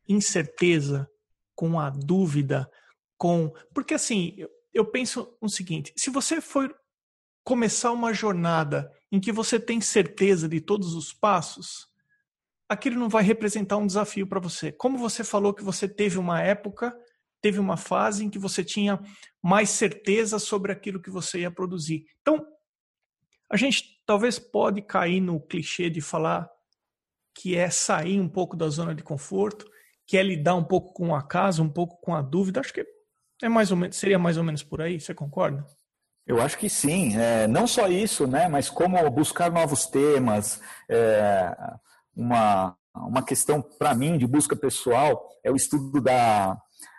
incerteza, 0.07 1.09
com 1.55 1.79
a 1.79 1.89
dúvida, 1.89 2.69
com 3.17 3.53
porque 3.73 3.93
assim 3.93 4.45
eu 4.73 4.85
penso 4.85 5.35
o 5.39 5.49
seguinte: 5.49 5.93
se 5.95 6.09
você 6.09 6.41
for 6.41 6.73
começar 7.43 7.91
uma 7.91 8.13
jornada 8.13 8.91
em 9.11 9.19
que 9.19 9.31
você 9.31 9.59
tem 9.59 9.81
certeza 9.81 10.47
de 10.47 10.61
todos 10.61 10.93
os 10.93 11.13
passos, 11.13 11.87
aquilo 12.69 12.99
não 12.99 13.09
vai 13.09 13.23
representar 13.23 13.77
um 13.77 13.87
desafio 13.87 14.27
para 14.27 14.39
você. 14.39 14.71
Como 14.71 14.97
você 14.97 15.23
falou 15.23 15.53
que 15.53 15.63
você 15.63 15.87
teve 15.87 16.17
uma 16.17 16.41
época, 16.41 16.95
teve 17.41 17.59
uma 17.59 17.75
fase 17.75 18.23
em 18.23 18.29
que 18.29 18.39
você 18.39 18.63
tinha 18.63 18.99
mais 19.41 19.69
certeza 19.69 20.39
sobre 20.39 20.71
aquilo 20.71 21.01
que 21.01 21.09
você 21.09 21.41
ia 21.41 21.51
produzir. 21.51 22.05
Então, 22.21 22.45
a 23.51 23.57
gente 23.57 24.01
talvez 24.05 24.39
pode 24.39 24.81
cair 24.81 25.19
no 25.19 25.39
clichê 25.39 25.89
de 25.89 25.99
falar 25.99 26.49
que 27.35 27.55
é 27.55 27.69
sair 27.69 28.19
um 28.19 28.29
pouco 28.29 28.55
da 28.55 28.69
zona 28.69 28.93
de 28.93 29.03
conforto, 29.03 29.69
que 30.05 30.17
é 30.17 30.23
lidar 30.23 30.55
um 30.55 30.63
pouco 30.63 30.93
com 30.93 31.09
o 31.09 31.15
acaso, 31.15 31.63
um 31.63 31.69
pouco 31.69 31.99
com 32.01 32.13
a 32.13 32.21
dúvida. 32.21 32.59
Acho 32.59 32.73
que 32.73 32.85
é 33.45 33.49
mais 33.49 33.71
ou 33.71 33.77
menos, 33.77 33.95
seria 33.95 34.19
mais 34.19 34.37
ou 34.37 34.43
menos 34.43 34.63
por 34.63 34.81
aí, 34.81 34.99
você 34.99 35.13
concorda? 35.13 35.65
Eu 36.25 36.41
acho 36.41 36.57
que 36.57 36.69
sim. 36.69 37.17
É, 37.17 37.47
não 37.47 37.67
só 37.67 37.87
isso, 37.87 38.27
né, 38.27 38.47
mas 38.47 38.69
como 38.69 39.09
buscar 39.09 39.51
novos 39.51 39.85
temas, 39.85 40.61
é, 40.89 41.53
uma, 42.15 42.75
uma 42.95 43.23
questão, 43.23 43.61
para 43.61 43.93
mim, 43.95 44.17
de 44.17 44.27
busca 44.27 44.55
pessoal, 44.55 45.29
é 45.43 45.51
o 45.51 45.55
estudo 45.55 45.99
da, 46.01 46.57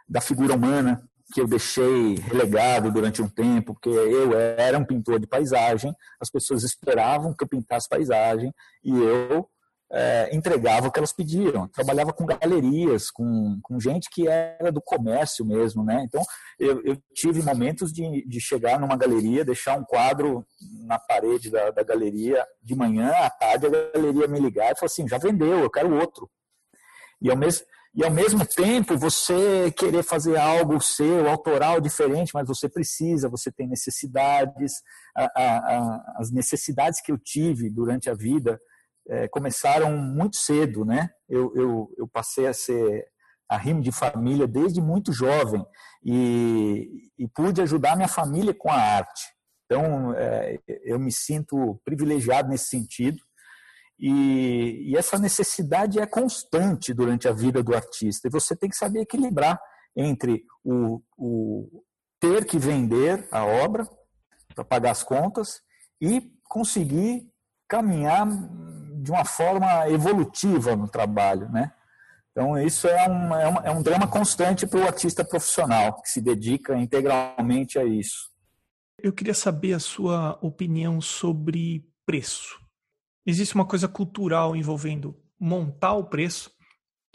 da 0.09 0.21
figura 0.21 0.55
humana, 0.55 1.03
que 1.33 1.41
eu 1.41 1.47
deixei 1.47 2.17
relegado 2.17 2.93
durante 2.93 3.23
um 3.23 3.29
tempo, 3.29 3.73
porque 3.73 3.89
eu 3.89 4.39
era 4.39 4.79
um 4.79 4.85
pintor 4.85 5.19
de 5.19 5.27
paisagem, 5.27 5.95
as 6.21 6.31
pessoas 6.31 6.63
esperavam 6.63 7.35
que 7.35 7.43
eu 7.43 7.49
pintasse 7.49 7.89
paisagem 7.89 8.53
e 8.85 8.91
eu 8.91 9.49
é, 9.93 10.35
entregava 10.35 10.89
o 10.89 10.91
que 10.91 10.99
elas 10.99 11.13
pediam. 11.13 11.69
Trabalhava 11.69 12.13
com 12.13 12.25
galerias, 12.25 13.11
com, 13.11 13.59
com 13.63 13.79
gente 13.79 14.09
que 14.11 14.27
era 14.27 14.73
do 14.73 14.81
comércio 14.81 15.45
mesmo, 15.45 15.85
né? 15.85 16.03
Então, 16.07 16.23
eu, 16.59 16.83
eu 16.83 16.97
tive 17.15 17.43
momentos 17.43 17.93
de, 17.93 18.27
de 18.27 18.41
chegar 18.41 18.81
numa 18.81 18.97
galeria, 18.97 19.45
deixar 19.45 19.79
um 19.79 19.85
quadro 19.85 20.47
na 20.87 20.99
parede 20.99 21.51
da, 21.51 21.71
da 21.71 21.83
galeria 21.83 22.45
de 22.63 22.75
manhã, 22.75 23.11
à 23.11 23.29
tarde 23.29 23.67
a 23.67 23.71
galeria 23.71 24.27
me 24.27 24.41
ligar 24.41 24.73
e 24.73 24.77
falar 24.77 24.87
assim, 24.87 25.07
já 25.07 25.19
vendeu, 25.19 25.59
eu 25.59 25.71
quero 25.71 25.95
outro. 25.95 26.31
E 27.21 27.31
ao 27.31 27.37
mesmo 27.37 27.67
e 27.95 28.03
ao 28.03 28.11
mesmo 28.11 28.47
tempo 28.47 28.97
você 28.97 29.71
querer 29.77 30.03
fazer 30.03 30.39
algo 30.39 30.81
seu, 30.81 31.29
autoral, 31.29 31.79
diferente, 31.79 32.31
mas 32.33 32.49
você 32.49 32.67
precisa, 32.67 33.29
você 33.29 33.53
tem 33.53 33.69
necessidades. 33.69 34.73
A, 35.15 35.25
a, 35.25 35.57
a, 35.59 36.15
as 36.17 36.31
necessidades 36.31 37.03
que 37.03 37.13
eu 37.13 37.19
tive 37.19 37.69
durante 37.69 38.09
a 38.09 38.15
vida 38.15 38.59
é, 39.09 39.29
começaram 39.29 39.97
muito 39.97 40.37
cedo, 40.37 40.85
né? 40.85 41.11
Eu, 41.29 41.53
eu, 41.55 41.95
eu 41.97 42.09
passei 42.09 42.47
a 42.47 42.53
ser 42.53 43.07
arrimo 43.49 43.83
de 43.83 43.93
família 43.93 44.47
desde 44.47 44.81
muito 44.81 45.13
jovem 45.13 45.65
e, 46.03 47.11
e 47.19 47.29
pude 47.29 47.61
ajudar 47.61 47.97
minha 47.97 48.09
família 48.09 48.55
com 48.55 48.71
a 48.71 48.77
arte. 48.77 49.23
Então, 49.67 50.15
é, 50.15 50.59
eu 50.85 50.99
me 50.99 51.13
sinto 51.13 51.81
privilegiado 51.85 52.49
nesse 52.49 52.67
sentido. 52.67 53.19
E, 53.99 54.91
e, 54.91 54.97
essa 54.97 55.19
necessidade 55.19 56.01
é 56.01 56.07
constante 56.07 56.93
durante 56.93 57.29
a 57.29 57.33
vida 57.33 57.63
do 57.63 57.75
artista. 57.75 58.27
E 58.27 58.31
você 58.31 58.57
tem 58.57 58.69
que 58.69 58.77
saber 58.77 59.01
equilibrar 59.01 59.61
entre 59.97 60.45
o, 60.65 61.01
o 61.17 61.85
ter 62.21 62.45
que 62.45 62.59
vender 62.59 63.29
a 63.31 63.45
obra 63.45 63.89
para 64.55 64.65
pagar 64.65 64.91
as 64.91 65.03
contas 65.03 65.61
e 66.01 66.33
conseguir 66.45 67.29
caminhar 67.69 68.27
de 69.03 69.11
uma 69.11 69.25
forma 69.25 69.89
evolutiva 69.89 70.77
no 70.77 70.89
trabalho, 70.89 71.51
né? 71.51 71.73
Então, 72.31 72.59
isso 72.59 72.89
é 72.89 73.09
um, 73.09 73.35
é, 73.35 73.49
uma, 73.49 73.61
é 73.61 73.71
um 73.71 73.83
drama 73.83 74.07
constante 74.07 74.67
para 74.67 74.81
o 74.81 74.87
artista 74.87 75.25
profissional, 75.25 76.01
que 76.01 76.09
se 76.09 76.21
dedica 76.21 76.77
integralmente 76.79 77.79
a 77.79 77.85
isso. 77.85 78.31
Eu 78.99 79.13
queria 79.13 79.35
saber 79.35 79.75
a 79.75 79.81
sua 79.81 80.39
opinião 80.41 81.01
sobre 81.01 81.85
preço. 82.07 82.59
Existe 83.27 83.55
uma 83.55 83.67
coisa 83.67 83.87
cultural 83.87 84.57
envolvendo 84.57 85.21
montar 85.39 85.93
o 85.95 86.05
preço 86.05 86.51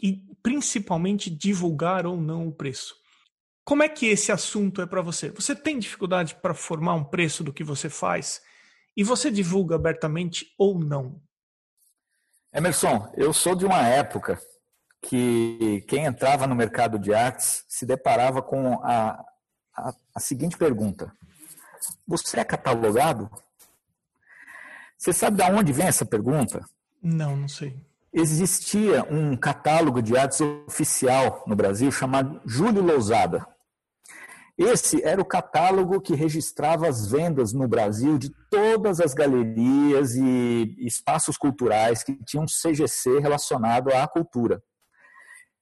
e, 0.00 0.22
principalmente, 0.42 1.30
divulgar 1.30 2.06
ou 2.06 2.20
não 2.20 2.46
o 2.46 2.52
preço. 2.52 2.94
Como 3.64 3.82
é 3.82 3.88
que 3.88 4.06
esse 4.06 4.30
assunto 4.30 4.80
é 4.80 4.86
para 4.86 5.02
você? 5.02 5.30
Você 5.30 5.54
tem 5.54 5.78
dificuldade 5.78 6.36
para 6.36 6.54
formar 6.54 6.94
um 6.94 7.04
preço 7.04 7.42
do 7.42 7.52
que 7.52 7.64
você 7.64 7.90
faz? 7.90 8.40
E 8.96 9.02
você 9.02 9.30
divulga 9.30 9.74
abertamente 9.74 10.46
ou 10.56 10.78
não? 10.78 11.20
Emerson, 12.52 13.10
eu 13.16 13.32
sou 13.32 13.54
de 13.54 13.66
uma 13.66 13.86
época 13.86 14.40
que 15.02 15.84
quem 15.88 16.04
entrava 16.04 16.46
no 16.46 16.54
mercado 16.54 16.98
de 16.98 17.12
artes 17.12 17.64
se 17.68 17.86
deparava 17.86 18.42
com 18.42 18.74
a, 18.82 19.24
a, 19.76 19.92
a 20.14 20.20
seguinte 20.20 20.56
pergunta: 20.56 21.12
Você 22.06 22.40
é 22.40 22.44
catalogado? 22.44 23.30
Você 24.96 25.12
sabe 25.12 25.36
de 25.36 25.50
onde 25.50 25.72
vem 25.72 25.86
essa 25.86 26.04
pergunta? 26.04 26.64
Não, 27.02 27.36
não 27.36 27.48
sei. 27.48 27.76
Existia 28.12 29.04
um 29.04 29.36
catálogo 29.36 30.02
de 30.02 30.16
artes 30.16 30.40
oficial 30.66 31.44
no 31.46 31.54
Brasil 31.54 31.92
chamado 31.92 32.40
Júlio 32.44 32.82
Lousada. 32.82 33.46
Esse 34.58 35.00
era 35.04 35.22
o 35.22 35.24
catálogo 35.24 36.00
que 36.00 36.16
registrava 36.16 36.88
as 36.88 37.08
vendas 37.08 37.52
no 37.52 37.68
Brasil 37.68 38.18
de 38.18 38.28
todas 38.50 38.98
as 38.98 39.14
galerias 39.14 40.16
e 40.16 40.74
espaços 40.80 41.36
culturais 41.38 42.02
que 42.02 42.18
tinham 42.24 42.44
CGC 42.44 43.20
relacionado 43.20 43.90
à 43.90 44.08
cultura. 44.08 44.60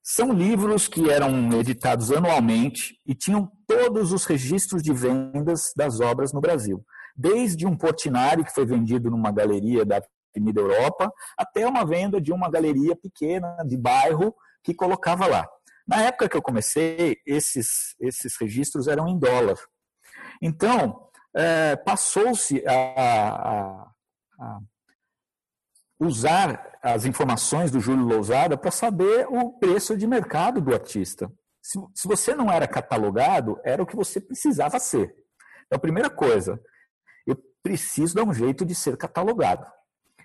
São 0.03 0.33
livros 0.33 0.89
que 0.89 1.11
eram 1.11 1.53
editados 1.61 2.11
anualmente 2.11 2.99
e 3.05 3.15
tinham 3.15 3.53
todos 3.67 4.13
os 4.13 4.25
registros 4.25 4.83
de 4.83 4.95
vendas 4.95 5.73
das 5.77 6.01
obras 6.01 6.33
no 6.33 6.41
Brasil. 6.41 6.83
Desde 7.15 7.67
um 7.67 7.77
Portinari, 7.77 8.45
que 8.45 8.55
foi 8.55 8.65
vendido 8.65 9.11
numa 9.11 9.31
galeria 9.31 9.85
da 9.85 10.01
Avenida 10.35 10.61
Europa, 10.61 11.13
até 11.37 11.67
uma 11.67 11.85
venda 11.85 12.19
de 12.19 12.33
uma 12.33 12.51
galeria 12.51 12.97
pequena 12.97 13.59
de 13.67 13.77
bairro 13.77 14.35
que 14.63 14.73
colocava 14.73 15.27
lá. 15.27 15.47
Na 15.87 16.03
época 16.03 16.28
que 16.28 16.37
eu 16.37 16.43
comecei, 16.43 17.18
esses, 17.26 17.95
esses 18.01 18.37
registros 18.41 18.89
eram 18.89 19.07
em 19.07 19.18
dólar. 19.18 19.57
Então, 20.43 21.09
é, 21.34 21.76
passou-se 21.76 22.62
a, 22.66 22.72
a, 22.72 23.91
a, 24.41 24.59
usar 26.01 26.78
as 26.82 27.05
informações 27.05 27.70
do 27.70 27.80
Júlio 27.80 28.05
Lousada 28.05 28.57
para 28.57 28.70
saber 28.70 29.26
o 29.28 29.53
preço 29.59 29.97
de 29.97 30.07
mercado 30.07 30.61
do 30.61 30.74
artista. 30.74 31.30
Se, 31.62 31.78
se 31.95 32.07
você 32.07 32.34
não 32.34 32.51
era 32.51 32.66
catalogado, 32.66 33.61
era 33.64 33.82
o 33.82 33.87
que 33.87 33.97
você 33.97 34.20
precisava 34.20 34.78
ser. 34.78 35.14
Então, 35.66 35.76
a 35.76 35.80
primeira 35.80 36.09
coisa, 36.09 36.61
eu 37.26 37.37
preciso 37.62 38.14
dar 38.14 38.24
um 38.24 38.32
jeito 38.32 38.64
de 38.64 38.74
ser 38.74 38.97
catalogado. 38.97 39.66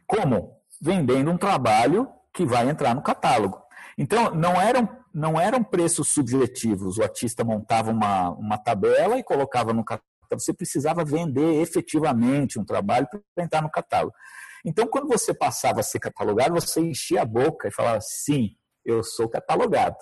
Como? 0.07 0.55
Vendendo 0.82 1.32
um 1.32 1.38
trabalho 1.38 2.07
que 2.34 2.45
vai 2.45 2.70
entrar 2.70 2.93
no 2.93 3.01
catálogo. 3.01 3.62
Então, 3.97 4.34
não 4.36 4.53
eram, 4.59 4.88
não 5.14 5.39
eram 5.39 5.64
preços 5.64 6.09
subjetivos. 6.09 6.97
O 6.97 7.03
artista 7.03 7.43
montava 7.43 7.91
uma, 7.91 8.30
uma 8.32 8.57
tabela 8.57 9.18
e 9.18 9.24
colocava 9.24 9.74
no 9.74 9.84
catálogo. 9.84 10.09
Você 10.32 10.53
precisava 10.53 11.03
vender 11.03 11.62
efetivamente 11.62 12.57
um 12.57 12.64
trabalho 12.64 13.05
para 13.36 13.43
entrar 13.43 13.62
no 13.62 13.70
catálogo. 13.70 14.14
Então, 14.64 14.88
quando 14.88 15.07
você 15.07 15.34
passava 15.34 15.82
a 15.82 15.84
ser 15.84 15.99
catalogado, 15.99 16.53
você 16.53 16.80
enchia 16.80 17.24
a 17.24 17.26
boca 17.26 17.68
e 17.68 17.72
falava: 17.72 17.99
sim, 18.01 18.51
eu 18.86 19.03
sou 19.03 19.28
catalogado. 19.28 19.97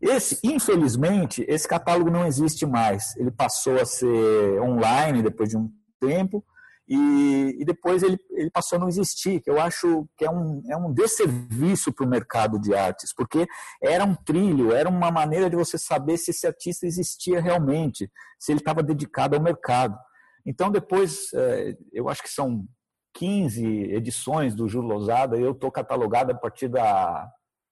Esse, 0.00 0.38
infelizmente, 0.42 1.44
esse 1.48 1.68
catálogo 1.68 2.10
não 2.10 2.26
existe 2.26 2.64
mais. 2.64 3.14
Ele 3.16 3.30
passou 3.30 3.78
a 3.78 3.84
ser 3.84 4.60
online 4.60 5.22
depois 5.22 5.50
de 5.50 5.56
um 5.56 5.70
tempo. 6.00 6.44
E, 6.92 7.56
e, 7.60 7.64
depois 7.64 8.02
ele, 8.02 8.18
ele 8.32 8.50
passou 8.50 8.76
a 8.76 8.80
não 8.80 8.88
existir, 8.88 9.40
que 9.40 9.48
eu 9.48 9.60
acho 9.60 10.08
que 10.16 10.24
é 10.24 10.30
um, 10.30 10.60
é 10.68 10.76
um 10.76 10.92
desserviço 10.92 11.92
para 11.92 12.04
o 12.04 12.08
mercado 12.08 12.58
de 12.58 12.74
artes, 12.74 13.14
porque 13.14 13.46
era 13.80 14.04
um 14.04 14.16
trilho, 14.16 14.72
era 14.72 14.88
uma 14.88 15.08
maneira 15.08 15.48
de 15.48 15.54
você 15.54 15.78
saber 15.78 16.16
se 16.16 16.32
esse 16.32 16.48
artista 16.48 16.86
existia 16.86 17.40
realmente, 17.40 18.10
se 18.40 18.50
ele 18.50 18.58
estava 18.58 18.82
dedicado 18.82 19.36
ao 19.36 19.42
mercado. 19.42 19.96
Então, 20.44 20.68
depois, 20.68 21.32
é, 21.32 21.76
eu 21.92 22.08
acho 22.08 22.24
que 22.24 22.28
são 22.28 22.66
15 23.14 23.64
edições 23.92 24.56
do 24.56 24.68
Júlio 24.68 24.88
Lousada, 24.88 25.36
eu 25.36 25.52
estou 25.52 25.70
catalogado 25.70 26.32
a 26.32 26.34
partir 26.34 26.66
da, 26.66 27.30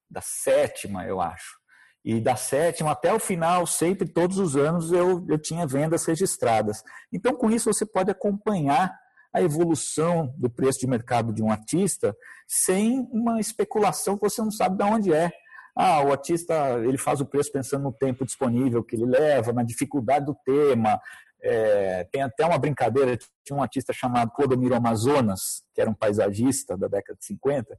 da 0.08 0.20
sétima, 0.20 1.04
eu 1.06 1.20
acho. 1.20 1.58
E 2.04 2.20
da 2.20 2.36
sétima 2.36 2.92
até 2.92 3.12
o 3.12 3.18
final, 3.18 3.66
sempre, 3.66 4.08
todos 4.08 4.38
os 4.38 4.56
anos, 4.56 4.92
eu, 4.92 5.26
eu 5.28 5.38
tinha 5.38 5.66
vendas 5.66 6.04
registradas. 6.04 6.84
Então, 7.12 7.34
com 7.34 7.50
isso, 7.50 7.72
você 7.72 7.84
pode 7.84 8.12
acompanhar 8.12 8.96
a 9.32 9.42
evolução 9.42 10.34
do 10.36 10.48
preço 10.48 10.80
de 10.80 10.86
mercado 10.86 11.32
de 11.32 11.42
um 11.42 11.50
artista 11.50 12.16
sem 12.46 13.06
uma 13.12 13.40
especulação 13.40 14.16
que 14.16 14.28
você 14.28 14.40
não 14.40 14.50
sabe 14.50 14.76
de 14.76 14.84
onde 14.84 15.12
é. 15.12 15.30
Ah, 15.76 16.02
o 16.02 16.10
artista 16.10 16.54
ele 16.84 16.98
faz 16.98 17.20
o 17.20 17.26
preço 17.26 17.52
pensando 17.52 17.84
no 17.84 17.92
tempo 17.92 18.24
disponível 18.24 18.82
que 18.82 18.96
ele 18.96 19.06
leva, 19.06 19.52
na 19.52 19.62
dificuldade 19.62 20.26
do 20.26 20.36
tema. 20.44 21.00
É, 21.40 22.04
tem 22.10 22.22
até 22.22 22.44
uma 22.44 22.58
brincadeira, 22.58 23.16
tinha 23.44 23.56
um 23.56 23.62
artista 23.62 23.92
chamado 23.92 24.32
Clodomiro 24.32 24.74
Amazonas, 24.74 25.62
que 25.72 25.80
era 25.80 25.88
um 25.88 25.94
paisagista 25.94 26.76
da 26.76 26.88
década 26.88 27.16
de 27.16 27.24
50, 27.26 27.78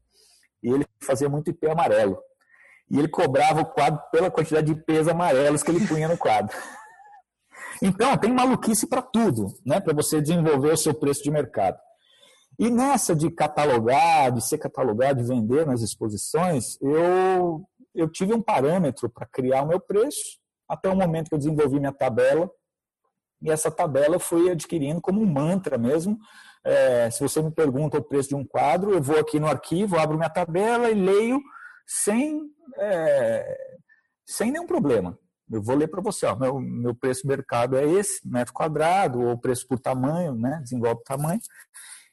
e 0.63 0.69
ele 0.71 0.85
fazia 1.03 1.27
muito 1.27 1.49
IP 1.49 1.67
amarelo. 1.67 2.17
E 2.89 2.97
ele 2.97 3.09
cobrava 3.09 3.61
o 3.61 3.65
quadro 3.65 4.01
pela 4.11 4.31
quantidade 4.31 4.73
de 4.73 4.79
IPs 4.79 5.07
amarelos 5.09 5.61
que 5.61 5.69
ele 5.69 5.85
punha 5.85 6.07
no 6.07 6.17
quadro. 6.17 6.55
Então, 7.81 8.17
tem 8.17 8.31
maluquice 8.31 8.87
para 8.87 9.01
tudo, 9.01 9.53
né? 9.65 9.79
Para 9.79 9.93
você 9.93 10.21
desenvolver 10.21 10.73
o 10.73 10.77
seu 10.77 10.93
preço 10.93 11.23
de 11.23 11.31
mercado. 11.31 11.77
E 12.57 12.69
nessa 12.69 13.15
de 13.15 13.31
catalogar, 13.31 14.31
de 14.33 14.41
ser 14.45 14.57
catalogado, 14.57 15.21
de 15.21 15.27
vender 15.27 15.65
nas 15.65 15.81
exposições, 15.81 16.77
eu, 16.81 17.63
eu 17.95 18.09
tive 18.09 18.33
um 18.33 18.41
parâmetro 18.41 19.09
para 19.09 19.25
criar 19.25 19.63
o 19.63 19.67
meu 19.67 19.79
preço, 19.79 20.37
até 20.67 20.89
o 20.89 20.95
momento 20.95 21.29
que 21.29 21.35
eu 21.35 21.39
desenvolvi 21.39 21.79
minha 21.79 21.93
tabela. 21.93 22.51
E 23.41 23.49
essa 23.49 23.71
tabela 23.71 24.15
eu 24.15 24.19
fui 24.19 24.51
adquirindo 24.51 24.99
como 24.99 25.21
um 25.21 25.25
mantra 25.25 25.77
mesmo. 25.77 26.19
É, 26.65 27.09
se 27.09 27.21
você 27.21 27.41
me 27.41 27.49
pergunta 27.49 27.97
o 27.97 28.03
preço 28.03 28.29
de 28.29 28.35
um 28.35 28.45
quadro, 28.45 28.91
eu 28.91 29.01
vou 29.01 29.17
aqui 29.17 29.39
no 29.39 29.47
arquivo, 29.47 29.97
abro 29.97 30.17
minha 30.17 30.29
tabela 30.29 30.91
e 30.91 30.93
leio 30.93 31.39
sem, 31.87 32.41
é, 32.77 33.57
sem 34.25 34.51
nenhum 34.51 34.67
problema. 34.67 35.17
Eu 35.51 35.61
vou 35.61 35.75
ler 35.75 35.87
para 35.87 36.01
você, 36.01 36.25
ó, 36.25 36.35
meu, 36.35 36.59
meu 36.59 36.93
preço 36.93 37.27
mercado 37.27 37.77
é 37.77 37.83
esse, 37.83 38.19
metro 38.27 38.53
quadrado, 38.53 39.21
ou 39.21 39.37
preço 39.37 39.67
por 39.67 39.79
tamanho, 39.79 40.35
né, 40.35 40.59
desenvolve 40.63 41.03
tamanho. 41.03 41.39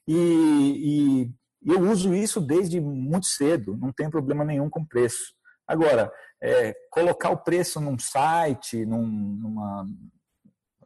E, 0.09 0.15
e, 0.15 1.31
E 1.63 1.71
eu 1.73 1.81
uso 1.81 2.15
isso 2.15 2.41
desde 2.41 2.81
muito 2.81 3.27
cedo, 3.27 3.77
não 3.77 3.93
tem 3.93 4.09
problema 4.09 4.45
nenhum 4.45 4.71
com 4.71 4.85
preço. 4.85 5.35
Agora, 5.67 6.13
é, 6.41 6.75
colocar 6.91 7.31
o 7.31 7.39
preço 7.39 7.81
num 7.81 7.99
site, 7.99 8.87
num, 8.87 9.07
numa, 9.07 9.87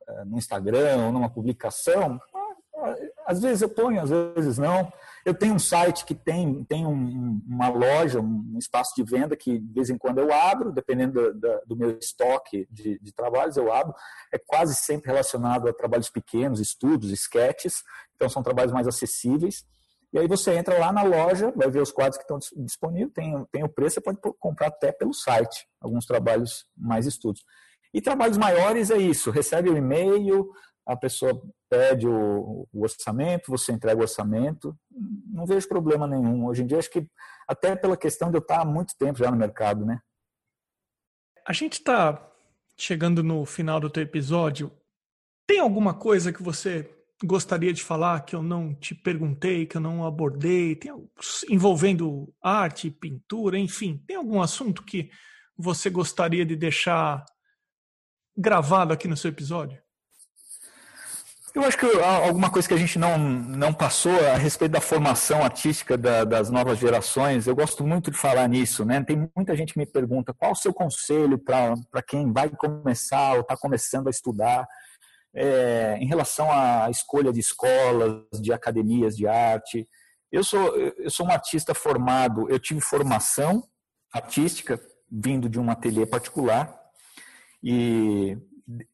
é, 0.09 0.24
no 0.24 0.38
Instagram 0.38 1.05
ou 1.07 1.12
numa 1.12 1.28
publicação, 1.28 2.18
às 3.26 3.40
vezes 3.40 3.62
eu 3.62 3.68
ponho, 3.68 4.01
às 4.01 4.11
vezes 4.11 4.59
não. 4.59 4.90
Eu 5.24 5.34
tenho 5.34 5.54
um 5.54 5.58
site 5.58 6.04
que 6.04 6.14
tem, 6.14 6.64
tem 6.64 6.86
um, 6.86 7.42
uma 7.46 7.68
loja, 7.68 8.20
um 8.20 8.56
espaço 8.58 8.94
de 8.96 9.02
venda 9.02 9.36
que 9.36 9.58
de 9.58 9.72
vez 9.72 9.90
em 9.90 9.98
quando 9.98 10.18
eu 10.18 10.32
abro, 10.32 10.72
dependendo 10.72 11.32
do, 11.32 11.40
do, 11.40 11.60
do 11.66 11.76
meu 11.76 11.98
estoque 11.98 12.66
de, 12.70 12.98
de, 13.00 13.12
trabalhos, 13.12 13.56
eu 13.56 13.72
abro. 13.72 13.94
É 14.32 14.38
quase 14.38 14.74
sempre 14.74 15.10
relacionado 15.10 15.68
a 15.68 15.72
trabalhos 15.72 16.08
pequenos, 16.08 16.60
estudos, 16.60 17.10
sketches, 17.10 17.82
então 18.16 18.28
são 18.28 18.42
trabalhos 18.42 18.72
mais 18.72 18.88
acessíveis. 18.88 19.64
E 20.12 20.18
aí 20.18 20.26
você 20.26 20.54
entra 20.54 20.78
lá 20.78 20.92
na 20.92 21.02
loja, 21.02 21.52
vai 21.54 21.70
ver 21.70 21.80
os 21.80 21.92
quadros 21.92 22.16
que 22.16 22.24
estão 22.24 22.38
disponíveis, 22.64 23.12
tem, 23.12 23.46
tem 23.52 23.62
o 23.62 23.68
preço, 23.68 23.94
você 23.94 24.00
pode 24.00 24.18
comprar 24.40 24.66
até 24.66 24.90
pelo 24.90 25.14
site, 25.14 25.68
alguns 25.80 26.04
trabalhos 26.04 26.66
mais 26.76 27.06
estudos. 27.06 27.44
E 27.92 28.00
trabalhos 28.00 28.36
maiores 28.36 28.90
é 28.90 28.96
isso, 28.96 29.30
recebe 29.30 29.70
o 29.70 29.76
e-mail, 29.76 30.50
a 30.91 30.97
pessoa 30.97 31.41
pede 31.68 32.09
o, 32.09 32.68
o, 32.72 32.82
orçamento, 32.82 33.51
você 33.51 33.70
entrega 33.70 34.01
o 34.01 34.03
orçamento, 34.03 34.76
não 35.26 35.47
vejo 35.47 35.68
problema 35.68 36.05
nenhum. 36.07 36.47
Hoje 36.47 36.62
em 36.62 36.66
dia, 36.66 36.78
acho 36.78 36.91
que 36.91 37.07
até 37.47 37.76
pela 37.76 37.97
questão 37.97 38.28
de 38.28 38.36
eu 38.36 38.41
estar 38.41 38.62
há 38.62 38.64
muito 38.64 38.97
tempo 38.99 39.18
já 39.20 39.30
no 39.30 39.36
mercado, 39.36 39.86
né? 39.86 40.01
A 41.47 41.53
gente 41.53 41.74
está 41.74 42.28
chegando 42.76 43.22
no 43.22 43.47
final 43.47 43.78
do 43.78 43.88
teu 43.88 44.03
episódio. 44.03 44.72
Tem 45.47 45.61
alguma 45.61 45.95
coisa 45.95 46.32
que 46.32 46.43
você 46.43 46.93
gostaria 47.22 47.72
de 47.72 47.84
falar 47.84 48.24
que 48.24 48.34
eu 48.34 48.43
não 48.43 48.74
te 48.74 48.95
perguntei, 48.95 49.66
que 49.66 49.76
eu 49.76 49.80
não 49.80 50.05
abordei, 50.05 50.74
tem, 50.74 50.93
envolvendo 51.49 52.34
arte, 52.43 52.91
pintura, 52.91 53.59
enfim, 53.59 54.03
tem 54.07 54.16
algum 54.16 54.41
assunto 54.41 54.82
que 54.82 55.11
você 55.57 55.88
gostaria 55.88 56.45
de 56.45 56.57
deixar 56.57 57.24
gravado 58.36 58.93
aqui 58.93 59.07
no 59.07 59.16
seu 59.16 59.30
episódio? 59.30 59.80
Eu 61.53 61.64
acho 61.64 61.76
que 61.76 61.86
alguma 61.86 62.48
coisa 62.48 62.68
que 62.68 62.74
a 62.74 62.76
gente 62.76 62.96
não, 62.96 63.18
não 63.18 63.74
passou 63.74 64.12
a 64.28 64.36
respeito 64.36 64.70
da 64.70 64.80
formação 64.80 65.42
artística 65.42 65.98
da, 65.98 66.22
das 66.22 66.48
novas 66.48 66.78
gerações, 66.78 67.46
eu 67.46 67.57
gosto 67.57 67.84
muito 67.84 68.09
de 68.09 68.16
falar 68.16 68.48
nisso, 68.48 68.84
né? 68.84 69.03
Tem 69.03 69.28
muita 69.34 69.57
gente 69.57 69.72
que 69.72 69.78
me 69.78 69.86
pergunta 69.86 70.32
qual 70.32 70.53
o 70.53 70.57
seu 70.57 70.72
conselho 70.72 71.36
para 71.38 72.03
quem 72.07 72.32
vai 72.32 72.48
começar 72.51 73.34
ou 73.34 73.40
está 73.40 73.57
começando 73.57 74.07
a 74.07 74.11
estudar 74.11 74.64
é, 75.34 75.96
em 76.01 76.07
relação 76.07 76.48
à 76.53 76.88
escolha 76.88 77.32
de 77.32 77.40
escolas, 77.40 78.22
de 78.40 78.53
academias 78.53 79.16
de 79.16 79.26
arte. 79.26 79.88
Eu 80.30 80.44
sou, 80.44 80.76
eu 80.76 81.11
sou 81.11 81.26
um 81.26 81.32
artista 81.32 81.74
formado, 81.74 82.48
eu 82.48 82.61
tive 82.61 82.80
formação 82.80 83.64
artística 84.12 84.80
vindo 85.11 85.48
de 85.48 85.59
um 85.59 85.68
ateliê 85.68 86.07
particular 86.07 86.72
e 87.61 88.38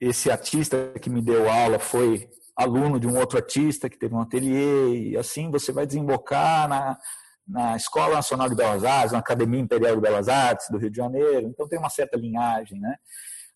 esse 0.00 0.30
artista 0.30 0.94
que 1.02 1.10
me 1.10 1.20
deu 1.20 1.50
aula 1.50 1.78
foi 1.78 2.30
aluno 2.56 2.98
de 2.98 3.06
um 3.06 3.18
outro 3.18 3.38
artista 3.38 3.88
que 3.88 3.98
teve 3.98 4.14
um 4.14 4.20
ateliê 4.20 5.10
e 5.10 5.16
assim 5.16 5.50
você 5.50 5.72
vai 5.72 5.86
desembocar 5.86 6.68
na, 6.68 6.98
na 7.46 7.76
Escola 7.76 8.14
Nacional 8.14 8.48
de 8.48 8.54
Belas 8.54 8.82
Artes, 8.84 9.12
na 9.12 9.18
Academia 9.18 9.60
Imperial 9.60 9.94
de 9.94 10.00
Belas 10.00 10.28
Artes 10.28 10.68
do 10.70 10.78
Rio 10.78 10.90
de 10.90 10.96
Janeiro, 10.96 11.48
então 11.48 11.68
tem 11.68 11.78
uma 11.78 11.90
certa 11.90 12.16
linhagem, 12.16 12.80
né? 12.80 12.96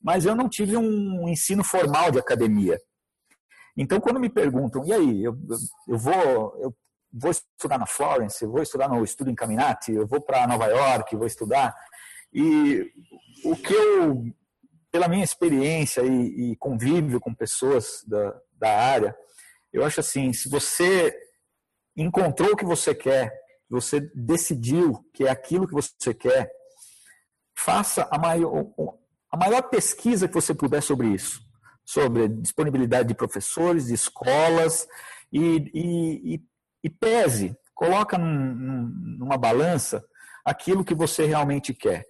mas 0.02 0.24
eu 0.24 0.34
não 0.34 0.48
tive 0.48 0.76
um 0.76 1.28
ensino 1.28 1.62
formal 1.62 2.10
de 2.10 2.18
academia. 2.18 2.80
Então, 3.76 4.00
quando 4.00 4.18
me 4.18 4.30
perguntam, 4.30 4.84
e 4.84 4.92
aí, 4.92 5.24
eu, 5.24 5.36
eu, 5.86 5.98
vou, 5.98 6.58
eu 6.60 6.74
vou 7.12 7.30
estudar 7.30 7.78
na 7.78 7.86
Florence, 7.86 8.42
eu 8.42 8.50
vou 8.50 8.62
estudar 8.62 8.88
no 8.88 9.04
Estudo 9.04 9.30
Incaminati, 9.30 9.92
eu 9.92 10.06
vou 10.06 10.20
para 10.20 10.46
Nova 10.46 10.66
York, 10.66 11.14
vou 11.16 11.26
estudar, 11.26 11.74
e 12.32 12.90
o 13.44 13.54
que 13.56 13.74
eu, 13.74 14.24
pela 14.90 15.08
minha 15.08 15.24
experiência 15.24 16.02
e, 16.02 16.52
e 16.52 16.56
convívio 16.56 17.20
com 17.20 17.34
pessoas 17.34 18.02
da, 18.06 18.40
da 18.52 18.76
área, 18.76 19.16
eu 19.72 19.84
acho 19.84 20.00
assim, 20.00 20.32
se 20.32 20.48
você 20.48 21.16
encontrou 21.96 22.52
o 22.52 22.56
que 22.56 22.64
você 22.64 22.94
quer, 22.94 23.32
você 23.68 24.00
decidiu 24.14 25.04
que 25.14 25.24
é 25.24 25.30
aquilo 25.30 25.66
que 25.66 25.74
você 25.74 26.12
quer, 26.12 26.50
faça 27.56 28.08
a 28.10 28.18
maior, 28.18 28.66
a 29.30 29.36
maior 29.36 29.62
pesquisa 29.62 30.26
que 30.26 30.34
você 30.34 30.52
puder 30.52 30.82
sobre 30.82 31.08
isso, 31.08 31.40
sobre 31.84 32.28
disponibilidade 32.28 33.08
de 33.08 33.14
professores, 33.14 33.86
de 33.86 33.94
escolas, 33.94 34.88
e, 35.32 35.70
e, 35.72 36.42
e 36.82 36.90
pese, 36.90 37.56
coloca 37.74 38.18
num, 38.18 38.88
numa 39.18 39.38
balança 39.38 40.04
aquilo 40.44 40.84
que 40.84 40.94
você 40.94 41.26
realmente 41.26 41.72
quer. 41.72 42.04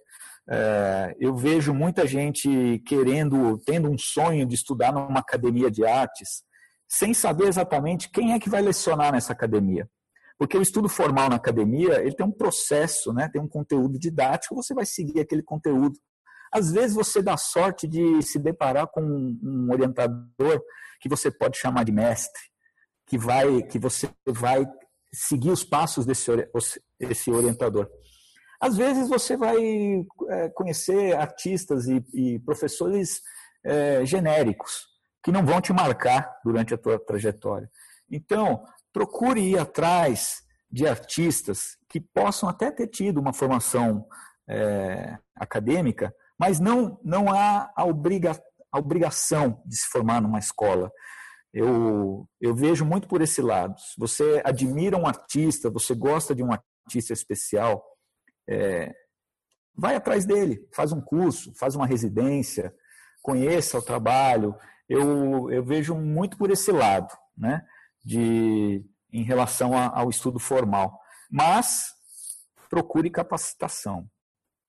É, 0.49 1.15
eu 1.19 1.35
vejo 1.35 1.73
muita 1.73 2.05
gente 2.05 2.81
querendo, 2.85 3.57
tendo 3.65 3.89
um 3.89 3.97
sonho 3.97 4.45
de 4.45 4.55
estudar 4.55 4.91
numa 4.91 5.19
academia 5.19 5.69
de 5.69 5.85
artes, 5.85 6.43
sem 6.87 7.13
saber 7.13 7.47
exatamente 7.47 8.09
quem 8.09 8.33
é 8.33 8.39
que 8.39 8.49
vai 8.49 8.61
lecionar 8.61 9.13
nessa 9.13 9.33
academia. 9.33 9.89
Porque 10.37 10.57
o 10.57 10.61
estudo 10.61 10.89
formal 10.89 11.29
na 11.29 11.35
academia, 11.35 12.01
ele 12.01 12.15
tem 12.15 12.25
um 12.25 12.31
processo, 12.31 13.13
né? 13.13 13.29
tem 13.29 13.41
um 13.41 13.47
conteúdo 13.47 13.97
didático, 13.99 14.55
você 14.55 14.73
vai 14.73 14.85
seguir 14.85 15.19
aquele 15.19 15.43
conteúdo 15.43 15.97
às 16.51 16.71
vezes 16.71 16.95
você 16.95 17.21
dá 17.21 17.37
sorte 17.37 17.87
de 17.87 18.21
se 18.21 18.37
deparar 18.37 18.87
com 18.87 19.01
um 19.01 19.69
orientador 19.71 20.61
que 20.99 21.07
você 21.07 21.31
pode 21.31 21.57
chamar 21.57 21.85
de 21.85 21.93
mestre, 21.93 22.41
que 23.07 23.17
vai, 23.17 23.63
que 23.63 23.79
você 23.79 24.09
vai 24.27 24.65
seguir 25.13 25.49
os 25.49 25.63
passos 25.63 26.05
desse 26.05 26.29
esse 26.99 27.31
orientador. 27.31 27.89
Às 28.61 28.77
vezes 28.77 29.09
você 29.09 29.35
vai 29.35 29.57
é, 30.29 30.49
conhecer 30.49 31.15
artistas 31.15 31.87
e, 31.87 32.03
e 32.13 32.39
professores 32.39 33.21
é, 33.65 34.05
genéricos 34.05 34.85
que 35.23 35.31
não 35.31 35.45
vão 35.45 35.59
te 35.59 35.73
marcar 35.73 36.39
durante 36.43 36.73
a 36.73 36.77
tua 36.77 36.99
trajetória. 36.99 37.69
Então, 38.09 38.63
procure 38.93 39.41
ir 39.41 39.57
atrás 39.57 40.43
de 40.69 40.87
artistas 40.87 41.77
que 41.89 41.99
possam 41.99 42.47
até 42.47 42.71
ter 42.71 42.87
tido 42.87 43.19
uma 43.19 43.33
formação 43.33 44.05
é, 44.49 45.17
acadêmica, 45.35 46.13
mas 46.39 46.59
não, 46.59 46.99
não 47.03 47.31
há 47.31 47.71
a, 47.75 47.85
obriga, 47.85 48.31
a 48.71 48.79
obrigação 48.79 49.61
de 49.65 49.75
se 49.75 49.87
formar 49.87 50.21
numa 50.21 50.39
escola. 50.39 50.91
Eu, 51.53 52.27
eu 52.39 52.55
vejo 52.55 52.85
muito 52.85 53.07
por 53.07 53.21
esse 53.21 53.41
lado. 53.41 53.77
Se 53.79 53.99
você 53.99 54.41
admira 54.45 54.97
um 54.97 55.05
artista, 55.05 55.69
você 55.69 55.93
gosta 55.93 56.33
de 56.33 56.43
um 56.43 56.51
artista 56.51 57.11
especial, 57.11 57.83
é, 58.51 58.93
vai 59.75 59.95
atrás 59.95 60.25
dele, 60.25 60.67
faz 60.73 60.91
um 60.91 61.01
curso, 61.01 61.53
faz 61.55 61.75
uma 61.75 61.87
residência, 61.87 62.73
conheça 63.21 63.77
o 63.77 63.81
trabalho. 63.81 64.55
Eu, 64.89 65.49
eu 65.49 65.63
vejo 65.63 65.95
muito 65.95 66.37
por 66.37 66.51
esse 66.51 66.71
lado, 66.71 67.15
né? 67.37 67.65
De, 68.03 68.83
em 69.13 69.23
relação 69.23 69.77
ao 69.77 70.09
estudo 70.09 70.39
formal. 70.39 70.99
Mas 71.29 71.93
procure 72.69 73.09
capacitação 73.09 74.09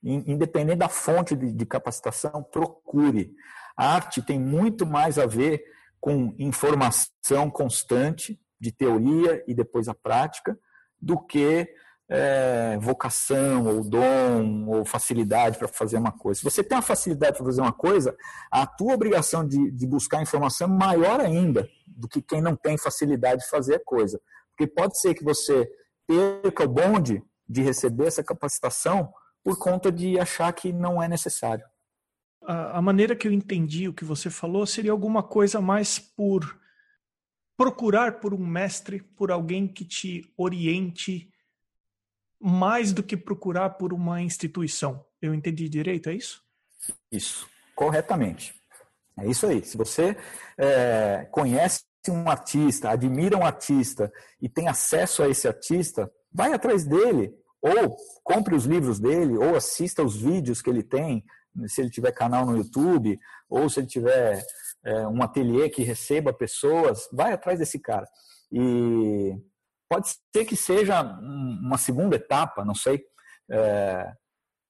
independente 0.02 0.78
da 0.78 0.88
fonte 0.88 1.36
de, 1.36 1.52
de 1.52 1.64
capacitação, 1.64 2.42
procure. 2.42 3.32
A 3.76 3.94
arte 3.94 4.20
tem 4.20 4.38
muito 4.38 4.84
mais 4.84 5.18
a 5.18 5.26
ver 5.26 5.64
com 6.00 6.34
informação 6.38 7.48
constante 7.50 8.40
de 8.60 8.72
teoria 8.72 9.44
e 9.46 9.54
depois 9.54 9.88
a 9.88 9.94
prática 9.94 10.58
do 11.00 11.18
que 11.18 11.72
é, 12.08 12.76
vocação 12.78 13.66
ou 13.66 13.82
dom 13.82 14.66
ou 14.68 14.84
facilidade 14.84 15.58
para 15.58 15.68
fazer 15.68 15.96
uma 15.96 16.12
coisa. 16.12 16.40
Se 16.40 16.44
você 16.44 16.62
tem 16.62 16.76
a 16.76 16.82
facilidade 16.82 17.36
para 17.36 17.46
fazer 17.46 17.60
uma 17.60 17.72
coisa, 17.72 18.16
a 18.50 18.66
tua 18.66 18.94
obrigação 18.94 19.46
de, 19.46 19.70
de, 19.70 19.86
buscar 19.86 20.20
informação 20.20 20.68
é 20.68 20.70
maior 20.70 21.20
ainda 21.20 21.68
do 21.86 22.08
que 22.08 22.20
quem 22.20 22.40
não 22.40 22.54
tem 22.54 22.76
facilidade 22.76 23.42
de 23.42 23.48
fazer 23.48 23.76
a 23.76 23.84
coisa. 23.84 24.20
Porque 24.50 24.66
pode 24.66 25.00
ser 25.00 25.14
que 25.14 25.24
você 25.24 25.68
perca 26.06 26.64
o 26.64 26.68
bonde 26.68 27.22
de 27.48 27.62
receber 27.62 28.06
essa 28.06 28.22
capacitação 28.22 29.12
por 29.42 29.58
conta 29.58 29.90
de 29.90 30.18
achar 30.18 30.52
que 30.52 30.72
não 30.72 31.02
é 31.02 31.08
necessário. 31.08 31.64
A, 32.44 32.78
a 32.78 32.82
maneira 32.82 33.16
que 33.16 33.26
eu 33.26 33.32
entendi 33.32 33.88
o 33.88 33.94
que 33.94 34.04
você 34.04 34.28
falou 34.28 34.66
seria 34.66 34.92
alguma 34.92 35.22
coisa 35.22 35.60
mais 35.60 35.98
por 35.98 36.60
procurar 37.56 38.20
por 38.20 38.34
um 38.34 38.44
mestre, 38.44 39.00
por 39.00 39.30
alguém 39.30 39.68
que 39.68 39.84
te 39.84 40.32
oriente, 40.36 41.31
mais 42.42 42.92
do 42.92 43.02
que 43.02 43.16
procurar 43.16 43.70
por 43.70 43.92
uma 43.92 44.20
instituição. 44.20 45.04
Eu 45.20 45.32
entendi 45.32 45.68
direito, 45.68 46.08
é 46.08 46.14
isso? 46.14 46.42
Isso, 47.10 47.48
corretamente. 47.76 48.54
É 49.18 49.26
isso 49.26 49.46
aí. 49.46 49.64
Se 49.64 49.76
você 49.76 50.16
é, 50.58 51.28
conhece 51.30 51.84
um 52.08 52.28
artista, 52.28 52.90
admira 52.90 53.36
um 53.36 53.46
artista 53.46 54.12
e 54.40 54.48
tem 54.48 54.66
acesso 54.66 55.22
a 55.22 55.28
esse 55.28 55.46
artista, 55.46 56.10
vai 56.32 56.52
atrás 56.52 56.84
dele, 56.84 57.32
ou 57.60 57.96
compre 58.24 58.56
os 58.56 58.64
livros 58.64 58.98
dele, 58.98 59.36
ou 59.36 59.54
assista 59.54 60.02
os 60.02 60.16
vídeos 60.16 60.60
que 60.60 60.68
ele 60.68 60.82
tem, 60.82 61.24
se 61.68 61.80
ele 61.80 61.90
tiver 61.90 62.10
canal 62.10 62.44
no 62.44 62.56
YouTube, 62.56 63.20
ou 63.48 63.68
se 63.68 63.78
ele 63.78 63.86
tiver 63.86 64.44
é, 64.84 65.06
um 65.06 65.22
ateliê 65.22 65.68
que 65.68 65.84
receba 65.84 66.32
pessoas, 66.32 67.08
vai 67.12 67.32
atrás 67.32 67.60
desse 67.60 67.78
cara. 67.78 68.08
E 68.50 69.36
pode 69.92 70.08
ser 70.08 70.46
que 70.46 70.56
seja 70.56 71.02
uma 71.02 71.76
segunda 71.76 72.16
etapa, 72.16 72.64
não 72.64 72.74
sei. 72.74 73.04
É, 73.50 74.10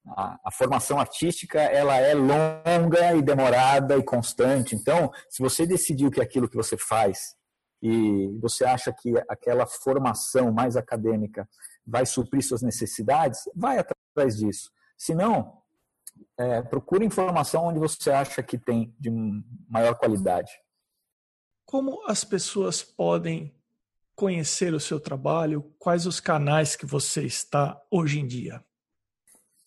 a, 0.09 0.37
a, 0.45 0.51
formação 0.51 0.99
artística 0.99 1.61
ela 1.61 1.97
é 1.97 2.13
longa 2.13 3.15
e 3.15 3.23
demorada 3.23 3.97
e 3.97 4.03
constante. 4.03 4.75
Então, 4.75 5.13
se 5.31 5.41
você 5.41 5.65
decidiu 5.65 6.11
que 6.11 6.21
aquilo 6.21 6.49
que 6.49 6.57
você 6.57 6.77
faz 6.77 7.37
e 7.81 8.37
você 8.41 8.65
acha 8.65 8.93
que 8.93 9.15
aquela 9.29 9.65
formação 9.65 10.51
mais 10.51 10.77
acadêmica 10.77 11.49
vai 11.87 12.05
suprir 12.05 12.43
suas 12.43 12.63
necessidades, 12.63 13.43
vai 13.55 13.79
atrás 13.79 14.37
disso. 14.37 14.73
Se 14.99 15.15
não, 15.15 15.63
é, 16.37 16.63
procure 16.63 17.07
informação 17.07 17.67
onde 17.67 17.79
você 17.79 18.11
acha 18.11 18.43
que 18.43 18.59
tem 18.59 18.93
de 18.99 19.09
maior 19.69 19.95
qualidade. 19.95 20.51
Como 21.65 22.03
as 22.09 22.25
pessoas 22.25 22.83
podem 22.83 23.55
conhecer 24.23 24.73
o 24.73 24.79
seu 24.79 25.01
trabalho? 25.01 25.75
Quais 25.81 26.07
os 26.07 26.21
canais 26.21 26.77
que 26.77 26.87
você 26.87 27.25
está 27.25 27.77
hoje 27.91 28.21
em 28.21 28.27
dia? 28.29 28.63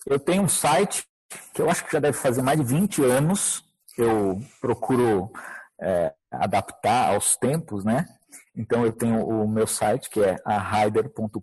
Eu 0.05 0.17
tenho 0.17 0.43
um 0.43 0.47
site 0.47 1.05
que 1.53 1.61
eu 1.61 1.69
acho 1.69 1.83
que 1.83 1.91
já 1.91 1.99
deve 1.99 2.17
fazer 2.17 2.41
mais 2.41 2.57
de 2.57 2.63
20 2.65 3.03
anos. 3.03 3.65
Eu 3.97 4.41
procuro 4.61 5.29
é, 5.81 6.13
adaptar 6.31 7.13
aos 7.13 7.35
tempos, 7.35 7.83
né? 7.83 8.05
Então 8.55 8.85
eu 8.85 8.93
tenho 8.93 9.27
o 9.27 9.45
meu 9.45 9.67
site 9.67 10.09
que 10.09 10.23
é 10.23 10.37
araider.com.br. 10.45 11.41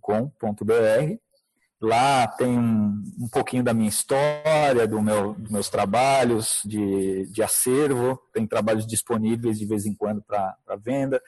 Lá 1.82 2.26
tem 2.26 2.58
um, 2.58 3.02
um, 3.20 3.28
pouquinho 3.30 3.62
da 3.62 3.74
minha 3.74 3.90
história, 3.90 4.88
do 4.88 5.02
meu, 5.02 5.34
dos 5.34 5.50
meus 5.50 5.68
trabalhos 5.68 6.62
de, 6.64 7.26
de 7.26 7.42
acervo, 7.42 8.18
tem 8.32 8.46
trabalhos 8.46 8.86
disponíveis 8.86 9.58
de 9.58 9.66
vez 9.66 9.84
em 9.84 9.94
quando 9.94 10.22
para 10.22 10.56
venda. 10.80 11.20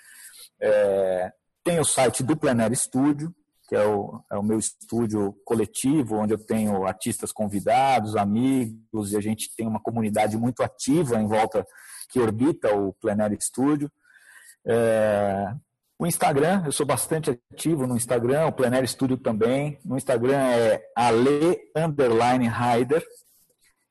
É, 0.59 1.31
tem 1.65 1.81
o 1.81 1.85
site 1.85 2.23
do 2.23 2.37
Plenário 2.37 2.77
Studio, 2.77 3.35
que 3.67 3.75
é 3.75 3.85
o, 3.85 4.23
é 4.31 4.37
o 4.37 4.43
meu 4.43 4.59
estúdio 4.59 5.35
coletivo, 5.45 6.17
onde 6.17 6.35
eu 6.35 6.39
tenho 6.39 6.85
artistas 6.87 7.33
convidados, 7.33 8.15
amigos, 8.15 9.13
e 9.13 9.17
a 9.17 9.21
gente 9.21 9.51
tem 9.57 9.67
uma 9.67 9.81
comunidade 9.81 10.37
muito 10.37 10.63
ativa 10.63 11.19
em 11.19 11.27
volta 11.27 11.67
que 12.11 12.21
orbita 12.21 12.75
o 12.77 12.93
Plenário 12.93 13.41
Studio. 13.41 13.91
É, 14.67 15.53
o 15.99 16.07
Instagram, 16.07 16.63
eu 16.67 16.73
sou 16.73 16.85
bastante 16.85 17.31
ativo 17.53 17.87
no 17.87 17.97
Instagram, 17.97 18.47
o 18.47 18.53
Plenário 18.53 18.87
Studio 18.87 19.17
também. 19.17 19.79
No 19.85 19.97
Instagram 19.97 20.37
é 20.37 20.83
ale 20.95 21.59
underline 21.75 22.47
rider 22.47 23.03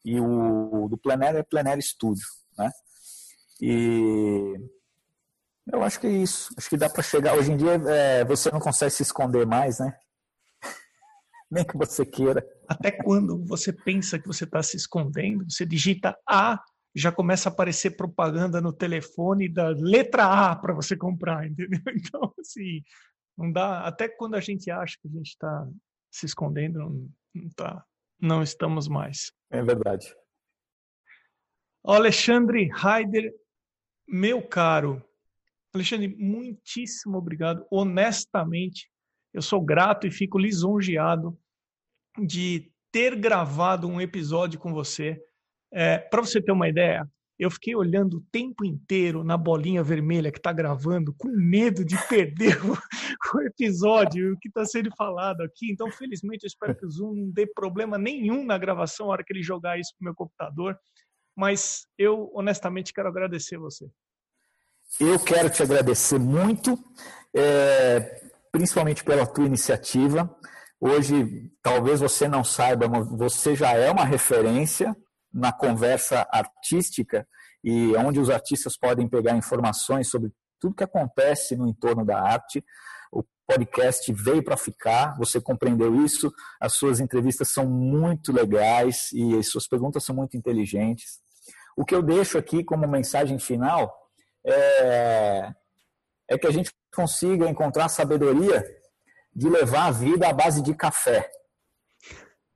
e 0.05 0.19
o 0.19 0.88
do 0.89 0.97
Plenário 0.97 1.39
é 1.39 1.43
Plenário 1.43 1.82
Studio, 1.82 2.26
né? 2.57 2.69
E 3.61 4.59
eu 5.72 5.84
acho 5.84 5.99
que 5.99 6.07
é 6.07 6.11
isso. 6.11 6.53
Acho 6.57 6.70
que 6.70 6.78
dá 6.78 6.89
para 6.89 7.03
chegar. 7.03 7.36
Hoje 7.36 7.51
em 7.51 7.57
dia 7.57 7.74
é, 7.74 8.26
você 8.26 8.51
não 8.51 8.59
consegue 8.59 8.91
se 8.91 9.03
esconder 9.03 9.45
mais, 9.45 9.80
né? 9.80 9.97
Nem 11.49 11.66
que 11.66 11.78
você 11.78 12.05
queira. 12.05 12.45
Até 12.68 12.91
quando 12.91 13.43
você 13.45 13.72
pensa 13.72 14.20
que 14.20 14.28
você 14.28 14.43
está 14.43 14.61
se 14.61 14.76
escondendo, 14.76 15.49
você 15.49 15.66
digita 15.66 16.18
A, 16.28 16.61
já 16.95 17.11
começa 17.11 17.49
a 17.49 17.51
aparecer 17.51 17.91
propaganda 17.91 18.61
no 18.61 18.74
telefone 18.74 19.49
da 19.49 19.70
letra 19.70 20.51
A 20.51 20.55
para 20.55 20.74
você 20.74 20.95
comprar, 20.95 21.45
entendeu? 21.47 21.82
Então, 21.95 22.34
assim, 22.39 22.84
não 23.38 23.51
dá. 23.51 23.86
Até 23.86 24.07
quando 24.07 24.36
a 24.36 24.41
gente 24.41 24.70
acha 24.70 24.97
que 25.01 25.07
a 25.07 25.11
gente 25.11 25.30
está 25.30 25.68
se 26.11 26.26
escondendo, 26.26 26.80
não, 26.80 27.09
não, 27.34 27.49
tá, 27.55 27.86
não 28.20 28.43
estamos 28.43 28.88
mais. 28.88 29.32
É 29.49 29.64
verdade. 29.64 30.14
Alexandre 31.86 32.70
Heider, 32.72 33.34
meu 34.07 34.41
caro, 34.47 35.03
Alexandre, 35.74 36.15
muitíssimo 36.17 37.17
obrigado. 37.17 37.65
Honestamente, 37.71 38.89
eu 39.34 39.41
sou 39.41 39.59
grato 39.59 40.05
e 40.05 40.11
fico 40.11 40.38
lisonjeado 40.38 41.38
de 42.24 42.71
ter 42.91 43.15
gravado 43.15 43.88
um 43.88 43.99
episódio 43.99 44.59
com 44.59 44.71
você. 44.71 45.19
É, 45.71 45.97
Para 45.97 46.21
você 46.21 46.39
ter 46.39 46.51
uma 46.51 46.69
ideia, 46.69 47.09
eu 47.39 47.49
fiquei 47.49 47.76
olhando 47.76 48.17
o 48.17 48.26
tempo 48.32 48.63
inteiro 48.63 49.24
na 49.24 49.36
bolinha 49.36 49.82
vermelha 49.82 50.32
que 50.32 50.38
está 50.38 50.53
gravando, 50.53 51.15
com 51.17 51.30
medo 51.30 51.84
de 51.84 51.97
perder 52.07 52.55
o, 52.63 52.74
o 53.36 53.41
episódio, 53.41 54.34
o 54.34 54.39
que 54.39 54.49
está 54.49 54.63
sendo 54.65 54.91
falado 54.95 55.41
aqui. 55.41 55.71
Então, 55.71 55.89
felizmente, 55.91 56.43
eu 56.43 56.47
espero 56.47 56.76
que 56.76 56.86
o 56.86 56.91
Zoom 56.91 57.15
não 57.15 57.32
dê 57.32 57.47
problema 57.47 57.97
nenhum 57.97 58.45
na 58.45 58.59
gravação 58.59 59.07
na 59.07 59.13
hora 59.13 59.24
que 59.24 59.34
ele 59.34 59.41
jogar 59.41 59.80
isso 59.80 59.91
para 59.97 60.03
o 60.03 60.05
meu 60.05 60.15
computador. 60.15 60.78
Mas 61.36 61.88
eu, 61.97 62.32
honestamente, 62.36 62.93
quero 62.93 63.09
agradecer 63.09 63.57
você. 63.57 63.89
Eu 64.99 65.19
quero 65.19 65.49
te 65.49 65.63
agradecer 65.63 66.19
muito, 66.19 66.77
é, 67.35 68.29
principalmente 68.51 69.03
pela 69.03 69.25
tua 69.25 69.45
iniciativa. 69.45 70.29
Hoje, 70.79 71.51
talvez 71.63 71.99
você 71.99 72.27
não 72.27 72.43
saiba, 72.43 72.87
mas 72.87 73.07
você 73.09 73.55
já 73.55 73.71
é 73.71 73.89
uma 73.89 74.05
referência 74.05 74.95
na 75.33 75.51
conversa 75.51 76.27
artística 76.31 77.27
e 77.63 77.95
onde 77.97 78.19
os 78.19 78.29
artistas 78.29 78.77
podem 78.77 79.07
pegar 79.07 79.35
informações 79.35 80.09
sobre 80.09 80.31
tudo 80.59 80.75
que 80.75 80.83
acontece 80.83 81.55
no 81.55 81.67
entorno 81.67 82.05
da 82.05 82.21
arte. 82.21 82.63
O 83.11 83.23
podcast 83.47 84.13
veio 84.13 84.43
para 84.43 84.55
ficar, 84.55 85.17
você 85.17 85.41
compreendeu 85.41 86.05
isso. 86.05 86.31
As 86.61 86.73
suas 86.73 86.99
entrevistas 86.99 87.51
são 87.51 87.65
muito 87.65 88.31
legais 88.31 89.11
e 89.11 89.35
as 89.39 89.47
suas 89.47 89.67
perguntas 89.67 90.03
são 90.03 90.15
muito 90.15 90.37
inteligentes. 90.37 91.19
O 91.75 91.83
que 91.83 91.95
eu 91.95 92.03
deixo 92.03 92.37
aqui 92.37 92.63
como 92.63 92.87
mensagem 92.87 93.39
final 93.39 94.02
é, 94.45 95.53
é 96.27 96.37
que 96.37 96.47
a 96.47 96.51
gente 96.51 96.71
consiga 96.93 97.49
encontrar 97.49 97.89
sabedoria 97.89 98.63
de 99.35 99.49
levar 99.49 99.87
a 99.87 99.91
vida 99.91 100.27
à 100.27 100.33
base 100.33 100.61
de 100.61 100.75
café. 100.75 101.29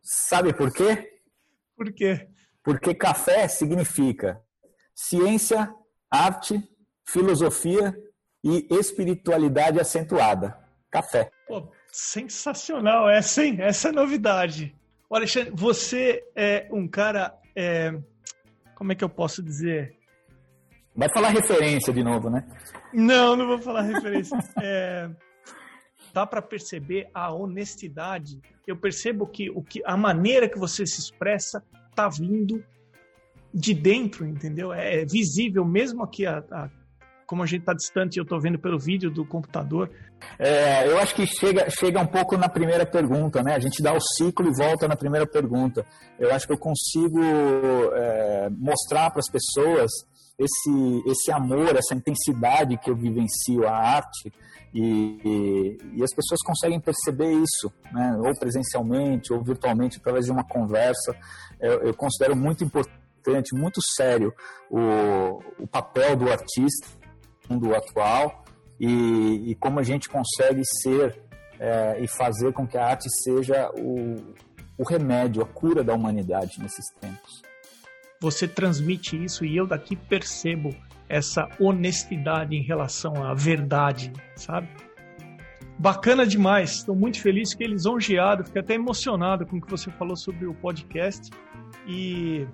Sabe 0.01 0.53
por 0.53 0.71
quê? 0.71 1.21
Por 1.75 1.91
quê? 1.91 2.27
Porque 2.63 2.93
café 2.93 3.47
significa 3.47 4.41
ciência, 4.93 5.73
arte, 6.09 6.61
filosofia 7.05 7.95
e 8.43 8.67
espiritualidade 8.71 9.79
acentuada. 9.79 10.57
Café. 10.89 11.29
Pô, 11.47 11.71
sensacional 11.91 13.09
essa, 13.09 13.43
hein? 13.43 13.57
Essa 13.59 13.89
é 13.89 13.91
novidade. 13.91 14.75
Olha, 15.09 15.21
Alexandre, 15.21 15.51
você 15.55 16.23
é 16.35 16.67
um 16.71 16.87
cara. 16.87 17.37
É, 17.55 17.93
como 18.75 18.91
é 18.91 18.95
que 18.95 19.03
eu 19.03 19.09
posso 19.09 19.41
dizer? 19.41 19.96
Vai 20.97 21.07
falar 21.13 21.29
referência 21.29 21.93
de 21.93 22.03
novo, 22.03 22.27
né? 22.27 22.43
Não, 22.91 23.35
não 23.35 23.45
vou 23.45 23.59
falar 23.59 23.83
referência. 23.83 24.35
É, 24.59 25.07
dá 26.11 26.25
para 26.25 26.41
perceber 26.41 27.07
a 27.13 27.31
honestidade. 27.31 28.41
Eu 28.65 28.75
percebo 28.75 29.27
que, 29.27 29.51
o 29.51 29.61
que 29.61 29.83
a 29.85 29.95
maneira 29.95 30.49
que 30.49 30.57
você 30.57 30.83
se 30.85 30.99
expressa 30.99 31.63
tá 31.95 32.09
vindo 32.09 32.63
de 33.53 33.75
dentro, 33.75 34.25
entendeu? 34.25 34.73
É, 34.73 35.01
é 35.01 35.05
visível, 35.05 35.63
mesmo 35.63 36.03
aqui, 36.03 36.25
a, 36.25 36.43
a 36.51 36.69
como 37.27 37.43
a 37.43 37.45
gente 37.45 37.59
está 37.59 37.73
distante, 37.73 38.17
eu 38.17 38.23
estou 38.23 38.39
vendo 38.39 38.57
pelo 38.57 38.79
vídeo 38.79 39.11
do 39.11 39.25
computador. 39.25 39.91
É, 40.39 40.87
eu 40.89 40.97
acho 40.97 41.13
que 41.13 41.27
chega, 41.27 41.69
chega 41.69 41.99
um 41.99 42.07
pouco 42.07 42.37
na 42.37 42.47
primeira 42.47 42.85
pergunta, 42.85 43.43
né? 43.43 43.53
A 43.53 43.59
gente 43.59 43.83
dá 43.83 43.93
o 43.93 43.99
ciclo 43.99 44.47
e 44.47 44.55
volta 44.55 44.87
na 44.87 44.95
primeira 44.95 45.27
pergunta. 45.27 45.85
Eu 46.17 46.33
acho 46.33 46.47
que 46.47 46.53
eu 46.53 46.57
consigo 46.57 47.19
é, 47.93 48.49
mostrar 48.49 49.11
para 49.11 49.19
as 49.19 49.29
pessoas 49.29 49.91
esse, 50.37 51.03
esse 51.07 51.31
amor, 51.31 51.75
essa 51.75 51.95
intensidade 51.95 52.77
que 52.77 52.89
eu 52.91 52.95
vivencio 52.95 53.67
a 53.67 53.71
arte 53.71 54.31
e, 54.73 54.81
e, 55.25 55.77
e, 55.97 56.03
as 56.03 56.13
pessoas 56.13 56.41
conseguem 56.45 56.79
perceber 56.79 57.31
isso, 57.31 57.73
né? 57.91 58.15
ou 58.17 58.37
presencialmente 58.37 59.33
ou 59.33 59.43
virtualmente 59.43 59.97
através 59.97 60.25
de 60.25 60.31
uma 60.31 60.43
conversa. 60.43 61.15
Eu, 61.59 61.87
eu 61.87 61.93
considero 61.93 62.35
muito 62.35 62.63
importante, 62.63 63.55
muito 63.55 63.81
sério 63.95 64.31
o, 64.69 65.41
o 65.63 65.67
papel 65.67 66.15
do 66.15 66.29
artista 66.29 66.87
no 67.49 67.55
mundo 67.55 67.75
atual 67.75 68.45
e, 68.79 69.51
e, 69.51 69.55
como 69.55 69.79
a 69.79 69.83
gente 69.83 70.07
consegue 70.07 70.61
ser 70.83 71.19
é, 71.59 71.99
e 71.99 72.07
fazer 72.07 72.53
com 72.53 72.67
que 72.67 72.77
a 72.77 72.85
arte 72.85 73.07
seja 73.23 73.71
o, 73.75 74.15
o 74.77 74.83
remédio, 74.83 75.41
a 75.41 75.47
cura 75.47 75.83
da 75.83 75.95
humanidade 75.95 76.59
nesses 76.59 76.85
tempos 77.01 77.46
você 78.19 78.47
transmite 78.47 79.21
isso 79.21 79.45
e 79.45 79.55
eu 79.55 79.67
daqui 79.67 79.95
percebo 79.95 80.75
essa 81.09 81.47
honestidade 81.59 82.55
em 82.55 82.61
relação 82.61 83.23
à 83.23 83.33
verdade, 83.33 84.11
sabe? 84.35 84.67
Bacana 85.79 86.25
demais, 86.25 86.77
estou 86.77 86.95
muito 86.95 87.21
feliz, 87.21 87.51
fiquei 87.51 87.67
lisonjeado, 87.67 88.43
fiquei 88.43 88.61
até 88.61 88.73
emocionado 88.73 89.45
com 89.45 89.57
o 89.57 89.61
que 89.61 89.69
você 89.69 89.91
falou 89.91 90.17
sobre 90.17 90.47
o 90.47 90.53
podcast. 90.53 91.29
E 91.87 92.47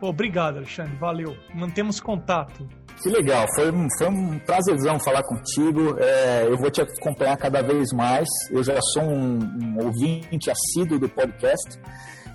obrigado, 0.00 0.58
Alexandre, 0.58 0.94
valeu. 0.96 1.34
Mantemos 1.54 2.00
contato. 2.00 2.68
Que 3.02 3.08
legal, 3.08 3.46
foi, 3.56 3.72
foi 3.98 4.08
um 4.08 4.38
prazerzão 4.38 5.00
falar 5.00 5.22
contigo. 5.22 5.98
É, 5.98 6.46
eu 6.46 6.56
vou 6.58 6.70
te 6.70 6.82
acompanhar 6.82 7.36
cada 7.38 7.62
vez 7.62 7.90
mais. 7.92 8.28
Eu 8.50 8.62
já 8.62 8.78
sou 8.92 9.02
um, 9.02 9.38
um 9.38 9.78
ouvinte 9.84 10.50
assíduo 10.50 10.98
do 10.98 11.08
podcast 11.08 11.80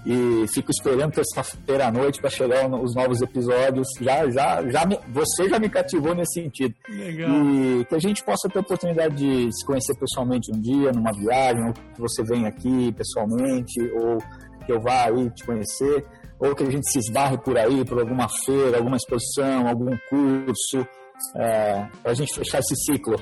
e 0.06 0.48
fico 0.54 0.72
esperando 0.72 1.12
terça-feira 1.12 1.88
à 1.88 1.92
noite 1.92 2.22
para 2.22 2.30
chegar 2.30 2.70
os 2.70 2.96
novos 2.96 3.22
episódios. 3.22 3.88
Já, 4.00 4.30
já, 4.30 4.68
já 4.70 4.86
me, 4.86 4.98
você 5.10 5.50
já 5.50 5.60
me 5.60 5.70
cativou 5.70 6.16
nesse 6.16 6.42
sentido. 6.42 6.74
Legal. 6.88 7.30
E 7.30 7.86
que 7.86 7.96
a 7.96 8.00
gente 8.00 8.24
possa 8.24 8.48
ter 8.50 8.60
a 8.60 8.62
oportunidade 8.62 9.16
de 9.16 9.52
se 9.52 9.66
conhecer 9.66 9.96
pessoalmente 9.96 10.52
um 10.54 10.60
dia, 10.60 10.92
numa 10.92 11.12
viagem, 11.12 11.66
ou 11.68 11.74
que 11.74 12.00
você 12.00 12.24
venha 12.24 12.48
aqui 12.48 12.92
pessoalmente, 12.94 13.82
ou 13.94 14.18
que 14.66 14.72
eu 14.72 14.80
vá 14.80 15.06
aí 15.06 15.30
te 15.32 15.46
conhecer, 15.46 16.06
ou 16.40 16.56
que 16.56 16.64
a 16.64 16.72
gente 16.72 16.90
se 16.90 17.00
esbarre 17.00 17.38
por 17.38 17.58
aí, 17.58 17.84
por 17.84 18.00
alguma 18.00 18.28
feira, 18.46 18.78
alguma 18.78 18.96
exposição, 18.96 19.68
algum 19.68 19.98
curso, 20.10 20.88
é, 21.36 21.88
para 22.02 22.12
a 22.12 22.14
gente 22.14 22.34
fechar 22.34 22.60
esse 22.60 22.76
ciclo. 22.86 23.20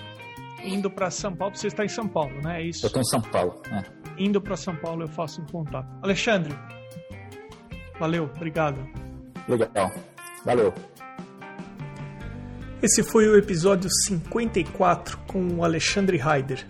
Indo 0.63 0.89
para 0.89 1.09
São 1.09 1.35
Paulo, 1.35 1.55
você 1.55 1.67
está 1.67 1.85
em 1.85 1.87
São 1.87 2.07
Paulo, 2.07 2.41
né? 2.41 2.61
É 2.61 2.67
isso? 2.67 2.85
Eu 2.85 2.87
estou 2.87 3.01
em 3.01 3.05
São 3.05 3.21
Paulo. 3.21 3.61
Né? 3.71 3.83
Indo 4.17 4.41
para 4.41 4.55
São 4.55 4.75
Paulo, 4.75 5.03
eu 5.03 5.07
faço 5.07 5.41
um 5.41 5.45
contato. 5.45 5.87
Alexandre, 6.01 6.53
valeu, 7.99 8.29
obrigado. 8.35 8.79
Legal, 9.47 9.91
valeu. 10.43 10.73
Esse 12.81 13.03
foi 13.03 13.27
o 13.27 13.37
episódio 13.37 13.89
54 14.05 15.17
com 15.27 15.47
o 15.55 15.63
Alexandre 15.63 16.19
Heider. 16.19 16.65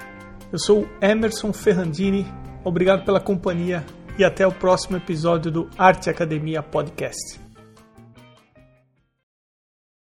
Eu 0.52 0.60
sou 0.60 0.84
o 0.84 0.90
Emerson 1.02 1.52
Ferrandini, 1.52 2.26
obrigado 2.64 3.04
pela 3.04 3.20
companhia 3.20 3.86
e 4.18 4.24
até 4.24 4.48
o 4.48 4.52
próximo 4.52 4.98
episódio 4.98 5.52
do 5.52 5.70
Arte 5.78 6.10
Academia 6.10 6.64
Podcast. 6.64 7.47